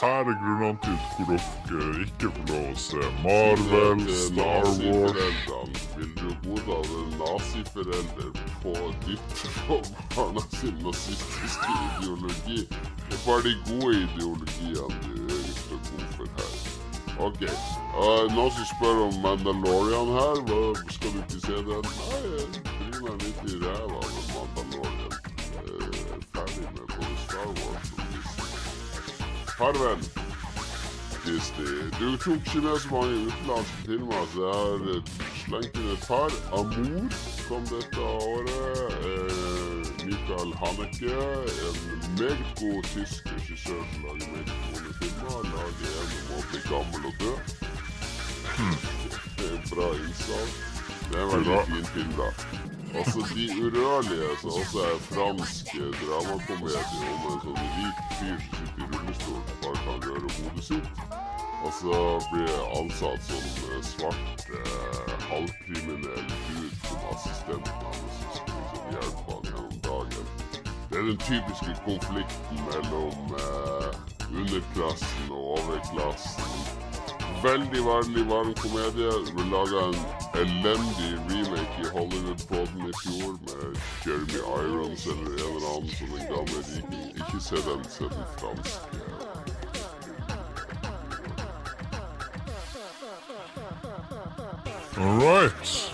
Her 0.00 0.30
er 0.30 0.36
grunnene 0.42 0.78
til 0.84 1.26
hvor 1.26 1.42
dere 1.66 2.04
ikke 2.06 2.30
får 2.36 2.46
lov 2.52 2.68
å 2.70 2.76
se 2.84 3.08
Marvel, 3.24 4.04
Star 4.22 4.68
Wars. 4.86 5.82
Vil 5.96 6.12
du 6.20 6.28
godta 6.44 6.78
en 7.00 7.16
naziforelder 7.24 8.30
på 8.62 8.76
dytte 9.08 9.54
på 9.66 9.80
barna 10.14 10.44
sin 10.60 10.78
nazistiske 10.86 11.74
ideologi? 11.88 12.68
Det 12.70 13.18
er 13.18 13.26
bare 13.26 13.42
de 13.48 13.56
gode 13.66 13.96
ideologiene 14.04 15.02
du 15.08 15.50
står 15.58 15.82
god 15.90 16.06
for 16.20 16.38
her. 16.38 16.89
Ok. 17.18 17.42
Uh, 17.42 18.26
noen 18.34 18.52
som 18.54 18.66
spør 18.70 19.02
om 19.06 19.14
Mandalorian 19.24 20.12
her. 20.16 20.40
Hva, 20.48 20.60
skal 20.94 21.12
du 21.14 21.20
ikke 21.24 21.40
se 21.46 21.56
den? 21.68 21.90
Nei, 21.98 22.22
jeg 22.36 22.46
bryr 22.68 23.00
meg 23.06 23.26
litt 23.26 23.42
i 23.44 23.60
ræva 23.64 24.00
med 24.06 24.24
Mandalorian. 24.36 25.14
Jeg 25.60 25.92
er 26.16 26.26
ferdig 26.34 26.66
med 26.70 26.86
både 26.96 27.14
Star 27.26 27.48
Wars 27.60 27.92
og 27.96 28.02
Disney. 28.14 28.50
Farvel. 29.56 30.10
Disney. 31.26 31.74
Du 32.00 32.16
tok 32.16 32.34
ikke 32.34 32.60
med 32.66 32.78
så 32.80 32.88
mange 32.94 33.14
utenlandske 33.26 33.80
filmer, 33.86 34.22
så 34.32 34.38
jeg 34.46 34.54
har 34.60 34.80
eh, 34.94 35.02
slengt 35.42 35.80
inn 35.80 35.90
et 35.94 36.06
par. 36.08 36.30
Amour 36.56 37.18
kom 37.48 37.66
dette 37.74 38.00
året. 38.00 38.80
Eh, 39.04 39.59
Michael 40.30 40.54
Haneke, 40.54 41.06
en 41.66 42.14
meget 42.18 42.46
god 42.60 42.82
tysk 42.82 43.32
regissør 43.32 43.82
som 43.92 44.02
lager 44.02 44.30
meget 44.32 44.52
gode 44.66 44.92
filmer. 44.98 45.38
Lager 45.54 45.90
en 46.02 46.10
om 46.18 46.36
å 46.36 46.40
bli 46.50 46.60
gammel 46.70 47.02
og 47.10 47.14
dø. 47.22 47.32
Bra 49.72 49.88
innsats. 49.98 50.54
Det 51.08 51.18
er 51.18 51.24
en 51.24 51.32
veldig 51.32 51.58
fin 51.70 51.88
film, 51.94 52.14
da. 52.20 52.28
Altså 52.98 53.18
De 53.34 53.44
urørlige, 53.64 54.30
som 54.42 54.50
også 54.60 54.78
er 54.90 55.02
fransk 55.08 55.66
dramakomedie 56.04 57.02
om 57.14 57.26
en 57.32 57.42
sånn 57.46 57.60
rik 57.74 57.98
fyr 58.20 58.38
som 58.46 58.54
sitter 58.60 58.86
i 58.86 58.90
rullestol 58.94 59.42
og 59.42 59.58
bare 59.64 59.82
kan 59.88 59.98
røre 60.06 60.28
hodet 60.38 60.64
sitt. 60.70 60.88
Og 61.64 61.72
så 61.80 61.98
blir 62.30 62.46
jeg 62.54 62.64
ansatt 62.78 63.22
som 63.32 63.44
eh, 63.66 63.82
svart 63.92 64.46
eh, 64.60 65.12
halvkriminell 65.26 66.32
dude 66.46 66.74
som 66.86 67.06
assistenten 67.16 67.86
hans 67.88 68.22
som 68.22 68.34
skal 68.38 69.39
Det 70.90 70.98
er 70.98 71.02
den 71.02 71.18
typiske 71.18 71.72
konflikten 71.84 72.56
mellom 72.70 73.34
eh, 73.42 73.90
underklassen 74.38 75.30
og 75.30 75.42
overklassen. 75.56 76.50
Veldig 77.42 77.82
veldig 77.92 78.24
varm 78.30 78.54
komedie. 78.62 79.12
Vi 79.36 79.42
laga 79.54 79.78
en 79.90 80.00
elendig 80.42 81.12
remake 81.30 81.76
i 81.84 81.88
Hollywood-poden 81.94 82.80
i 82.90 82.94
fjor 83.02 83.32
med 83.46 83.62
Jeremy 84.06 84.40
Irons 84.62 85.06
eller 85.06 85.26
en 85.26 85.56
eller 85.56 85.68
annen 85.74 85.90
som 85.98 86.10
en 86.18 86.26
gammel 86.34 86.60
riking. 86.72 87.08
Ikke 87.20 87.40
se 87.48 87.56
den, 87.68 87.84
se 87.96 88.04
den 88.04 88.26
franske. 88.38 88.80
All 94.96 95.18
right. 95.28 95.90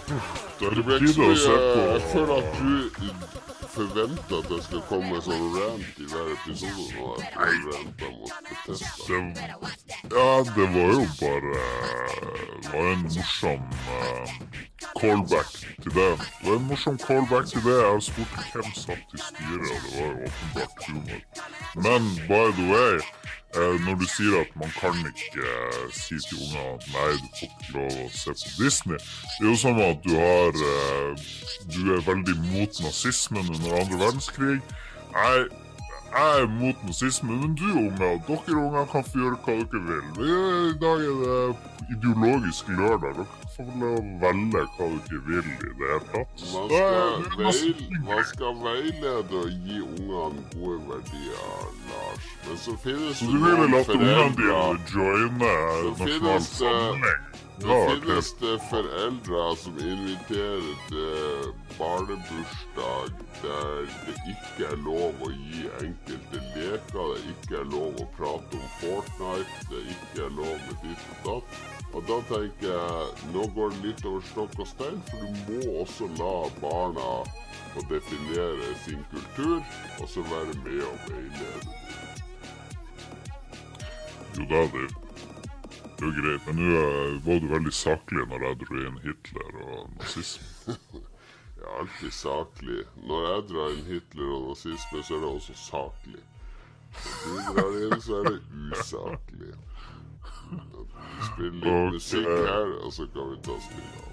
Det 0.60 0.84
på 0.84 0.90
ikke 0.90 1.08
så 1.08 1.20
mye 1.20 1.92
Jeg 1.92 2.02
føler 2.12 2.34
at 2.34 2.58
du 2.58 3.35
forventer 3.76 4.38
at 4.40 4.50
jeg 4.54 4.64
skal 4.66 4.82
komme 4.90 5.20
sånn 5.24 5.46
rant 5.56 6.00
i 6.00 6.08
hver 6.10 6.30
episode 6.34 6.86
nå. 6.96 7.10
Jeg 7.22 7.58
ranta 7.66 8.10
mot 8.14 8.32
Bethesda. 8.48 9.20
det, 9.36 9.48
Ja, 10.12 10.28
det 10.56 10.68
var 10.76 10.94
jo 10.96 11.04
bare 11.20 11.56
Det 12.62 12.72
var 12.72 12.92
en 12.92 13.04
morsom 13.04 13.68
eh, 13.96 14.36
callback 15.00 15.52
til 15.82 15.92
det. 15.98 16.10
Det 16.18 16.48
var 16.48 16.56
en 16.56 16.68
morsom 16.70 16.98
callback 16.98 17.46
til 17.52 17.62
det. 17.68 17.78
Jeg 17.82 18.02
spurte 18.08 18.46
hvem 18.52 18.70
satt 18.74 19.16
i 19.16 19.22
styret, 19.28 19.72
det 19.84 19.92
var 19.96 20.06
jo 20.10 20.16
åpenbart 20.28 20.76
humor. 20.88 21.20
Men 21.86 22.02
by 22.28 22.44
the 22.58 22.66
way, 22.72 23.00
Eh, 23.56 23.80
når 23.86 23.94
du 23.94 24.04
sier 24.10 24.40
at 24.40 24.50
man 24.60 24.72
kan 24.80 24.96
ikke 25.06 25.40
eh, 25.40 25.92
si 25.94 26.16
til 26.28 26.40
unger 26.44 26.64
at 26.74 26.88
nei, 26.92 27.12
du 27.22 27.28
får 27.38 27.52
ikke 27.52 27.76
lov 27.76 27.94
å 28.02 28.08
se 28.12 28.34
på 28.40 28.50
Disney 28.58 28.98
Det 28.98 29.44
er 29.44 29.48
jo 29.48 29.54
som 29.62 29.78
at 29.80 30.02
du 30.04 30.12
har 30.18 30.58
eh, 30.72 31.22
Du 31.72 31.78
er 31.94 32.02
veldig 32.04 32.34
mot 32.50 32.80
nazismen 32.84 33.48
under 33.54 33.78
andre 33.78 34.00
verdenskrig. 34.02 34.58
Jeg, 35.14 35.46
jeg 36.16 36.42
er 36.42 36.46
mot 36.60 36.84
nazisme, 36.86 37.32
men 37.40 37.54
du 37.54 37.64
unger, 37.86 38.18
dere 38.28 38.56
unger 38.66 38.84
kan 38.92 39.04
få 39.04 39.18
gjøre 39.22 39.38
hva 39.44 39.56
dere 39.72 39.82
vil. 39.88 40.06
Vi- 40.18 40.34
I 40.70 40.78
dag 40.84 40.98
er 41.08 41.16
det 41.22 41.56
ideologisk 41.94 42.68
lørdag. 42.68 43.14
Dere 43.16 43.26
får 43.56 43.68
vel 43.80 44.06
velge 44.22 44.62
hva 44.76 44.86
dere 45.08 45.20
vil 45.28 45.46
i 45.52 45.58
det 45.60 45.74
hele 45.80 46.00
tatt. 46.12 46.34
Man 46.52 46.66
skal, 46.70 47.22
det 47.22 47.32
veil, 47.38 47.78
man 48.08 48.24
skal 48.32 48.52
veilede 48.66 49.36
og 49.42 49.48
gi 49.66 49.76
ungene 49.80 50.40
gode 50.54 50.78
verdier, 50.90 51.46
Lars. 51.90 52.24
Men 52.48 52.56
så 52.64 52.72
finnes 52.84 53.16
Så 53.18 53.24
det 53.24 53.32
du 53.32 53.38
vil 53.38 53.52
at 53.54 53.62
ungene 53.62 53.84
foreldre 53.86 54.34
dine 54.36 54.78
joine 54.94 55.38
Nasjonal 55.38 56.40
finnes 56.40 56.48
det- 57.58 58.00
finnes 58.00 58.32
det 58.40 58.58
foreldre 58.70 59.56
som 59.56 59.78
inviterer 59.78 60.74
til 60.88 61.52
barnebursdag 61.78 63.10
der 63.42 63.86
det 64.06 64.16
ikke 64.32 64.68
er 64.72 64.76
lov 64.76 65.14
å 65.20 65.30
gi 65.30 65.62
enkelte 65.80 66.40
leker, 66.56 67.14
det 67.14 67.22
ikke 67.32 67.60
er 67.60 67.70
lov 67.72 68.00
å 68.00 68.06
prate 68.16 68.60
om 68.60 68.68
Fortnite, 68.80 69.56
det 69.70 69.82
ikke 69.94 70.26
er 70.26 70.36
lov 70.36 70.54
med 70.66 70.76
ditt 70.82 71.06
og 71.10 71.26
datt. 71.26 71.58
Og 71.94 72.06
da 72.08 72.18
tenker 72.28 72.68
jeg, 72.72 73.30
nå 73.32 73.46
går 73.56 73.70
det 73.70 73.82
litt 73.84 74.04
over 74.04 74.20
stokk 74.32 74.58
og 74.58 74.68
stein, 74.68 75.02
for 75.08 75.16
du 75.20 75.26
må 75.48 75.80
også 75.84 76.10
la 76.18 76.34
barna 76.60 77.08
få 77.74 77.86
definere 77.92 78.74
sin 78.84 79.04
kultur, 79.12 79.64
og 80.00 80.08
så 80.08 80.24
være 80.32 80.60
med 80.64 80.84
og 80.84 81.10
veilede. 81.10 81.74
Jo 84.36 84.44
da, 84.50 84.64
det 84.76 85.05
det 85.96 86.04
er 86.04 86.08
jo 86.08 86.22
greit, 86.22 86.46
men 86.46 86.58
nå 86.60 86.70
eh, 86.76 87.12
var 87.24 87.38
du 87.40 87.46
veldig 87.48 87.72
saklig 87.72 88.24
når 88.28 88.42
jeg 88.46 88.56
dro 88.62 88.80
inn 88.84 88.98
Hitler 89.04 89.60
og 89.64 89.92
nazisme. 89.96 90.76
Jeg 91.56 91.64
er 91.72 91.78
alltid 91.80 92.12
saklig. 92.12 92.82
Når 93.08 93.22
jeg 93.26 93.44
drar 93.48 93.70
inn 93.72 93.86
Hitler 93.88 94.28
og 94.36 94.42
nazisme, 94.50 95.00
så 95.02 95.14
er 95.16 95.22
det 95.24 95.30
også 95.30 95.54
saklig. 95.56 96.20
Når 97.24 97.32
du 97.32 97.40
drar 97.56 97.72
inn, 97.86 98.00
så 98.04 98.12
er 98.20 98.24
det 98.28 98.40
usaklig. 98.76 99.54
Vi 100.52 101.30
spiller 101.30 101.64
litt 101.64 101.96
musikk 101.96 102.28
her, 102.28 102.68
og 102.84 102.92
så 102.92 103.08
kan 103.16 103.32
vi 103.32 103.36
ta 103.48 103.58
spill 103.66 103.90
av. 104.04 104.12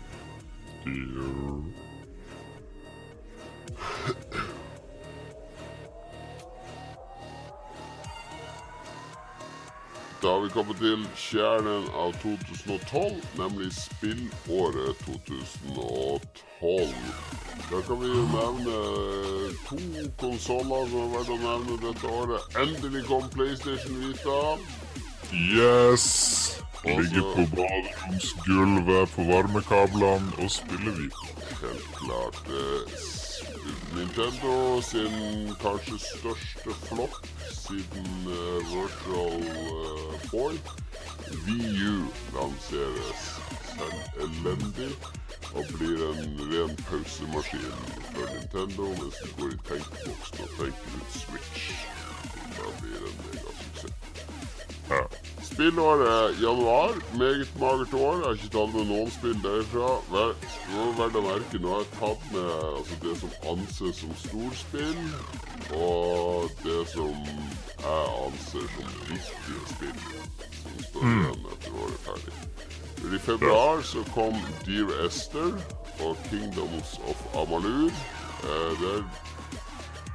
Jo. 0.87 1.31
Da 10.23 10.29
har 10.29 10.39
vi 10.39 10.49
kommet 10.49 10.77
til 10.79 11.01
kjernen 11.19 11.87
av 11.99 12.13
2012, 12.21 13.17
nemlig 13.35 13.65
spillåret 13.75 15.01
2012. 15.03 16.93
Da 17.67 17.81
kan 17.87 17.99
vi 17.99 18.11
nevne 18.31 18.77
to 19.67 19.79
konsoller 20.21 20.87
som 20.93 21.01
har 21.01 21.11
vært 21.17 21.33
å 21.35 21.37
nevne 21.41 21.75
dette 21.83 22.13
året. 22.21 22.55
Endelig 22.63 23.03
kom 23.09 23.27
PlayStation 23.35 23.99
Vita. 24.05 24.39
Yes! 25.33 26.07
Ligger 26.87 27.27
på 27.35 27.45
baderomsgulvet 27.57 29.13
på 29.17 29.27
varmekablene 29.27 30.39
og 30.39 30.55
spiller 30.55 30.95
Vita. 31.01 31.35
Helt 31.65 31.91
klart. 31.99 33.22
Nintendo 33.95 34.81
sin 34.81 35.55
kanskje 35.61 35.99
største 35.99 36.73
flopp 36.87 37.27
siden 37.51 38.07
uh, 38.27 38.59
Virtual 38.71 39.37
uh, 39.41 40.15
Boy. 40.31 40.57
VU 41.45 42.05
lanseres 42.35 43.21
selv 43.73 44.25
elendig 44.25 44.89
og 45.53 45.65
blir 45.77 46.01
en 46.09 46.41
ren 46.51 46.75
pausemaskin 46.89 47.77
for 48.13 48.25
Nintendo 48.33 48.89
mens 48.99 49.21
du 49.23 49.29
går 49.39 49.53
i 49.53 49.59
tenkeboksen 49.69 50.43
og 50.45 50.55
tenker 50.57 50.97
ut 50.97 51.19
Switch. 51.19 51.69
Da 52.57 52.73
blir 52.81 52.97
det 52.97 53.11
en 53.11 53.21
megasuksess. 53.27 53.93
Ja. 54.89 55.03
Spillåret 55.53 56.41
januar. 56.41 56.89
Meget 57.17 57.59
magert 57.59 57.93
år. 57.93 58.15
Jeg 58.15 58.25
har 58.25 58.33
ikke 58.33 58.53
tatt 58.55 58.73
med 58.73 58.87
noen 58.89 59.11
spill 59.13 59.35
derfra. 59.43 59.89
Det 60.09 60.23
var 60.73 60.95
verdt 60.97 61.19
å 61.19 61.21
merke. 61.27 61.59
Nå 61.61 61.73
har 61.73 61.83
jeg 61.83 61.91
tatt 61.99 62.23
med 62.33 62.47
altså, 62.69 62.97
det 63.03 63.13
som 63.19 63.35
anses 63.51 63.99
som 64.01 64.15
storspill, 64.23 65.03
og 65.77 66.55
det 66.63 66.79
som 66.93 67.13
jeg 67.83 68.07
anser 68.23 68.65
som 68.77 68.95
viktige 69.11 69.67
spill. 69.75 70.01
Som 70.63 70.81
står 70.87 71.05
igjen 71.11 71.45
etter 71.53 71.77
året 71.83 71.99
er 71.99 72.03
ferdig. 72.07 72.35
I 73.13 73.21
februar 73.27 73.85
så 73.85 74.01
kom 74.15 74.41
Dear 74.65 74.89
Esther 75.05 75.53
og 76.01 76.17
Kingdoms 76.31 76.97
of 77.11 77.23
Amalur. 77.43 77.93
Eh, 77.93 78.73
det 78.81 78.95
er 78.95 79.05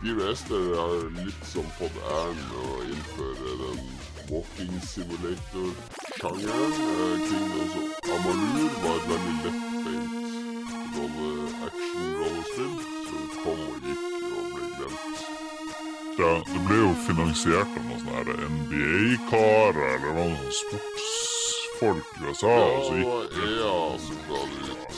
Dear 0.03 0.32
Esther 0.32 0.66
har 0.74 1.09
litt 1.22 1.47
som 1.47 1.66
fått 1.78 2.03
æren 2.18 2.45
å 2.64 2.76
innføre 2.89 3.57
den 3.62 3.98
walking 4.31 4.81
simulator-sjangeren. 4.81 6.72
Eh, 6.72 7.16
Kingdoms 7.29 7.74
of 7.79 7.85
Amalur 8.14 8.72
var 8.85 8.97
et 8.97 9.07
veldig 9.11 9.35
lettbeint 9.45 10.14
rolle-action-rollespill 10.97 12.74
som 13.09 13.22
kom 13.43 13.61
og 13.68 13.76
gikk 13.87 14.05
og 14.29 14.45
ble 14.55 14.64
glemt. 14.76 15.18
ja. 16.18 16.33
Det 16.53 16.61
ble 16.66 16.76
jo 16.83 16.93
finansiert 17.07 17.70
av 17.79 17.85
noen 17.87 18.01
sånne 18.05 18.35
NBA-karer 18.57 19.87
eller 19.95 20.12
noen 20.18 20.35
sånne 20.39 20.53
sportsfolk 20.61 22.07
i 22.16 22.26
USA. 22.26 22.57
Ja, 22.57 22.64
og 22.64 22.83
så 22.87 22.93
gikk 22.99 23.09
var 23.12 23.24
EA 23.47 23.79
som 24.07 24.18
ga 24.29 24.41
det 24.51 24.61
ut. 24.72 24.93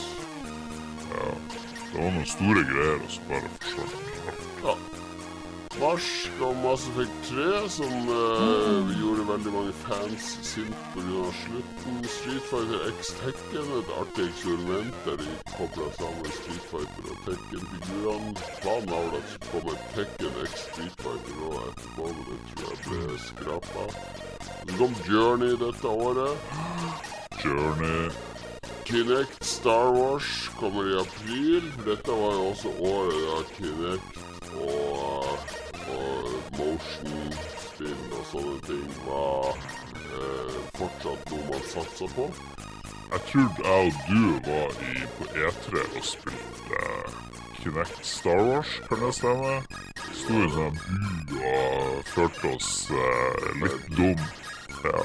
det 1.91 1.99
var 1.99 2.11
noen 2.17 2.31
store 2.35 2.61
greier, 2.73 2.99
og 3.05 3.09
så 3.15 3.21
bare 3.29 3.47
forsvant 3.59 3.95
det. 4.01 4.35
Ja. 4.65 4.75
Mars 5.79 6.29
kom 6.39 6.57
Mass 6.63 6.87
Effect 6.87 7.11
3, 7.29 7.69
som 7.69 7.91
eh, 7.91 8.99
gjorde 8.99 9.23
veldig 9.27 9.51
mange 9.53 9.73
fans 9.83 10.25
sint 10.43 10.75
pga. 10.93 11.23
slutten. 11.43 12.01
Street 12.15 12.43
Fighter 12.49 12.81
X 12.99 13.13
Tekken, 13.21 13.69
et 13.79 13.91
artig 14.01 14.25
eksperiment 14.27 14.97
der 15.05 15.21
de 15.21 15.29
kobla 15.53 15.87
sammen 15.97 16.27
Street 16.39 16.65
Fighter 16.71 17.07
og 17.13 17.21
Tekken-figurene. 17.27 18.33
Planen 18.61 18.91
var 18.91 19.07
at 19.07 19.15
det 19.15 19.23
skulle 19.29 19.51
komme 19.53 19.77
Tekken 19.95 20.41
X 20.43 20.57
Street 20.65 20.97
Fighter 21.05 21.39
nå 21.39 21.53
etterpå, 21.69 22.09
men 22.09 22.27
det 22.27 22.39
tror 22.51 22.67
jeg 22.67 23.07
ble 23.07 23.21
skrapa. 23.29 23.87
Så 24.67 24.77
kom 24.81 24.99
Journey 25.07 25.55
dette 25.63 25.87
året. 25.87 26.35
Journey 27.45 28.11
Kinect 28.85 29.45
Star 29.45 29.91
Wars 29.95 30.49
kommer 30.59 30.83
i 30.91 30.99
april. 30.99 31.71
Dette 31.85 32.11
var 32.11 32.35
jo 32.35 32.51
også 32.51 32.75
året 32.91 33.21
da 33.29 33.39
Kinect 33.55 34.21
og, 34.51 35.21
og 35.21 35.60
motion-spill 36.61 38.15
og 38.17 38.25
sånne 38.31 38.57
ting 38.67 38.93
var 39.05 39.49
eh, 39.51 40.59
fortsatt 40.77 41.33
noe 41.33 41.47
man 41.49 41.65
satsa 41.73 42.09
på. 42.15 42.27
Jeg 43.11 43.21
trodde 43.27 43.67
jeg 43.67 43.87
og 43.87 43.93
du 44.07 44.23
var 44.47 44.77
i, 44.87 44.93
på 45.17 45.29
E3 45.35 45.83
og 45.83 46.05
spilte 46.13 46.83
Kinect 47.61 48.05
Star 48.07 48.43
Wars, 48.47 48.81
kan 48.87 49.03
det 49.05 49.13
stemme? 49.17 49.57
Sto 50.21 50.37
i 50.39 50.49
sånn 50.55 50.79
bu 50.87 51.35
og 51.51 52.09
følte 52.13 52.53
oss 52.55 52.71
eh, 52.95 53.49
litt 53.65 53.91
dum. 53.97 54.27
Ja. 54.85 55.03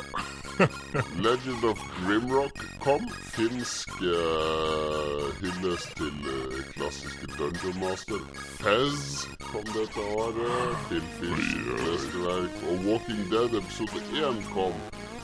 Legend 1.27 1.65
of 1.65 1.79
Grimrock 2.05 2.57
kom. 2.81 3.03
Finsk 3.37 3.89
uh, 4.01 5.27
hyllest 5.41 5.97
til 5.97 6.17
uh, 6.33 6.61
klassiske 6.77 7.27
Dungeon 7.39 7.81
Master. 7.81 8.21
Fez 8.63 9.27
kom 9.41 9.67
dette 9.75 10.01
året. 10.17 10.77
Phil 10.89 11.07
Fish 11.19 11.51
mesterverk. 11.85 12.55
Og 12.71 12.77
Walking 12.87 13.25
Dead 13.33 13.59
episode 13.61 14.01
1 14.13 14.45
kom 14.55 14.75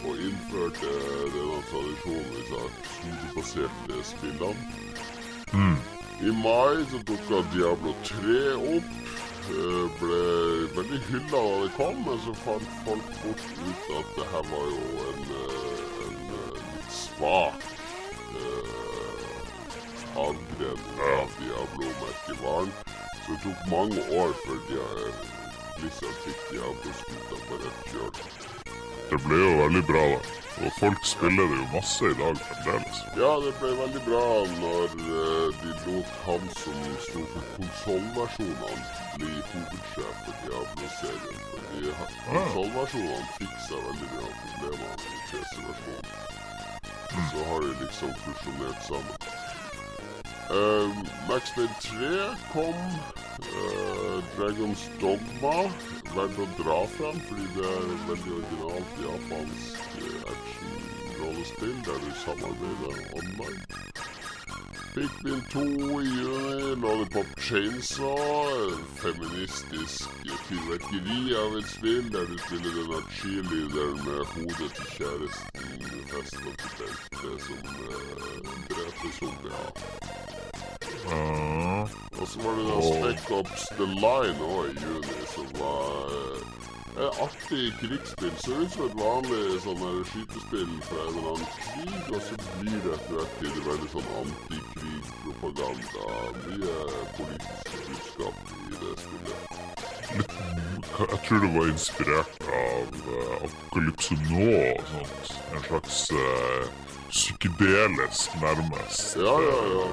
og 0.03 0.15
innførte 0.19 0.93
denne 1.35 1.61
tradisjonen 1.71 2.29
med 2.33 2.43
disse 2.43 3.69
spillene. 4.03 4.05
spillene. 4.13 4.57
I 6.23 6.31
mai 6.31 6.85
så 6.91 6.99
dukka 7.09 7.43
Diablo 7.55 7.95
3 8.05 8.43
opp. 8.77 8.91
Eh, 9.51 9.91
Ble 9.99 10.19
veldig 10.77 10.99
hylla 11.09 11.31
da 11.33 11.41
det 11.65 11.71
kom, 11.77 11.97
men 12.07 12.19
så 12.25 12.35
fant 12.45 12.69
folk 12.87 13.09
fort 13.23 13.47
ut 13.59 13.89
at 13.99 14.13
det 14.19 14.27
her 14.31 14.45
var 14.53 14.69
jo 14.71 14.85
en, 15.09 15.25
en, 15.39 15.73
en 16.05 16.21
eh, 16.37 16.61
litt 16.77 16.95
svak 16.95 17.67
eh, 18.39 19.33
avgren 20.23 20.85
av 21.09 21.35
Diablo-merkevaren. 21.41 22.71
Så 23.23 23.35
det 23.35 23.41
tok 23.47 23.67
mange 23.73 24.07
år 24.21 24.37
før 24.45 24.63
de, 24.71 24.79
eh, 24.79 25.27
Blizzard 25.81 26.23
fikk 26.29 26.47
Diablo-skuta 26.53 27.43
på 27.49 27.61
rett 27.65 27.83
kjøl. 27.91 28.15
Det 29.11 29.21
ble 29.27 29.43
jo 29.43 29.53
veldig 29.65 29.85
bra, 29.91 30.07
da. 30.15 30.42
Og 30.61 30.73
folk 30.79 31.05
spiller 31.05 31.47
det 31.51 31.57
jo 31.59 31.67
masse 31.73 32.05
i 32.05 32.17
dag 32.19 32.37
fremdeles. 32.49 32.99
Ja, 33.23 33.31
det 33.45 33.53
ble 33.61 33.71
veldig 33.79 34.03
bra 34.09 34.25
når 34.61 34.93
uh, 35.01 35.49
de 35.63 35.71
lot 35.87 36.11
han 36.27 36.45
som 36.61 36.77
sto 37.07 37.23
for 37.33 37.47
konsollversjonene, 37.57 38.85
bli 39.17 39.33
hovedsjef 39.53 40.21
for 40.27 40.35
Diablo-serien. 40.43 41.41
Fordi 41.55 41.87
de 41.87 41.95
har- 41.99 42.13
Konsollversjonene 42.29 43.33
fiksa 43.39 43.81
veldig 43.89 44.11
mye 44.13 44.29
av 44.29 44.37
problemene 44.45 45.17
i 45.17 45.23
PC-versjonen. 45.31 46.07
Så 47.33 47.45
har 47.49 47.61
de 47.67 47.73
liksom 47.81 48.15
fusjonert 48.27 48.87
sammen. 48.87 49.17
Uh, 50.53 50.89
Max 51.29 51.51
Payne 51.57 51.77
3 51.89 52.15
kom. 52.53 52.79
Uh, 53.41 54.21
Dragons 54.37 54.83
Dogma 55.01 55.57
verdt 56.13 56.41
å 56.43 56.47
dra 56.59 56.79
frem, 56.97 57.21
fordi 57.29 57.47
det 57.57 57.65
er 57.69 57.87
veldig 58.11 58.35
originalt 58.39 58.99
japansk 59.07 59.95
uh, 60.03 60.33
action-rollespill 60.35 61.79
der 61.89 62.03
du 62.05 62.11
samarbeider 62.25 63.01
online. 63.23 63.63
Pikmin 64.93 65.41
2 65.55 65.63
i 66.03 66.11
juni, 66.13 66.75
Lollipop 66.83 67.31
Chainsaw, 67.41 68.75
feministisk 69.01 70.13
fyrverkeri 70.49 71.35
av 71.39 71.57
et 71.57 71.69
spill 71.73 72.13
der 72.13 72.29
du 72.29 72.37
spiller 72.45 72.77
denne 72.77 73.01
cheerleaderen 73.17 74.05
med 74.05 74.25
hodet 74.35 74.71
til 74.77 74.93
kjæresten 74.99 75.83
festa 76.13 76.39
til 76.61 76.73
beltet 76.79 77.49
som 77.49 77.61
uh, 77.73 78.53
dreper 78.69 79.19
zombier. 79.19 80.42
Uh, 81.13 81.89
Og 82.21 82.29
så 82.29 82.43
var 82.43 82.53
det 82.59 82.65
da 82.69 82.77
Spec 82.87 83.31
Ops 83.39 83.63
The 83.79 83.87
Line 83.87 84.43
òg 84.47 84.69
i 84.71 84.75
juni, 84.83 85.17
som 85.35 85.47
var 85.59 86.13
et 87.03 87.21
artig 87.25 87.73
krigsspill. 87.81 88.35
Ser 88.45 88.61
ut 88.63 88.73
som 88.75 88.85
et 88.87 88.97
vanlig 88.99 89.61
sånn 89.65 89.83
skytespill 90.11 90.75
fra 90.87 90.99
en 91.03 91.09
eller 91.09 91.29
annen 91.33 91.49
krig, 91.57 92.05
og 92.13 92.21
så 92.27 92.35
blir 92.61 92.79
det 92.85 92.93
etter 92.99 93.15
hvert 93.17 93.35
til 93.41 93.65
veldig 93.69 93.91
sånn 93.95 94.11
antikrigpropaganda. 94.21 96.05
Mye 96.45 96.77
politisk 97.17 97.73
budskap 97.89 98.37
i 98.53 98.73
det 98.83 98.95
spillet. 99.03 99.41
jeg 100.13 101.19
tror 101.27 101.39
det 101.41 101.51
var 101.57 101.67
inspirert 101.73 102.35
av 102.53 102.87
uh, 103.09 103.45
Apokalypse 103.49 104.15
nå. 104.29 104.55
Sånt. 104.93 105.35
En 105.57 105.63
slags 105.67 106.01
uh, 106.13 106.65
psykedelisk, 107.09 108.41
nærmest. 108.45 109.17
Ja, 109.17 109.37
ja, 109.49 109.61
ja. 109.75 109.87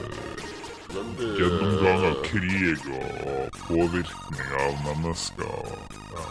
Gjennomgang 0.89 2.05
av 2.07 2.15
krig 2.25 2.85
og, 2.89 3.57
påvirkning 3.67 4.53
av 4.63 4.73
mennesker. 4.87 5.67
Ja. 6.15 6.23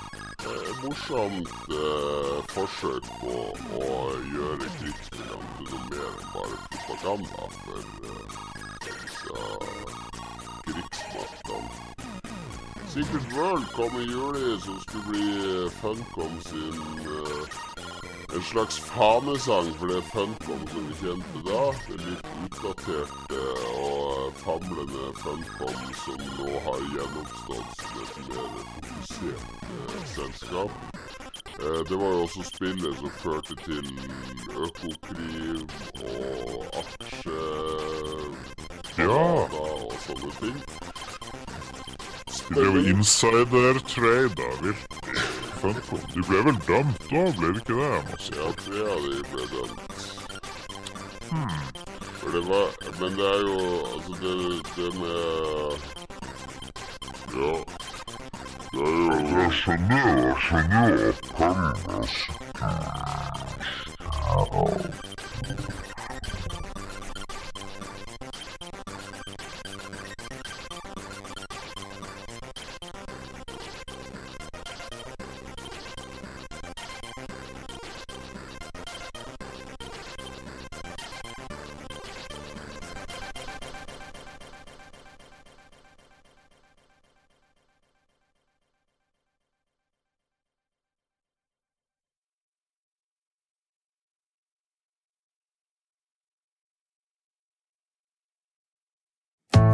eh, 0.51 0.71
morsomt 0.83 1.53
eh, 1.71 2.35
forsøk 2.51 3.07
på 3.21 3.35
å 3.79 3.93
gjøre 4.33 4.67
krigsspillene 4.81 5.47
til 5.61 5.81
mer 5.93 6.09
enn 6.09 6.29
bare 6.35 6.57
propaganda 6.75 7.43
for 7.55 7.83
eh, 8.11 8.27
disse 8.89 9.39
krigsmaktene. 10.67 11.71
Secret 12.89 13.27
World 13.37 13.67
kom 13.77 13.95
i 14.01 14.07
juli, 14.11 14.61
som 14.67 14.77
skulle 14.89 15.07
bli 15.13 15.27
eh, 15.47 15.71
Funcom 15.79 16.35
sin 16.51 16.79
eh, 17.07 17.45
en 18.35 18.43
slags 18.43 18.77
fanesang 18.79 19.71
for 19.79 19.87
det 19.87 20.03
Funcom 20.13 20.63
som 20.73 20.83
vi 20.89 20.95
kjente 21.01 21.39
da. 21.47 21.63
Det 21.89 21.97
litt 22.03 22.27
utdaterte 22.47 23.41
og 23.85 23.88
famlende 24.49 25.13
Funcom 25.21 25.95
som 26.05 26.21
nå 26.39 26.61
har 26.65 26.81
gjenoppstått 26.93 27.71
som 27.81 27.97
et 28.03 28.17
mer 28.29 28.49
fokusert 28.73 29.49
eh, 29.69 30.05
selskap. 30.15 30.71
Eh, 31.61 31.81
det 31.89 31.97
var 32.01 32.11
jo 32.15 32.23
også 32.23 32.43
spillet 32.49 32.93
som 33.01 33.11
førte 33.25 33.55
til 33.67 33.87
økokrim 34.67 35.67
og 36.05 36.81
aksje... 36.81 37.43
Ja. 38.99 39.19
og 39.61 39.93
sånne 40.07 40.31
ting. 40.41 40.57
Det 42.49 42.65
er 42.65 42.71
jo 42.73 42.81
insider 42.95 43.75
trade, 43.93 44.33
da, 44.41 44.49
virkelig. 44.65 45.27
Funcom. 45.61 46.09
De 46.15 46.25
ble 46.31 46.39
vel 46.49 46.59
dømt 46.71 47.05
da, 47.13 47.23
ble 47.37 47.53
det 47.53 47.63
ikke 47.67 47.77
det? 47.83 47.93
Masse? 48.15 48.33
Ja, 48.41 48.49
tre 48.65 48.81
av 48.97 48.99
de 49.05 49.23
ble 49.29 49.45
dømt. 49.53 49.89
For 52.29 52.39
det 52.39 52.49
var 52.49 52.67
Men 53.01 53.11
det 53.17 53.27
er 53.35 53.41
jo 53.49 53.59
Altså, 53.95 54.13
det, 54.23 54.33
det 54.77 54.95
med 55.01 55.19
Ja. 57.35 57.55
Det 58.73 58.81
er 58.81 58.91
jo 58.91 59.41
Jeg 59.41 59.53
skjønner, 59.53 60.05
jeg 60.27 60.37
skjønner 60.45 60.83
jo 60.89 60.97
appellen. 61.09 62.09